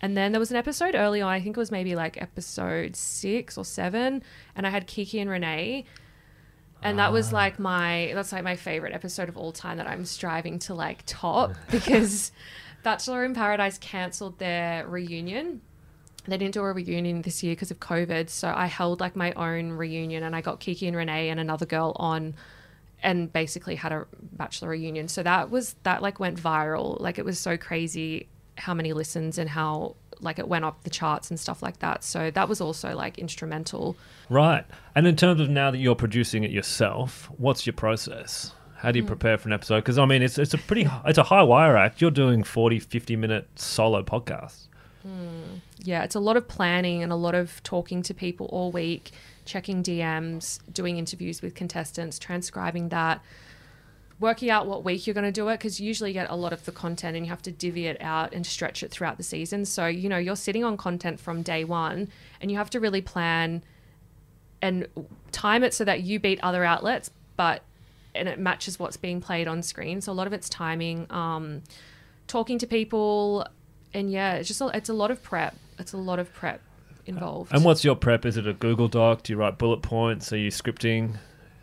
And 0.03 0.17
then 0.17 0.33
there 0.33 0.41
was 0.41 0.51
an 0.51 0.57
episode 0.57 0.95
early 0.95 1.21
on, 1.21 1.31
I 1.31 1.41
think 1.41 1.57
it 1.57 1.61
was 1.61 1.71
maybe 1.71 1.95
like 1.95 2.21
episode 2.21 2.97
six 2.97 3.59
or 3.59 3.65
seven, 3.65 4.23
and 4.57 4.67
I 4.67 4.71
had 4.71 4.87
Kiki 4.87 5.21
and 5.21 5.31
Renee. 5.31 5.85
And 6.83 6.99
that 6.99 7.13
was 7.13 7.33
ah. 7.33 7.37
like 7.37 7.59
my 7.59 8.13
that's 8.15 8.33
like 8.33 8.45
my 8.45 8.57
favorite 8.57 8.95
episode 8.95 9.29
of 9.29 9.37
all 9.37 9.53
time 9.53 9.77
that 9.79 9.87
I'm 9.87 10.05
striving 10.05 10.59
to 10.61 10.75
like 10.75 11.03
top 11.07 11.55
because 11.71 12.33
Bachelor 12.83 13.25
in 13.25 13.35
Paradise 13.35 13.79
cancelled 13.79 14.39
their 14.39 14.87
reunion. 14.87 15.61
They 16.27 16.37
didn't 16.37 16.55
do 16.55 16.63
a 16.63 16.73
reunion 16.73 17.23
this 17.23 17.43
year 17.43 17.53
because 17.53 17.71
of 17.71 17.81
COVID. 17.81 18.29
So 18.29 18.53
I 18.55 18.67
held 18.67 19.01
like 19.01 19.17
my 19.17 19.33
own 19.33 19.73
reunion 19.73 20.23
and 20.23 20.37
I 20.37 20.41
got 20.41 20.61
Kiki 20.61 20.87
and 20.87 20.97
Renee 20.97 21.31
and 21.31 21.41
another 21.41 21.67
girl 21.67 21.93
on 21.97 22.35
and 23.03 23.33
basically 23.33 23.75
had 23.75 23.93
a 23.93 24.07
bachelor 24.33 24.71
reunion. 24.71 25.09
So 25.09 25.23
that 25.23 25.51
was 25.51 25.77
that 25.83 26.03
like 26.03 26.21
went 26.21 26.41
viral. 26.41 27.01
Like 27.01 27.19
it 27.19 27.25
was 27.25 27.39
so 27.39 27.57
crazy 27.57 28.29
how 28.57 28.75
many 28.75 28.93
listens 28.93 29.39
and 29.39 29.49
how 29.49 29.97
like 30.23 30.39
it 30.39 30.49
went 30.49 30.65
up 30.65 30.83
the 30.85 30.91
charts 30.91 31.31
and 31.31 31.39
stuff 31.41 31.63
like 31.63 31.79
that. 31.81 32.05
So 32.05 32.31
that 32.31 32.49
was 32.49 32.61
also 32.61 32.95
like 32.95 33.19
instrumental. 33.19 33.97
Right. 34.29 34.65
And 34.95 35.07
in 35.07 35.17
terms 35.17 35.41
of 35.41 35.49
now 35.51 35.71
that 35.71 35.79
you're 35.79 35.95
producing 35.95 36.45
it 36.45 36.51
yourself, 36.51 37.31
what's 37.39 37.67
your 37.67 37.73
process? 37.75 38.53
How 38.77 38.91
do 38.93 38.99
Hmm. 38.99 39.05
you 39.05 39.07
prepare 39.09 39.37
for 39.39 39.49
an 39.49 39.53
episode? 39.53 39.81
Because 39.81 39.99
I 39.99 40.07
mean, 40.07 40.23
it's 40.23 40.39
it's 40.39 40.55
a 40.55 40.59
pretty 40.59 40.89
it's 41.05 41.19
a 41.19 41.25
high 41.25 41.43
wire 41.43 41.77
act. 41.77 42.01
You're 42.01 42.11
doing 42.11 42.43
40, 42.45 42.79
50 42.79 43.17
minute 43.17 43.49
solo 43.57 44.03
podcasts. 44.03 44.67
Yeah, 45.83 46.03
it's 46.03 46.15
a 46.15 46.21
lot 46.21 46.37
of 46.37 46.47
planning 46.47 47.03
and 47.03 47.11
a 47.11 47.17
lot 47.17 47.35
of 47.35 47.63
talking 47.63 48.03
to 48.03 48.13
people 48.15 48.47
all 48.47 48.71
week, 48.71 49.13
checking 49.47 49.83
DMs, 49.83 50.61
doing 50.73 50.99
interviews 50.99 51.41
with 51.41 51.55
contestants, 51.55 52.19
transcribing 52.19 52.91
that. 52.91 53.23
Working 54.21 54.51
out 54.51 54.67
what 54.67 54.85
week 54.85 55.07
you're 55.07 55.15
going 55.15 55.25
to 55.25 55.33
do 55.33 55.49
it 55.49 55.55
because 55.55 55.81
usually 55.81 56.11
you 56.11 56.11
usually 56.11 56.13
get 56.13 56.31
a 56.31 56.37
lot 56.37 56.53
of 56.53 56.65
the 56.67 56.73
content 56.73 57.17
and 57.17 57.27
you 57.27 57.31
have 57.31 57.43
to 57.43 57.51
divvy 57.51 57.87
it 57.87 58.01
out 58.01 58.33
and 58.33 58.47
stretch 58.47 58.83
it 58.83 58.91
throughout 58.91 59.17
the 59.17 59.23
season. 59.23 59.65
So, 59.65 59.87
you 59.87 60.09
know, 60.09 60.19
you're 60.19 60.37
sitting 60.37 60.63
on 60.63 60.77
content 60.77 61.19
from 61.19 61.43
day 61.43 61.65
one 61.65 62.09
and 62.41 62.51
you 62.51 62.57
have 62.57 62.71
to 62.71 62.81
really 62.81 63.01
plan 63.01 63.63
and 64.63 64.87
time 65.33 65.65
it 65.65 65.75
so 65.75 65.85
that 65.85 66.03
you 66.03 66.21
beat 66.21 66.39
other 66.43 66.65
outlets, 66.65 67.11
but 67.37 67.63
and 68.15 68.29
it 68.29 68.39
matches 68.39 68.79
what's 68.79 68.97
being 68.97 69.21
played 69.21 69.49
on 69.49 69.63
screen. 69.63 70.01
So 70.01 70.13
a 70.13 70.15
lot 70.15 70.27
of 70.27 70.33
it's 70.33 70.49
timing, 70.49 71.07
um, 71.11 71.63
talking 72.27 72.59
to 72.59 72.67
people, 72.67 73.47
and 73.95 74.11
yeah, 74.11 74.35
it's 74.35 74.49
just 74.49 74.61
a, 74.61 74.69
it's 74.69 74.89
a 74.89 74.95
lot 74.95 75.11
of 75.11 75.23
prep. 75.23 75.55
It's 75.79 75.93
a 75.93 75.97
lot 75.97 76.19
of 76.19 76.33
prep 76.33 76.61
involved. 77.07 77.53
And 77.55 77.65
what's 77.65 77.85
your 77.85 77.97
prep? 77.97 78.27
Is 78.27 78.37
it 78.37 78.47
a 78.47 78.53
Google 78.53 78.89
Doc? 78.89 79.23
Do 79.23 79.33
you 79.33 79.39
write 79.39 79.59
bullet 79.59 79.83
points? 79.83 80.33
Are 80.33 80.37
you 80.37 80.51
scripting? 80.51 81.17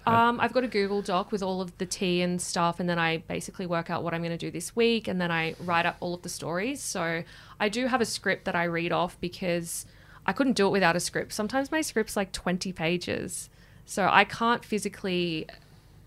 Um, 0.08 0.40
I've 0.40 0.54
got 0.54 0.64
a 0.64 0.70
Google 0.70 1.02
Doc 1.02 1.34
with 1.34 1.44
all 1.44 1.60
of 1.60 1.78
the 1.80 1.86
tea 1.86 2.22
and 2.22 2.42
stuff, 2.42 2.80
and 2.80 2.88
then 2.88 2.98
I 2.98 3.18
basically 3.18 3.66
work 3.66 3.90
out 3.90 4.04
what 4.04 4.14
I'm 4.14 4.22
going 4.22 4.32
to 4.32 4.38
do 4.38 4.50
this 4.50 4.74
week, 4.74 5.10
and 5.10 5.20
then 5.20 5.32
I 5.32 5.56
write 5.60 5.86
up 5.86 5.98
all 6.00 6.14
of 6.14 6.22
the 6.22 6.30
stories. 6.30 6.82
So 6.82 7.24
I 7.60 7.68
do 7.68 7.88
have 7.88 8.00
a 8.00 8.06
script 8.06 8.46
that 8.46 8.56
I 8.56 8.64
read 8.64 8.94
off 8.94 9.20
because 9.20 9.86
I 10.26 10.32
couldn't 10.32 10.54
do 10.54 10.68
it 10.68 10.72
without 10.72 10.96
a 10.96 11.02
script. 11.02 11.34
Sometimes 11.34 11.72
my 11.72 11.82
script's 11.82 12.16
like 12.16 12.32
20 12.32 12.72
pages, 12.72 13.50
so 13.86 14.08
I 14.10 14.24
can't 14.24 14.64
physically 14.64 15.46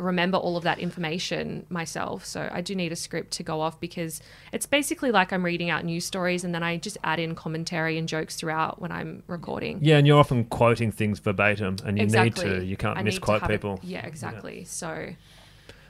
remember 0.01 0.39
all 0.39 0.57
of 0.57 0.65
that 0.65 0.79
information 0.79 1.67
myself. 1.69 2.25
So 2.25 2.49
I 2.51 2.61
do 2.61 2.75
need 2.75 2.93
a 2.93 2.97
script 2.97 3.33
to 3.33 3.43
go 3.43 3.61
off 3.61 3.79
because 3.81 4.21
it's 4.53 4.67
basically 4.67 5.11
like 5.11 5.33
I'm 5.33 5.45
reading 5.45 5.71
out 5.71 5.85
news 5.85 6.05
stories 6.05 6.43
and 6.45 6.55
then 6.55 6.63
I 6.63 6.77
just 6.79 6.99
add 7.05 7.19
in 7.21 7.35
commentary 7.35 7.99
and 7.99 8.09
jokes 8.09 8.37
throughout 8.37 8.81
when 8.81 8.91
I'm 8.91 9.23
recording. 9.27 9.79
Yeah, 9.83 9.99
and 9.99 10.07
you're 10.07 10.19
often 10.19 10.45
quoting 10.45 10.91
things 10.91 11.19
verbatim, 11.19 11.77
and 11.85 11.99
you 11.99 12.05
exactly. 12.05 12.49
need 12.49 12.59
to. 12.61 12.65
You 12.65 12.77
can't 12.77 12.99
I 12.99 13.03
misquote 13.03 13.43
it- 13.43 13.49
people. 13.49 13.79
yeah, 13.83 14.07
exactly. 14.07 14.65
So 14.65 15.11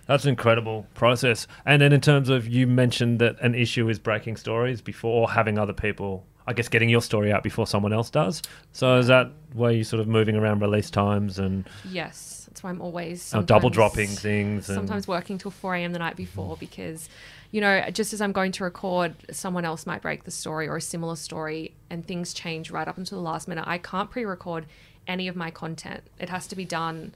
That's 0.07 0.25
an 0.25 0.31
incredible 0.31 0.87
process. 0.95 1.47
And 1.65 1.81
then 1.81 1.93
in 1.93 2.01
terms 2.01 2.29
of 2.31 2.49
you 2.49 2.67
mentioned 2.67 3.21
that 3.21 3.41
an 3.41 3.55
issue 3.55 3.89
is 3.89 3.99
breaking 4.01 4.37
stories 4.37 4.81
before 4.81 5.31
having 5.31 5.57
other 5.57 5.73
people, 5.73 6.27
I 6.49 6.53
guess, 6.53 6.69
getting 6.69 6.89
your 6.89 7.03
story 7.03 7.33
out 7.33 7.45
before 7.45 7.67
someone 7.67 7.93
else 7.93 8.11
does. 8.11 8.43
So 8.73 8.97
is 8.99 9.07
that 9.07 9.31
where 9.53 9.71
you 9.71 9.85
sort 9.85 10.01
of 10.01 10.09
moving 10.09 10.35
around 10.35 10.63
release 10.63 10.91
times 10.91 11.39
and 11.39 11.69
yes, 11.89 12.40
that's 12.51 12.65
why 12.65 12.71
I'm 12.71 12.81
always 12.81 13.33
uh, 13.33 13.43
double 13.43 13.71
dropping 13.71 14.09
things? 14.09 14.69
And, 14.69 14.77
sometimes 14.77 15.07
working 15.07 15.39
till 15.39 15.53
4 15.53 15.77
a.m. 15.77 15.93
the 15.93 16.01
night 16.01 16.17
before 16.17 16.57
because, 16.59 17.09
you 17.53 17.61
know, 17.61 17.89
just 17.93 18.13
as 18.13 18.21
I'm 18.21 18.33
going 18.33 18.53
to 18.53 18.65
record, 18.65 19.15
someone 19.31 19.65
else 19.65 19.87
might 19.87 20.03
break 20.03 20.25
the 20.25 20.33
story 20.33 20.67
or 20.67 20.77
a 20.77 20.81
similar 20.81 21.17
story 21.17 21.75
and 21.89 22.05
things 22.05 22.35
change 22.35 22.71
right 22.71 22.89
up 22.89 22.99
until 22.99 23.19
the 23.19 23.25
last 23.25 23.47
minute. 23.47 23.65
I 23.67 23.79
can't 23.79 24.11
pre 24.11 24.25
record 24.25 24.67
any 25.07 25.29
of 25.29 25.37
my 25.37 25.51
content, 25.51 26.03
it 26.19 26.29
has 26.29 26.47
to 26.49 26.57
be 26.57 26.65
done 26.65 27.15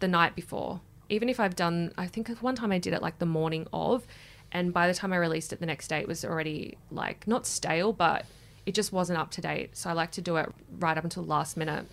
the 0.00 0.08
night 0.08 0.34
before. 0.34 0.80
Even 1.08 1.28
if 1.28 1.38
I've 1.38 1.54
done, 1.54 1.92
I 1.96 2.06
think 2.06 2.28
one 2.40 2.56
time 2.56 2.72
I 2.72 2.78
did 2.78 2.92
it 2.92 3.02
like 3.02 3.18
the 3.18 3.26
morning 3.26 3.66
of, 3.72 4.06
and 4.50 4.72
by 4.72 4.88
the 4.88 4.94
time 4.94 5.12
I 5.12 5.16
released 5.16 5.52
it 5.52 5.60
the 5.60 5.66
next 5.66 5.88
day, 5.88 5.98
it 6.00 6.08
was 6.08 6.24
already 6.24 6.76
like 6.90 7.26
not 7.26 7.46
stale, 7.46 7.92
but 7.92 8.24
it 8.64 8.74
just 8.74 8.92
wasn't 8.92 9.18
up 9.18 9.30
to 9.32 9.40
date. 9.40 9.76
So 9.76 9.90
I 9.90 9.92
like 9.92 10.10
to 10.12 10.20
do 10.20 10.36
it 10.36 10.52
right 10.78 10.96
up 10.96 11.04
until 11.04 11.22
the 11.22 11.28
last 11.28 11.56
minute. 11.56 11.86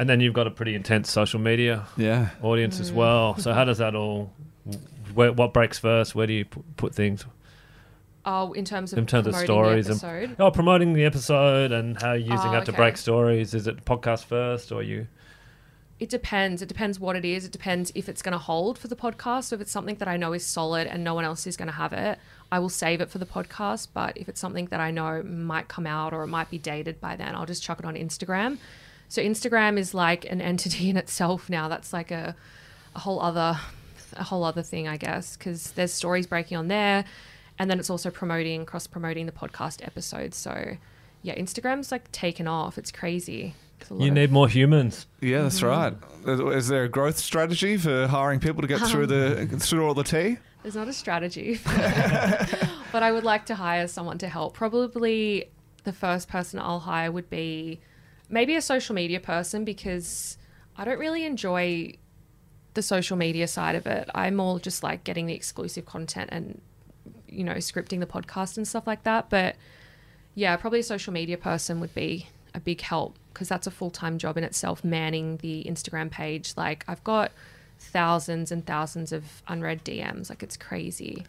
And 0.00 0.08
then 0.08 0.18
you've 0.20 0.32
got 0.34 0.46
a 0.46 0.50
pretty 0.50 0.74
intense 0.74 1.10
social 1.12 1.38
media 1.38 1.84
Yeah. 1.96 2.30
audience 2.42 2.78
Mm. 2.78 2.80
as 2.80 2.90
well. 2.92 3.36
So 3.38 3.52
how 3.52 3.64
does 3.64 3.78
that 3.84 3.94
all? 3.94 4.32
Where, 5.14 5.30
what 5.32 5.52
breaks 5.52 5.78
first? 5.78 6.14
Where 6.14 6.26
do 6.26 6.32
you 6.32 6.44
pu- 6.46 6.64
put 6.76 6.94
things? 6.94 7.26
Oh, 8.24 8.52
in 8.52 8.64
terms 8.64 8.92
of 8.92 8.98
In 8.98 9.06
terms 9.06 9.26
of 9.26 9.32
promoting 9.34 9.46
stories 9.46 9.86
the 9.86 9.92
and- 9.92 10.02
episode. 10.28 10.36
Oh, 10.42 10.50
promoting 10.50 10.92
the 10.94 11.04
episode 11.04 11.72
and 11.72 12.00
how 12.00 12.12
you're 12.12 12.32
using 12.34 12.48
Oh, 12.48 12.52
that 12.52 12.64
to 12.66 12.72
okay. 12.72 12.76
break 12.82 12.96
stories. 12.96 13.54
Is 13.54 13.66
it 13.66 13.84
podcast 13.84 14.24
first 14.24 14.72
or 14.72 14.82
you? 14.82 15.06
It 15.98 16.08
depends. 16.08 16.62
It 16.62 16.66
depends 16.68 16.98
what 16.98 17.14
it 17.16 17.24
is. 17.26 17.44
It 17.44 17.52
depends 17.52 17.92
if 17.94 18.08
it's 18.08 18.22
going 18.22 18.32
to 18.32 18.38
hold 18.38 18.78
for 18.78 18.88
the 18.88 18.96
podcast. 18.96 19.44
So 19.44 19.56
if 19.56 19.60
it's 19.60 19.70
something 19.70 19.96
that 19.96 20.08
I 20.08 20.16
know 20.16 20.32
is 20.32 20.46
solid 20.46 20.86
and 20.86 21.04
no 21.04 21.12
one 21.14 21.24
else 21.26 21.46
is 21.46 21.58
going 21.58 21.68
to 21.68 21.74
have 21.74 21.92
it, 21.92 22.18
I 22.50 22.58
will 22.58 22.70
save 22.70 23.02
it 23.02 23.10
for 23.10 23.18
the 23.18 23.26
podcast. 23.26 23.88
But 23.92 24.16
if 24.16 24.26
it's 24.28 24.40
something 24.40 24.66
that 24.66 24.80
I 24.80 24.90
know 24.92 25.22
might 25.22 25.68
come 25.68 25.86
out 25.86 26.14
or 26.14 26.22
it 26.22 26.28
might 26.28 26.48
be 26.50 26.56
dated 26.58 27.00
by 27.02 27.16
then, 27.16 27.34
I'll 27.34 27.44
just 27.44 27.62
chuck 27.62 27.78
it 27.80 27.84
on 27.84 27.96
Instagram. 27.96 28.56
So 29.10 29.20
Instagram 29.20 29.76
is 29.76 29.92
like 29.92 30.24
an 30.24 30.40
entity 30.40 30.88
in 30.90 30.96
itself 30.96 31.50
now. 31.50 31.68
That's 31.68 31.92
like 31.92 32.10
a, 32.10 32.34
a 32.96 33.00
whole 33.00 33.20
other 33.20 33.60
a 34.14 34.24
whole 34.24 34.42
other 34.42 34.62
thing, 34.62 34.88
I 34.88 34.96
guess, 34.96 35.36
because 35.36 35.72
there's 35.72 35.92
stories 35.92 36.26
breaking 36.26 36.56
on 36.56 36.68
there, 36.68 37.04
and 37.58 37.70
then 37.70 37.78
it's 37.78 37.90
also 37.90 38.10
promoting 38.10 38.64
cross 38.64 38.86
promoting 38.86 39.26
the 39.26 39.32
podcast 39.32 39.84
episodes. 39.86 40.36
So 40.36 40.76
yeah, 41.22 41.34
Instagram's 41.36 41.92
like 41.92 42.10
taken 42.12 42.48
off. 42.48 42.78
It's 42.78 42.90
crazy. 42.90 43.54
It's 43.80 43.90
a 43.90 43.94
lot 43.94 44.04
You 44.04 44.08
of- 44.10 44.14
need 44.14 44.32
more 44.32 44.48
humans. 44.48 45.06
Yeah, 45.20 45.42
that's 45.42 45.60
mm-hmm. 45.60 45.66
right. 46.26 46.34
Is, 46.54 46.64
is 46.64 46.68
there 46.68 46.84
a 46.84 46.88
growth 46.88 47.18
strategy 47.18 47.76
for 47.76 48.06
hiring 48.06 48.40
people 48.40 48.62
to 48.62 48.68
get 48.68 48.80
through 48.80 49.06
the 49.06 49.46
through 49.60 49.86
all 49.86 49.94
the 49.94 50.04
tea? 50.04 50.38
There's 50.62 50.76
not 50.76 50.88
a 50.88 50.92
strategy, 50.92 51.58
but 51.64 53.02
I 53.02 53.10
would 53.10 53.24
like 53.24 53.46
to 53.46 53.54
hire 53.54 53.88
someone 53.88 54.18
to 54.18 54.28
help. 54.28 54.54
Probably 54.54 55.50
the 55.84 55.92
first 55.92 56.28
person 56.28 56.60
I'll 56.60 56.80
hire 56.80 57.10
would 57.10 57.30
be 57.30 57.80
maybe 58.30 58.56
a 58.56 58.62
social 58.62 58.94
media 58.94 59.20
person 59.20 59.64
because 59.64 60.38
I 60.76 60.84
don't 60.84 60.98
really 60.98 61.24
enjoy 61.24 61.94
the 62.74 62.82
social 62.82 63.16
media 63.16 63.48
side 63.48 63.74
of 63.74 63.86
it. 63.86 64.08
I'm 64.14 64.36
more 64.36 64.60
just 64.60 64.82
like 64.82 65.04
getting 65.04 65.26
the 65.26 65.34
exclusive 65.34 65.84
content 65.84 66.30
and 66.32 66.60
you 67.28 67.44
know 67.44 67.54
scripting 67.54 68.00
the 68.00 68.06
podcast 68.06 68.56
and 68.56 68.66
stuff 68.66 68.86
like 68.86 69.02
that. 69.02 69.28
But 69.28 69.56
yeah, 70.34 70.56
probably 70.56 70.80
a 70.80 70.84
social 70.84 71.12
media 71.12 71.36
person 71.36 71.80
would 71.80 71.94
be 71.94 72.28
a 72.54 72.60
big 72.60 72.80
help 72.80 73.16
because 73.32 73.48
that's 73.48 73.66
a 73.66 73.70
full 73.70 73.90
time 73.90 74.18
job 74.18 74.36
in 74.36 74.44
itself, 74.44 74.84
manning 74.84 75.38
the 75.38 75.64
Instagram 75.68 76.10
page. 76.10 76.54
Like 76.56 76.84
I've 76.88 77.02
got 77.04 77.32
thousands 77.78 78.52
and 78.52 78.64
thousands 78.64 79.12
of 79.12 79.42
unread 79.48 79.84
DMs. 79.84 80.30
Like 80.30 80.42
it's 80.42 80.56
crazy. 80.56 81.24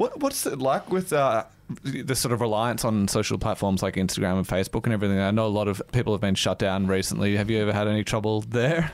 What, 0.00 0.18
what's 0.20 0.46
it 0.46 0.58
like 0.60 0.90
with 0.90 1.12
uh, 1.12 1.44
the 1.82 2.16
sort 2.16 2.32
of 2.32 2.40
reliance 2.40 2.86
on 2.86 3.06
social 3.06 3.36
platforms 3.36 3.82
like 3.82 3.96
Instagram 3.96 4.38
and 4.38 4.48
Facebook 4.48 4.84
and 4.84 4.94
everything? 4.94 5.18
I 5.18 5.30
know 5.30 5.44
a 5.44 5.48
lot 5.48 5.68
of 5.68 5.82
people 5.92 6.14
have 6.14 6.22
been 6.22 6.36
shut 6.36 6.58
down 6.58 6.86
recently. 6.86 7.36
Have 7.36 7.50
you 7.50 7.58
ever 7.58 7.74
had 7.74 7.86
any 7.86 8.02
trouble 8.02 8.40
there? 8.40 8.92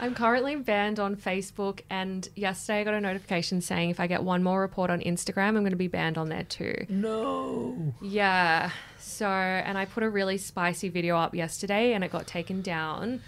I'm 0.00 0.12
currently 0.12 0.56
banned 0.56 0.98
on 0.98 1.14
Facebook, 1.14 1.82
and 1.88 2.28
yesterday 2.34 2.80
I 2.80 2.84
got 2.84 2.94
a 2.94 3.00
notification 3.00 3.60
saying 3.60 3.90
if 3.90 4.00
I 4.00 4.08
get 4.08 4.24
one 4.24 4.42
more 4.42 4.60
report 4.60 4.90
on 4.90 4.98
Instagram, 5.02 5.50
I'm 5.50 5.60
going 5.60 5.70
to 5.70 5.76
be 5.76 5.86
banned 5.86 6.18
on 6.18 6.30
there 6.30 6.42
too. 6.42 6.84
No. 6.88 7.94
Yeah. 8.02 8.72
So, 8.98 9.28
and 9.28 9.78
I 9.78 9.84
put 9.84 10.02
a 10.02 10.10
really 10.10 10.36
spicy 10.36 10.88
video 10.88 11.16
up 11.16 11.32
yesterday 11.32 11.92
and 11.92 12.02
it 12.02 12.10
got 12.10 12.26
taken 12.26 12.60
down. 12.60 13.20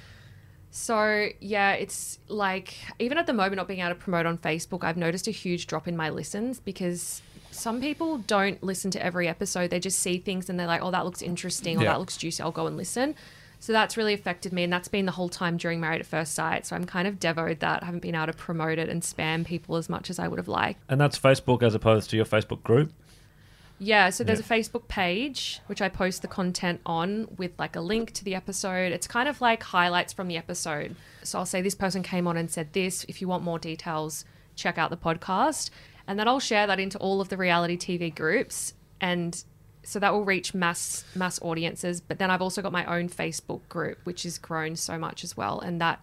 So, 0.74 1.28
yeah, 1.38 1.72
it's 1.74 2.18
like, 2.28 2.74
even 2.98 3.18
at 3.18 3.26
the 3.26 3.34
moment, 3.34 3.56
not 3.56 3.68
being 3.68 3.80
able 3.80 3.90
to 3.90 3.94
promote 3.94 4.24
on 4.24 4.38
Facebook, 4.38 4.82
I've 4.84 4.96
noticed 4.96 5.28
a 5.28 5.30
huge 5.30 5.66
drop 5.66 5.86
in 5.86 5.98
my 5.98 6.08
listens 6.08 6.60
because 6.60 7.20
some 7.50 7.78
people 7.82 8.16
don't 8.18 8.62
listen 8.62 8.90
to 8.92 9.04
every 9.04 9.28
episode. 9.28 9.68
They 9.68 9.78
just 9.80 9.98
see 9.98 10.16
things 10.16 10.48
and 10.48 10.58
they're 10.58 10.66
like, 10.66 10.80
oh, 10.82 10.90
that 10.90 11.04
looks 11.04 11.20
interesting 11.20 11.76
or 11.78 11.82
Yeah. 11.82 11.90
that 11.92 11.98
looks 11.98 12.16
juicy. 12.16 12.42
I'll 12.42 12.52
go 12.52 12.66
and 12.66 12.78
listen. 12.78 13.14
So 13.60 13.74
that's 13.74 13.98
really 13.98 14.14
affected 14.14 14.54
me. 14.54 14.64
And 14.64 14.72
that's 14.72 14.88
been 14.88 15.04
the 15.04 15.12
whole 15.12 15.28
time 15.28 15.58
during 15.58 15.78
Married 15.78 16.00
at 16.00 16.06
First 16.06 16.34
Sight. 16.34 16.64
So 16.66 16.74
I'm 16.74 16.86
kind 16.86 17.06
of 17.06 17.20
devoed 17.20 17.60
that 17.60 17.82
I 17.82 17.86
haven't 17.86 18.00
been 18.00 18.14
able 18.14 18.26
to 18.28 18.32
promote 18.32 18.78
it 18.78 18.88
and 18.88 19.02
spam 19.02 19.44
people 19.46 19.76
as 19.76 19.90
much 19.90 20.08
as 20.08 20.18
I 20.18 20.26
would 20.26 20.38
have 20.38 20.48
liked. 20.48 20.80
And 20.88 20.98
that's 20.98 21.18
Facebook 21.18 21.62
as 21.62 21.74
opposed 21.74 22.08
to 22.10 22.16
your 22.16 22.24
Facebook 22.24 22.62
group. 22.62 22.92
Yeah, 23.84 24.10
so 24.10 24.22
there's 24.22 24.38
Yeah. 24.38 24.46
a 24.54 24.58
Facebook 24.60 24.86
page 24.86 25.60
which 25.66 25.82
I 25.82 25.88
post 25.88 26.22
the 26.22 26.28
content 26.28 26.80
on 26.86 27.26
with 27.36 27.50
like 27.58 27.74
a 27.74 27.80
link 27.80 28.12
to 28.12 28.24
the 28.24 28.34
episode. 28.36 28.92
It's 28.92 29.08
kind 29.08 29.28
of 29.28 29.40
like 29.40 29.62
highlights 29.64 30.12
from 30.12 30.28
the 30.28 30.36
episode. 30.36 30.94
So 31.24 31.38
I'll 31.40 31.46
say 31.46 31.60
this 31.62 31.74
person 31.74 32.02
came 32.04 32.28
on 32.28 32.36
and 32.36 32.48
said 32.48 32.72
this. 32.74 33.04
If 33.08 33.20
you 33.20 33.26
want 33.26 33.42
more 33.42 33.58
details, 33.58 34.24
check 34.54 34.78
out 34.78 34.90
the 34.90 34.96
podcast. 34.96 35.70
And 36.06 36.16
then 36.18 36.28
I'll 36.28 36.38
share 36.40 36.66
that 36.68 36.78
into 36.78 36.96
all 36.98 37.20
of 37.20 37.28
the 37.28 37.36
reality 37.36 37.76
TV 37.76 38.14
groups 38.14 38.74
and 39.00 39.42
so 39.84 39.98
that 39.98 40.12
will 40.12 40.24
reach 40.24 40.54
mass 40.54 41.04
mass 41.16 41.40
audiences, 41.42 42.00
but 42.00 42.20
then 42.20 42.30
I've 42.30 42.40
also 42.42 42.62
got 42.62 42.70
my 42.70 42.84
own 42.84 43.08
Facebook 43.08 43.62
group 43.68 43.98
which 44.04 44.22
has 44.22 44.38
grown 44.38 44.76
so 44.76 44.96
much 44.96 45.24
as 45.24 45.36
well 45.36 45.58
and 45.58 45.80
that 45.80 45.98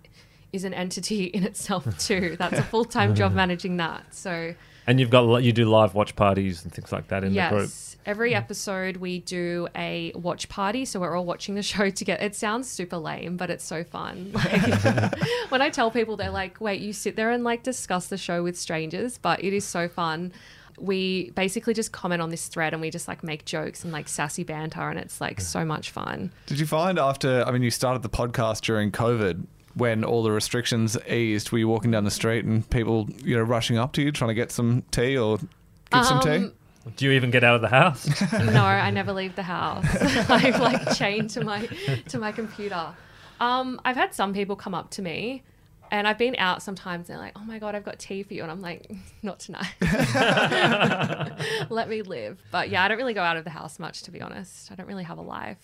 is 0.52 0.66
an 0.66 0.74
entity 0.74 1.24
in 1.38 1.44
itself 1.46 1.98
too. 1.98 2.36
That's 2.38 2.60
a 2.60 2.64
full-time 2.64 3.16
job 3.16 3.34
managing 3.44 3.78
that. 3.78 4.04
So 4.14 4.54
And 4.90 5.00
you've 5.00 5.12
got 5.12 5.44
you 5.44 5.54
do 5.54 5.66
live 5.66 5.94
watch 5.94 6.16
parties 6.16 6.64
and 6.64 6.74
things 6.74 6.92
like 6.92 7.10
that 7.10 7.24
in 7.24 7.36
the 7.36 7.48
group. 7.50 7.62
yes. 7.62 7.96
Every 8.08 8.34
episode 8.34 8.98
we 8.98 9.20
do 9.20 9.68
a 9.76 10.12
watch 10.16 10.50
party, 10.50 10.84
so 10.84 11.00
we're 11.00 11.16
all 11.16 11.26
watching 11.26 11.54
the 11.54 11.62
show 11.74 11.92
together. 11.92 12.24
It 12.24 12.36
sounds 12.36 12.68
super 12.68 12.98
lame, 12.98 13.38
but 13.38 13.52
it's 13.52 13.64
so 13.64 13.84
fun. 13.84 14.32
Like, 14.34 15.14
when 15.50 15.62
I 15.62 15.70
tell 15.70 15.92
people, 15.92 16.18
they're 16.18 16.32
like, 16.32 16.60
"Wait, 16.60 16.82
you 16.82 16.92
sit 16.92 17.16
there 17.16 17.30
and 17.30 17.44
like 17.44 17.62
discuss 17.62 18.08
the 18.08 18.18
show 18.18 18.42
with 18.42 18.58
strangers?" 18.58 19.20
But 19.20 19.44
it 19.44 19.54
is 19.54 19.64
so 19.64 19.88
fun. 19.88 20.34
We 20.80 21.30
basically 21.36 21.76
just 21.76 21.92
comment 21.92 22.22
on 22.24 22.30
this 22.30 22.48
thread 22.48 22.74
and 22.74 22.82
we 22.82 22.90
just 22.90 23.08
like 23.08 23.24
make 23.24 23.46
jokes 23.46 23.84
and 23.84 23.94
like 23.94 24.08
sassy 24.08 24.44
banter, 24.44 24.90
and 24.90 24.98
it's 24.98 25.22
like 25.22 25.40
so 25.40 25.64
much 25.64 25.92
fun. 25.92 26.32
Did 26.48 26.60
you 26.60 26.66
find 26.66 26.98
after, 26.98 27.44
I 27.46 27.52
mean, 27.52 27.62
you 27.62 27.70
started 27.70 28.02
the 28.02 28.10
podcast 28.10 28.62
during 28.62 28.92
COVID 28.92 29.46
when 29.80 30.04
all 30.04 30.22
the 30.24 30.32
restrictions 30.32 30.98
eased, 31.08 31.52
were 31.52 31.58
you 31.58 31.68
walking 31.68 31.92
down 31.92 32.04
the 32.04 32.12
street 32.12 32.46
and 32.46 32.70
people, 32.70 33.10
you 33.24 33.36
know, 33.36 33.44
rushing 33.44 33.78
up 33.78 33.94
to 33.94 34.02
you 34.02 34.12
trying 34.12 34.30
to 34.30 34.36
get 34.36 34.52
some 34.52 34.84
tea 34.92 35.18
or 35.18 35.38
give 35.92 36.06
some 36.06 36.22
tea? 36.22 36.36
Um, 36.36 36.54
Do 36.96 37.06
you 37.06 37.12
even 37.12 37.32
get 37.32 37.44
out 37.44 37.56
of 37.56 37.62
the 37.62 37.70
house? 37.70 38.08
no, 38.34 38.64
I 38.64 38.92
never 38.92 39.14
leave 39.14 39.36
the 39.36 39.44
house. 39.44 39.86
I'm 40.30 40.60
like 40.60 40.96
chained 40.96 41.32
to 41.32 41.44
my 41.44 41.66
to 42.10 42.20
my 42.20 42.32
computer. 42.32 42.94
Um, 43.40 43.80
I've 43.86 43.96
had 43.96 44.14
some 44.14 44.34
people 44.34 44.56
come 44.56 44.76
up 44.76 44.92
to 44.92 45.02
me. 45.02 45.44
And 45.92 46.08
I've 46.08 46.20
been 46.20 46.36
out 46.38 46.62
sometimes 46.62 47.10
and 47.10 47.18
they're 47.18 47.26
like, 47.26 47.34
oh 47.36 47.44
my 47.44 47.58
God, 47.58 47.74
I've 47.74 47.84
got 47.84 47.98
tea 47.98 48.22
for 48.22 48.36
you. 48.36 48.44
And 48.44 48.52
I'm 48.52 48.62
like, 48.62 48.92
not 49.24 49.40
tonight. 49.40 49.74
Let 51.72 51.90
me 51.90 52.04
live. 52.04 52.40
But 52.52 52.70
yeah, 52.70 52.84
I 52.84 52.88
don't 52.88 52.98
really 52.98 53.16
go 53.16 53.24
out 53.24 53.38
of 53.38 53.44
the 53.44 53.50
house 53.50 53.80
much, 53.80 54.04
to 54.04 54.12
be 54.12 54.22
honest. 54.22 54.72
I 54.72 54.76
don't 54.76 54.86
really 54.86 55.04
have 55.06 55.18
a 55.18 55.24
life. 55.24 55.58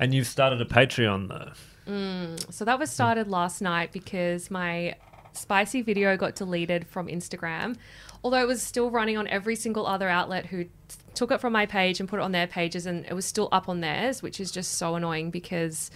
And 0.00 0.12
you've 0.12 0.26
started 0.26 0.60
a 0.60 0.64
Patreon 0.64 1.28
though. 1.28 1.52
Mm, 1.86 2.52
so 2.52 2.64
that 2.64 2.78
was 2.78 2.90
hmm. 2.90 2.94
started 2.94 3.28
last 3.28 3.60
night 3.60 3.92
because 3.92 4.50
my 4.50 4.96
spicy 5.32 5.82
video 5.82 6.16
got 6.16 6.34
deleted 6.34 6.86
from 6.86 7.08
Instagram. 7.08 7.76
Although 8.24 8.40
it 8.40 8.48
was 8.48 8.62
still 8.62 8.90
running 8.90 9.16
on 9.16 9.28
every 9.28 9.54
single 9.54 9.86
other 9.86 10.08
outlet 10.08 10.46
who 10.46 10.64
t- 10.64 10.70
took 11.14 11.30
it 11.30 11.40
from 11.40 11.52
my 11.52 11.66
page 11.66 12.00
and 12.00 12.08
put 12.08 12.18
it 12.18 12.22
on 12.22 12.32
their 12.32 12.46
pages, 12.46 12.86
and 12.86 13.04
it 13.06 13.14
was 13.14 13.24
still 13.24 13.48
up 13.52 13.68
on 13.68 13.80
theirs, 13.80 14.22
which 14.22 14.40
is 14.40 14.50
just 14.50 14.72
so 14.74 14.94
annoying 14.94 15.30
because. 15.30 15.90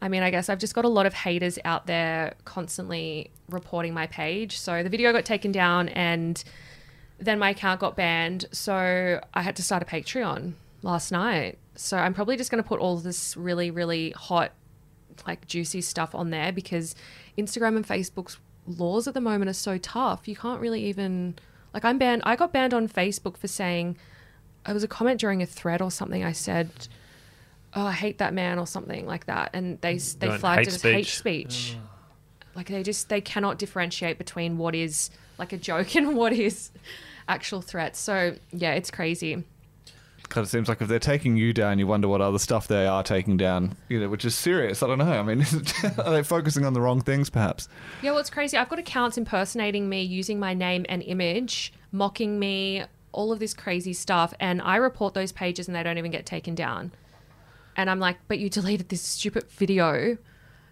I 0.00 0.08
mean, 0.08 0.22
I 0.22 0.30
guess 0.30 0.48
I've 0.48 0.60
just 0.60 0.76
got 0.76 0.84
a 0.84 0.88
lot 0.88 1.06
of 1.06 1.12
haters 1.12 1.58
out 1.64 1.88
there 1.88 2.34
constantly 2.44 3.32
reporting 3.48 3.92
my 3.92 4.06
page. 4.06 4.56
So 4.56 4.84
the 4.84 4.88
video 4.88 5.12
got 5.12 5.24
taken 5.24 5.50
down 5.50 5.88
and 5.88 6.44
then 7.18 7.40
my 7.40 7.50
account 7.50 7.80
got 7.80 7.96
banned. 7.96 8.46
So 8.52 9.20
I 9.34 9.42
had 9.42 9.56
to 9.56 9.62
start 9.64 9.82
a 9.82 9.86
Patreon 9.86 10.52
last 10.82 11.10
night. 11.10 11.58
So 11.74 11.96
I'm 11.96 12.14
probably 12.14 12.36
just 12.36 12.50
going 12.50 12.62
to 12.62 12.68
put 12.68 12.80
all 12.80 12.96
this 12.96 13.36
really, 13.36 13.70
really 13.70 14.10
hot, 14.10 14.52
like 15.26 15.46
juicy 15.46 15.80
stuff 15.80 16.14
on 16.14 16.30
there 16.30 16.52
because 16.52 16.94
Instagram 17.36 17.76
and 17.76 17.86
Facebook's 17.86 18.38
laws 18.66 19.08
at 19.08 19.14
the 19.14 19.20
moment 19.20 19.48
are 19.48 19.54
so 19.54 19.78
tough. 19.78 20.28
You 20.28 20.36
can't 20.36 20.60
really 20.60 20.84
even, 20.84 21.36
like, 21.72 21.84
I'm 21.84 21.98
banned. 21.98 22.22
I 22.24 22.36
got 22.36 22.52
banned 22.52 22.74
on 22.74 22.88
Facebook 22.88 23.36
for 23.36 23.48
saying, 23.48 23.96
it 24.66 24.72
was 24.72 24.84
a 24.84 24.88
comment 24.88 25.20
during 25.20 25.42
a 25.42 25.46
thread 25.46 25.80
or 25.80 25.90
something. 25.90 26.22
I 26.24 26.32
said, 26.32 26.70
oh, 27.74 27.86
I 27.86 27.92
hate 27.92 28.18
that 28.18 28.34
man 28.34 28.58
or 28.58 28.66
something 28.66 29.06
like 29.06 29.26
that. 29.26 29.50
And 29.54 29.80
they, 29.80 29.98
they 29.98 30.26
Going 30.28 30.40
flagged 30.40 30.68
it 30.68 30.74
as 30.74 30.82
hate 30.82 31.06
speech. 31.06 31.18
speech. 31.66 31.76
Ah. 31.78 31.84
Like 32.54 32.66
they 32.68 32.82
just 32.82 33.08
they 33.08 33.20
cannot 33.20 33.58
differentiate 33.58 34.18
between 34.18 34.58
what 34.58 34.74
is 34.74 35.10
like 35.38 35.52
a 35.52 35.56
joke 35.56 35.94
and 35.94 36.16
what 36.16 36.32
is 36.32 36.72
actual 37.28 37.62
threats. 37.62 38.00
So 38.00 38.34
yeah, 38.50 38.72
it's 38.72 38.90
crazy. 38.90 39.44
Kind 40.28 40.44
of 40.44 40.50
seems 40.50 40.68
like 40.68 40.82
if 40.82 40.88
they're 40.88 40.98
taking 40.98 41.36
you 41.36 41.52
down, 41.52 41.78
you 41.78 41.86
wonder 41.86 42.06
what 42.06 42.20
other 42.20 42.38
stuff 42.38 42.68
they 42.68 42.86
are 42.86 43.02
taking 43.02 43.36
down. 43.36 43.76
You 43.88 44.00
know, 44.00 44.08
which 44.08 44.24
is 44.24 44.34
serious. 44.34 44.82
I 44.82 44.86
don't 44.86 44.98
know. 44.98 45.10
I 45.10 45.22
mean, 45.22 45.40
are 45.98 46.12
they 46.12 46.22
focusing 46.22 46.64
on 46.64 46.74
the 46.74 46.80
wrong 46.80 47.00
things, 47.00 47.30
perhaps? 47.30 47.68
Yeah, 48.02 48.10
well, 48.10 48.20
it's 48.20 48.30
crazy. 48.30 48.56
I've 48.56 48.68
got 48.68 48.78
accounts 48.78 49.16
impersonating 49.16 49.88
me, 49.88 50.02
using 50.02 50.38
my 50.38 50.52
name 50.52 50.84
and 50.88 51.02
image, 51.02 51.72
mocking 51.92 52.38
me, 52.38 52.84
all 53.12 53.32
of 53.32 53.38
this 53.38 53.54
crazy 53.54 53.92
stuff, 53.92 54.34
and 54.38 54.60
I 54.62 54.76
report 54.76 55.14
those 55.14 55.32
pages 55.32 55.66
and 55.66 55.74
they 55.74 55.82
don't 55.82 55.98
even 55.98 56.10
get 56.10 56.26
taken 56.26 56.54
down. 56.54 56.92
And 57.76 57.88
I'm 57.88 58.00
like, 58.00 58.18
but 58.28 58.38
you 58.38 58.50
deleted 58.50 58.88
this 58.88 59.02
stupid 59.02 59.48
video. 59.50 60.18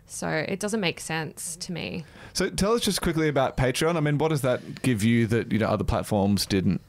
So 0.06 0.28
it 0.28 0.60
doesn't 0.60 0.80
make 0.80 1.00
sense 1.00 1.56
to 1.56 1.72
me. 1.72 2.04
So 2.32 2.48
tell 2.50 2.74
us 2.74 2.82
just 2.82 3.02
quickly 3.02 3.28
about 3.28 3.56
Patreon. 3.56 3.96
I 3.96 4.00
mean, 4.00 4.18
what 4.18 4.28
does 4.28 4.42
that 4.42 4.82
give 4.82 5.02
you 5.02 5.26
that 5.28 5.50
you 5.50 5.58
know 5.58 5.66
other 5.66 5.84
platforms 5.84 6.46
didn't? 6.46 6.80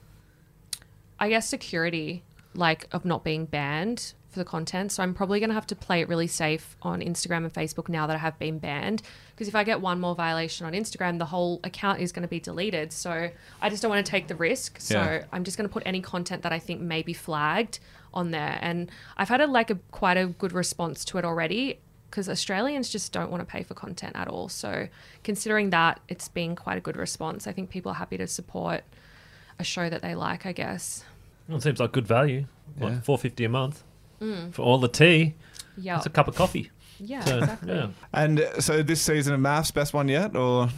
I 1.19 1.29
guess 1.29 1.47
security, 1.49 2.23
like 2.57 2.87
of 2.91 3.05
not 3.05 3.23
being 3.23 3.45
banned 3.45 4.13
for 4.29 4.39
the 4.39 4.45
content. 4.45 4.91
So 4.91 5.03
I'm 5.03 5.13
probably 5.13 5.39
going 5.39 5.49
to 5.49 5.53
have 5.53 5.67
to 5.67 5.75
play 5.75 6.01
it 6.01 6.09
really 6.09 6.27
safe 6.27 6.75
on 6.81 7.01
Instagram 7.01 7.37
and 7.37 7.53
Facebook 7.53 7.87
now 7.87 8.07
that 8.07 8.15
I 8.15 8.19
have 8.19 8.37
been 8.39 8.59
banned. 8.59 9.01
Because 9.31 9.47
if 9.47 9.55
I 9.55 9.63
get 9.63 9.79
one 9.79 9.99
more 9.99 10.15
violation 10.15 10.65
on 10.65 10.73
Instagram, 10.73 11.17
the 11.19 11.25
whole 11.25 11.59
account 11.63 12.01
is 12.01 12.11
going 12.11 12.23
to 12.23 12.27
be 12.27 12.39
deleted. 12.39 12.91
So 12.91 13.29
I 13.61 13.69
just 13.69 13.81
don't 13.81 13.89
want 13.89 14.05
to 14.05 14.09
take 14.09 14.27
the 14.27 14.35
risk. 14.35 14.79
So 14.81 14.99
Yeah. 14.99 15.23
I'm 15.31 15.43
just 15.43 15.57
going 15.57 15.69
to 15.69 15.73
put 15.73 15.83
any 15.85 16.01
content 16.01 16.43
that 16.43 16.51
I 16.51 16.59
think 16.59 16.81
may 16.81 17.03
be 17.03 17.13
flagged 17.13 17.79
on 18.13 18.31
there. 18.31 18.57
And 18.61 18.91
I've 19.15 19.29
had 19.29 19.39
a 19.41 19.47
like 19.47 19.69
a 19.69 19.75
quite 19.91 20.17
a 20.17 20.27
good 20.27 20.51
response 20.51 21.05
to 21.05 21.17
it 21.17 21.25
already. 21.25 21.79
Because 22.09 22.29
Australians 22.29 22.89
just 22.89 23.11
don't 23.11 23.29
want 23.29 23.41
to 23.41 23.45
pay 23.45 23.63
for 23.63 23.73
content 23.73 24.15
at 24.15 24.29
all. 24.29 24.47
So, 24.47 24.87
considering 25.25 25.71
that, 25.71 25.99
it's 26.07 26.29
been 26.29 26.55
quite 26.55 26.77
a 26.77 26.81
good 26.81 26.95
response. 26.95 27.47
I 27.47 27.51
think 27.51 27.69
people 27.69 27.91
are 27.91 27.95
happy 27.95 28.15
to 28.15 28.27
support 28.27 28.85
a 29.59 29.65
show 29.65 29.89
that 29.89 30.01
they 30.01 30.15
like, 30.15 30.45
I 30.45 30.53
guess. 30.53 31.03
Well, 31.47 31.57
it 31.57 31.61
seems 31.63 31.79
like 31.79 31.91
good 31.91 32.07
value. 32.07 32.45
What, 32.77 32.91
Yeah. 32.91 33.01
four 33.01 33.17
fifty 33.17 33.45
a 33.45 33.49
month 33.49 33.83
Mm. 34.21 34.53
for 34.53 34.61
all 34.63 34.77
the 34.79 34.87
tea. 34.87 35.35
Yeah. 35.77 35.95
That's 35.95 36.05
a 36.07 36.09
cup 36.09 36.27
of 36.27 36.35
coffee. 36.35 36.71
Yeah, 36.99 37.23
So, 37.23 37.37
exactly. 37.39 37.73
yeah. 37.75 37.87
And 38.13 38.39
uh, 38.39 38.59
so 38.61 38.81
this 38.81 39.01
season 39.01 39.33
of 39.35 39.39
MAFS, 39.39 39.71
best 39.73 39.93
one 39.93 40.07
yet, 40.07 40.35
or 40.35 40.69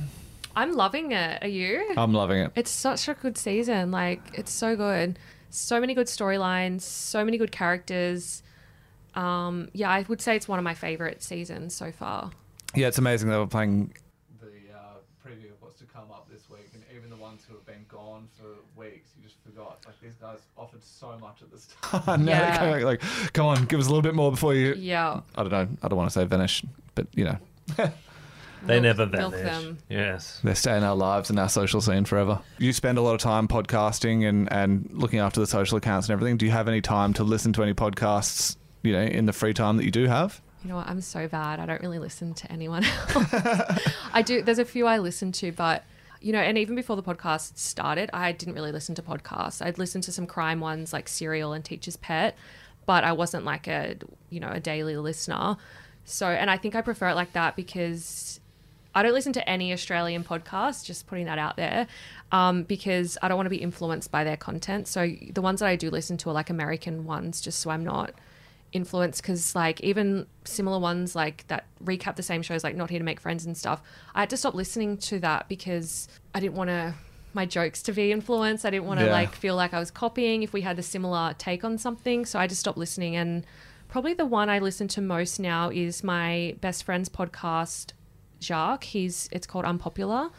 I'm 0.55 0.73
loving 0.73 1.13
it. 1.13 1.41
Are 1.43 1.47
you? 1.47 1.93
I'm 1.95 2.13
loving 2.13 2.39
it. 2.43 2.51
It's 2.55 2.69
such 2.71 3.07
a 3.07 3.13
good 3.13 3.37
season. 3.37 3.91
Like, 3.91 4.21
it's 4.33 4.51
so 4.51 4.75
good. 4.75 5.17
So 5.49 5.79
many 5.79 5.93
good 5.93 6.07
storylines, 6.07 6.81
so 6.81 7.23
many 7.23 7.37
good 7.37 7.51
characters. 7.53 8.43
Um, 9.15 9.69
yeah, 9.73 9.89
I 9.89 10.05
would 10.07 10.21
say 10.21 10.35
it's 10.35 10.47
one 10.47 10.59
of 10.59 10.63
my 10.65 10.73
favorite 10.75 11.23
seasons 11.23 11.73
so 11.73 11.91
far. 11.91 12.31
Yeah, 12.75 12.87
it's 12.87 12.97
amazing 12.99 13.29
they 13.29 13.37
were 13.37 13.47
playing 13.47 13.93
the 14.41 14.47
uh, 14.75 14.79
preview 15.25 15.51
of 15.51 15.61
what's 15.61 15.79
to 15.79 15.85
come 15.85 16.11
up 16.11 16.27
this 16.31 16.49
week, 16.49 16.69
and 16.73 16.83
even 16.95 17.09
the 17.09 17.15
ones 17.15 17.43
who 17.47 17.55
have 17.55 17.65
been 17.65 17.78
gone 17.91 18.27
for 18.37 18.47
weeks, 18.79 19.09
you 19.17 19.23
just 19.23 19.35
forgot. 19.45 19.79
Like 19.85 19.99
these 20.01 20.15
guys 20.21 20.39
offered 20.57 20.83
so 20.83 21.17
much 21.19 21.41
at 21.41 21.51
the 21.51 21.57
start. 21.97 22.19
now 22.19 22.31
Yeah. 22.31 22.39
they're 22.51 22.57
coming 22.57 22.73
back, 22.73 22.83
like, 22.83 23.33
come 23.33 23.45
on, 23.47 23.65
give 23.65 23.79
us 23.79 23.85
a 23.87 23.89
little 23.89 24.01
bit 24.01 24.15
more 24.15 24.31
before 24.31 24.53
you. 24.53 24.73
Yeah. 24.77 25.21
I 25.35 25.43
don't 25.43 25.51
know. 25.51 25.67
I 25.83 25.87
don't 25.87 25.97
want 25.97 26.09
to 26.09 26.13
say 26.19 26.25
vanish, 26.25 26.63
but 26.95 27.07
you 27.15 27.25
know, 27.25 27.37
They 28.65 28.81
Milk- 28.81 28.97
never 28.97 29.05
milk 29.05 29.33
vanish. 29.35 29.63
them. 29.63 29.77
Yes. 29.87 30.41
they 30.43 30.53
stay 30.53 30.75
in 30.75 30.83
our 30.83 30.95
lives 30.95 31.29
and 31.29 31.39
our 31.39 31.47
social 31.47 31.79
scene 31.79 32.03
forever. 32.03 32.41
You 32.57 32.73
spend 32.73 32.97
a 32.97 33.01
lot 33.01 33.13
of 33.13 33.21
time 33.21 33.47
podcasting 33.47 34.27
and 34.27 34.51
and 34.51 34.89
looking 34.91 35.19
after 35.19 35.39
the 35.39 35.47
social 35.47 35.77
accounts 35.77 36.07
and 36.09 36.13
everything. 36.13 36.35
Do 36.35 36.45
you 36.45 36.51
have 36.51 36.67
any 36.67 36.81
time 36.81 37.13
to 37.13 37.23
listen 37.23 37.53
to 37.53 37.63
any 37.63 37.73
podcasts? 37.73 38.57
You 38.83 38.91
know, 38.93 39.01
in 39.01 39.25
the 39.25 39.33
free 39.33 39.53
time 39.53 39.77
that 39.77 39.85
you 39.85 39.91
do 39.91 40.07
have. 40.07 40.41
You 40.63 40.69
know 40.71 40.75
what? 40.75 40.87
I'm 40.87 40.99
so 40.99 41.29
bad. 41.29 41.61
I 41.61 41.65
don't 41.65 41.81
really 41.81 41.99
listen 41.99 42.33
to 42.33 42.51
anyone 42.51 42.83
else. 43.15 43.33
I 44.11 44.21
do. 44.25 44.41
There's 44.41 44.59
a 44.59 44.65
few 44.65 44.87
I 44.87 44.97
listen 44.97 45.31
to, 45.33 45.53
but 45.53 45.85
you 46.21 46.33
know, 46.33 46.39
and 46.39 46.57
even 46.57 46.75
before 46.75 46.95
the 46.95 47.03
podcast 47.03 47.57
started, 47.57 48.09
I 48.13 48.31
didn't 48.31 48.55
really 48.55 48.71
listen 48.71 48.95
to 48.95 49.01
podcasts. 49.01 49.65
I'd 49.65 49.77
listen 49.77 50.01
to 50.01 50.11
some 50.11 50.27
crime 50.27 50.59
ones 50.59 50.91
like 50.91 51.07
Serial 51.07 51.53
and 51.53 51.63
Teacher's 51.63 51.97
Pet, 51.97 52.35
but 52.85 53.03
I 53.03 53.13
wasn't 53.13 53.45
like 53.45 53.67
a 53.67 53.95
you 54.29 54.39
know 54.39 54.49
a 54.49 54.59
daily 54.59 54.97
listener. 54.97 55.57
So, 56.05 56.27
and 56.27 56.49
I 56.49 56.57
think 56.57 56.75
I 56.75 56.81
prefer 56.81 57.09
it 57.09 57.15
like 57.15 57.33
that 57.33 57.55
because 57.55 58.39
I 58.95 59.03
don't 59.03 59.13
listen 59.13 59.33
to 59.33 59.47
any 59.47 59.71
Australian 59.71 60.23
podcasts, 60.23 60.83
just 60.83 61.05
putting 61.05 61.25
that 61.25 61.37
out 61.37 61.55
there, 61.55 61.87
um, 62.31 62.63
because 62.63 63.17
I 63.21 63.27
don't 63.27 63.37
want 63.37 63.45
to 63.45 63.51
be 63.51 63.61
influenced 63.61 64.11
by 64.11 64.23
their 64.23 64.37
content. 64.37 64.87
So 64.87 65.07
the 65.31 65.41
ones 65.41 65.59
that 65.59 65.67
I 65.67 65.75
do 65.75 65.89
listen 65.89 66.17
to 66.17 66.29
are 66.29 66.33
like 66.33 66.49
American 66.49 67.05
ones, 67.05 67.41
just 67.41 67.59
so 67.59 67.69
I'm 67.69 67.83
not 67.83 68.11
influenced. 68.71 69.21
Because 69.21 69.55
like 69.55 69.81
even 69.81 70.27
similar 70.43 70.79
ones 70.79 71.15
like 71.15 71.45
that 71.47 71.65
recap 71.83 72.15
the 72.15 72.23
same 72.23 72.41
shows, 72.41 72.63
like 72.63 72.75
Not 72.75 72.89
Here 72.89 72.99
to 72.99 73.05
Make 73.05 73.19
Friends 73.19 73.45
and 73.45 73.57
stuff, 73.57 73.81
I 74.15 74.21
had 74.21 74.29
to 74.31 74.37
stop 74.37 74.53
listening 74.53 74.97
to 74.97 75.19
that 75.19 75.47
because 75.47 76.07
I 76.33 76.39
didn't 76.39 76.55
want 76.55 76.69
to 76.69 76.93
my 77.33 77.45
jokes 77.45 77.83
to 77.83 77.91
be 77.91 78.11
influenced. 78.11 78.65
I 78.65 78.71
didn't 78.71 78.85
want 78.87 78.99
to 79.01 79.05
Yeah. 79.05 79.11
like 79.11 79.35
feel 79.35 79.55
like 79.55 79.73
I 79.73 79.79
was 79.79 79.91
copying 79.91 80.41
if 80.43 80.51
we 80.51 80.61
had 80.61 80.79
a 80.79 80.83
similar 80.83 81.35
take 81.37 81.63
on 81.63 81.77
something. 81.77 82.25
So 82.25 82.39
I 82.39 82.47
just 82.47 82.61
stopped 82.61 82.77
listening 82.77 83.15
and. 83.15 83.45
Probably 83.87 84.13
the 84.13 84.23
one 84.23 84.51
I 84.51 84.59
listen 84.59 84.87
to 84.89 85.01
most 85.01 85.39
now 85.39 85.71
is 85.71 86.03
my 86.03 86.55
best 86.61 86.83
friend's 86.83 87.09
podcast, 87.09 87.93
Jacques. 88.39 88.83
He's 88.83 89.27
it's 89.31 89.47
called 89.47 89.65
Unpopular. 89.65 90.29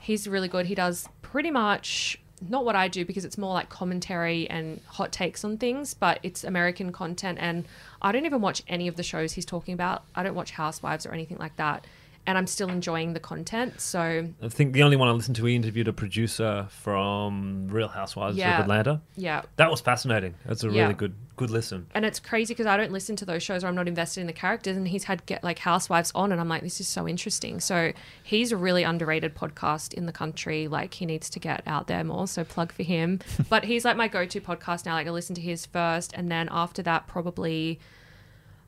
He's 0.00 0.26
really 0.26 0.48
good. 0.48 0.66
He 0.66 0.74
does 0.74 1.08
pretty 1.22 1.52
much 1.52 2.19
not 2.48 2.64
what 2.64 2.74
I 2.74 2.88
do 2.88 3.04
because 3.04 3.24
it's 3.24 3.36
more 3.36 3.52
like 3.52 3.68
commentary 3.68 4.48
and 4.48 4.80
hot 4.86 5.12
takes 5.12 5.44
on 5.44 5.58
things, 5.58 5.94
but 5.94 6.18
it's 6.22 6.44
American 6.44 6.92
content 6.92 7.38
and 7.40 7.66
I 8.00 8.12
don't 8.12 8.24
even 8.24 8.40
watch 8.40 8.62
any 8.66 8.88
of 8.88 8.96
the 8.96 9.02
shows 9.02 9.32
he's 9.32 9.44
talking 9.44 9.74
about. 9.74 10.04
I 10.14 10.22
don't 10.22 10.34
watch 10.34 10.52
Housewives 10.52 11.04
or 11.04 11.12
anything 11.12 11.38
like 11.38 11.56
that. 11.56 11.86
And 12.26 12.36
I'm 12.38 12.46
still 12.46 12.68
enjoying 12.68 13.14
the 13.14 13.18
content. 13.20 13.80
So 13.80 14.28
I 14.42 14.48
think 14.48 14.72
the 14.74 14.82
only 14.82 14.96
one 14.96 15.08
I 15.08 15.12
listened 15.12 15.36
to, 15.36 15.44
he 15.46 15.56
interviewed 15.56 15.88
a 15.88 15.92
producer 15.92 16.66
from 16.68 17.66
Real 17.68 17.88
Housewives 17.88 18.36
Yeah. 18.36 18.56
of 18.56 18.60
Atlanta. 18.62 19.00
yeah. 19.16 19.42
That 19.56 19.70
was 19.70 19.80
fascinating. 19.80 20.34
That's 20.46 20.62
a 20.62 20.68
Yeah. 20.70 20.82
really 20.82 20.94
good 20.94 21.14
good 21.36 21.48
listen. 21.50 21.86
And 21.94 22.04
it's 22.04 22.20
crazy 22.20 22.52
because 22.52 22.66
I 22.66 22.76
don't 22.76 22.92
listen 22.92 23.16
to 23.16 23.24
those 23.24 23.42
shows 23.42 23.64
or 23.64 23.68
I'm 23.68 23.74
not 23.74 23.88
invested 23.88 24.20
in 24.20 24.26
the 24.26 24.32
characters. 24.34 24.76
And 24.76 24.86
he's 24.86 25.04
had 25.04 25.24
get 25.24 25.42
like 25.42 25.58
Housewives 25.60 26.12
on, 26.14 26.32
and 26.32 26.38
I'm 26.40 26.50
like, 26.50 26.60
this 26.62 26.80
is 26.82 26.86
so 26.86 27.08
interesting. 27.08 27.60
So 27.60 27.94
he's 28.22 28.52
a 28.52 28.58
really 28.58 28.82
underrated 28.82 29.34
podcast 29.34 29.94
in 29.94 30.04
the 30.04 30.12
country. 30.12 30.68
Like 30.68 30.92
he 30.92 31.06
needs 31.06 31.30
to 31.30 31.38
get 31.40 31.62
out 31.66 31.86
there 31.86 32.04
more. 32.04 32.28
So 32.28 32.44
plug 32.44 32.72
for 32.72 32.82
him. 32.82 33.20
but 33.48 33.64
he's 33.64 33.86
like 33.86 33.96
my 33.96 34.06
go-to 34.06 34.38
podcast 34.42 34.84
now. 34.84 34.92
Like 34.92 35.06
I 35.06 35.10
listen 35.10 35.34
to 35.36 35.40
his 35.40 35.64
first, 35.64 36.12
and 36.12 36.30
then 36.30 36.46
after 36.52 36.82
that, 36.82 37.06
probably 37.06 37.80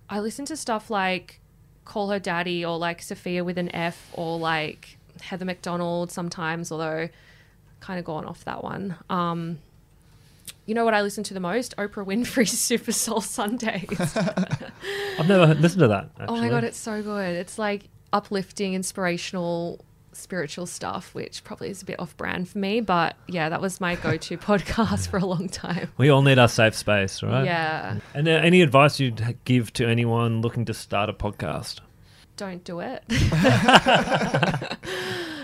I 0.08 0.20
listen 0.20 0.46
to 0.46 0.56
stuff 0.56 0.88
like 0.88 1.40
Call 1.84 2.10
Her 2.10 2.18
Daddy 2.18 2.64
or 2.64 2.78
like 2.78 3.02
Sofia 3.02 3.44
with 3.44 3.58
an 3.58 3.74
F 3.74 4.10
or 4.12 4.38
like 4.38 4.96
Heather 5.20 5.44
McDonald 5.44 6.10
sometimes. 6.10 6.70
Although 6.72 7.08
kind 7.80 7.98
of 7.98 8.04
gone 8.04 8.24
off 8.24 8.44
that 8.44 8.62
one. 8.62 8.96
Um, 9.10 9.58
you 10.66 10.74
know 10.74 10.84
what 10.84 10.94
I 10.94 11.02
listen 11.02 11.24
to 11.24 11.34
the 11.34 11.40
most? 11.40 11.76
Oprah 11.76 12.06
Winfrey's 12.06 12.58
Super 12.58 12.92
Soul 12.92 13.20
Sundays. 13.20 14.16
I've 14.16 15.28
never 15.28 15.54
listened 15.54 15.80
to 15.80 15.88
that. 15.88 16.08
Actually. 16.18 16.38
oh 16.38 16.40
my 16.40 16.48
god, 16.48 16.64
it's 16.64 16.78
so 16.78 17.02
good. 17.02 17.36
It's 17.36 17.58
like 17.58 17.84
uplifting, 18.12 18.74
inspirational, 18.74 19.84
spiritual 20.12 20.66
stuff, 20.66 21.14
which 21.14 21.44
probably 21.44 21.70
is 21.70 21.82
a 21.82 21.84
bit 21.84 21.98
off 21.98 22.16
brand 22.16 22.48
for 22.48 22.58
me. 22.58 22.80
But 22.80 23.16
yeah, 23.28 23.48
that 23.48 23.60
was 23.60 23.80
my 23.80 23.96
go 23.96 24.16
to 24.16 24.38
podcast 24.38 25.08
for 25.08 25.18
a 25.18 25.24
long 25.24 25.48
time. 25.48 25.90
we 25.96 26.08
all 26.08 26.22
need 26.22 26.38
our 26.38 26.48
safe 26.48 26.74
space, 26.74 27.22
right? 27.22 27.44
Yeah. 27.44 27.98
And 28.14 28.28
uh, 28.28 28.32
any 28.32 28.62
advice 28.62 29.00
you'd 29.00 29.36
give 29.44 29.72
to 29.74 29.86
anyone 29.86 30.40
looking 30.40 30.64
to 30.66 30.74
start 30.74 31.08
a 31.08 31.12
podcast? 31.12 31.80
don't 32.36 32.64
do 32.64 32.80
it. 32.80 33.04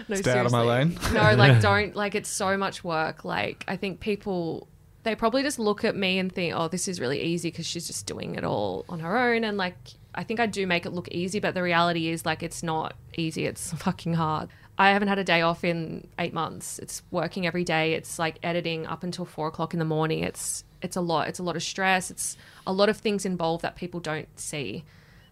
no, 0.09 0.17
Stay 0.17 0.33
out 0.33 0.47
of 0.47 0.53
my 0.53 0.63
lane. 0.63 0.99
no, 1.13 1.35
like 1.35 1.61
don't 1.69 1.95
like 1.95 2.15
it's 2.15 2.29
so 2.29 2.57
much 2.57 2.83
work. 2.83 3.25
Like 3.25 3.65
I 3.69 3.77
think 3.77 4.01
people 4.01 4.67
they 5.05 5.15
probably 5.15 5.43
just 5.43 5.59
look 5.59 5.85
at 5.85 5.95
me 5.97 6.19
and 6.19 6.33
think, 6.33 6.55
"Oh, 6.57 6.69
this 6.69 6.89
is 6.89 7.01
really 7.01 7.21
easy 7.23 7.51
because 7.51 7.67
she's 7.67 7.87
just 7.87 8.07
doing 8.07 8.35
it 8.35 8.45
all 8.45 8.85
on 8.89 9.01
her 9.01 9.17
own." 9.17 9.45
And 9.45 9.57
like 9.57 9.77
I 10.15 10.25
think 10.25 10.41
I 10.41 10.47
do 10.47 10.67
make 10.67 10.87
it 10.87 10.91
look 10.93 11.09
easy, 11.09 11.41
but 11.41 11.55
the 11.55 11.63
reality 11.63 12.09
is 12.09 12.27
like 12.27 12.43
it's 12.43 12.63
not 12.63 12.95
easy. 13.17 13.47
It's 13.47 13.73
fucking 13.75 14.15
hard. 14.15 14.49
I 14.81 14.91
haven't 14.91 15.09
had 15.09 15.19
a 15.19 15.25
day 15.25 15.43
off 15.43 15.65
in 15.65 16.07
eight 16.19 16.33
months. 16.33 16.79
It's 16.79 17.03
working 17.11 17.47
every 17.47 17.65
day. 17.65 17.95
It's 17.95 18.19
like 18.19 18.39
editing 18.45 18.87
up 18.87 19.03
until 19.03 19.25
four 19.25 19.49
o'clock 19.49 19.73
in 19.73 19.79
the 19.81 19.85
morning. 19.85 20.23
It's 20.23 20.65
it's 20.81 20.95
a 20.97 21.01
lot. 21.01 21.27
It's 21.29 21.41
a 21.41 21.43
lot 21.43 21.57
of 21.57 21.63
stress. 21.65 22.11
It's 22.11 22.37
a 22.67 22.73
lot 22.73 22.89
of 22.89 22.97
things 22.97 23.27
involved 23.27 23.63
that 23.63 23.75
people 23.75 23.99
don't 23.99 24.29
see. 24.39 24.85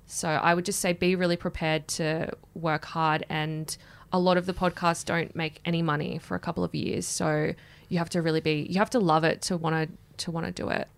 So 0.07 0.29
I 0.29 0.55
would 0.55 0.65
just 0.65 0.81
say 0.81 0.93
be 0.93 1.15
really 1.15 1.37
prepared 1.37 1.87
to 1.89 2.33
work 2.55 2.85
hard 2.87 3.25
and 3.29 3.77
a 4.13 4.19
lot 4.19 4.37
of 4.37 4.47
the 4.47 4.53
podcasts 4.53 5.05
don't 5.05 5.35
make 5.37 5.61
any 5.65 5.83
money 5.83 6.19
for 6.19 6.35
a 6.35 6.41
couple 6.41 6.65
of 6.65 6.75
years. 6.75 7.07
So 7.07 7.53
you 7.89 7.99
have 7.99 8.09
to 8.11 8.23
really 8.23 8.41
be 8.41 8.67
you 8.69 8.79
have 8.79 8.91
to 8.91 8.99
love 9.01 9.23
it 9.25 9.43
to 9.43 9.57
want 9.57 9.75
to 9.91 10.25
to 10.25 10.31
want 10.33 10.47
to 10.47 10.53
do 10.53 10.69
it. 10.71 10.89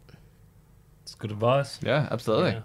It's 1.02 1.14
good 1.14 1.30
advice. 1.32 1.78
Yeah, 1.82 2.08
absolutely. 2.10 2.52
Yeah. 2.52 2.60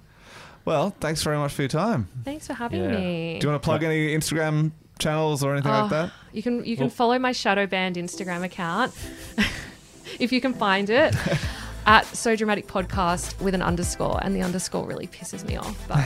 Well, 0.65 0.95
thanks 1.01 1.21
very 1.23 1.37
much 1.37 1.51
for 1.53 1.61
your 1.63 1.69
time. 1.69 2.07
Thanks 2.23 2.47
for 2.47 2.53
having 2.53 2.81
Yeah. 2.81 2.91
me. 2.91 3.39
Do 3.39 3.47
you 3.47 3.51
want 3.51 3.61
to 3.61 3.65
plug 3.65 3.83
any 3.83 4.15
Instagram 4.15 4.71
channels 5.03 5.43
or 5.43 5.53
anything 5.53 5.71
like 5.71 5.85
Oh, 5.85 5.87
that? 5.89 6.11
You 6.31 6.41
can 6.43 6.63
you 6.65 6.75
can 6.75 6.85
Well- 6.85 6.89
follow 6.95 7.19
my 7.19 7.31
shadowbanned 7.31 7.95
Instagram 7.95 8.43
account 8.43 8.93
if 10.19 10.31
you 10.31 10.41
can 10.41 10.53
find 10.53 10.89
it 10.89 11.15
at 11.85 12.05
So 12.05 12.35
Dramatic 12.35 12.65
Podcast 12.67 13.39
with 13.41 13.53
an 13.53 13.61
underscore, 13.61 14.19
and 14.23 14.33
the 14.35 14.41
underscore 14.41 14.85
really 14.87 15.07
pisses 15.07 15.45
me 15.45 15.57
off, 15.57 15.77
but 15.87 15.99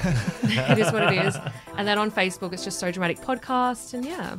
it 0.72 0.80
is 0.80 0.92
what 0.92 1.04
it 1.14 1.26
is. 1.26 1.38
And 1.78 1.88
then 1.88 1.98
on 2.00 2.10
Facebook, 2.12 2.52
it's 2.54 2.64
just 2.64 2.80
So 2.80 2.92
Dramatic 2.92 3.20
Podcast, 3.20 3.94
and 3.94 4.04
yeah, 4.04 4.38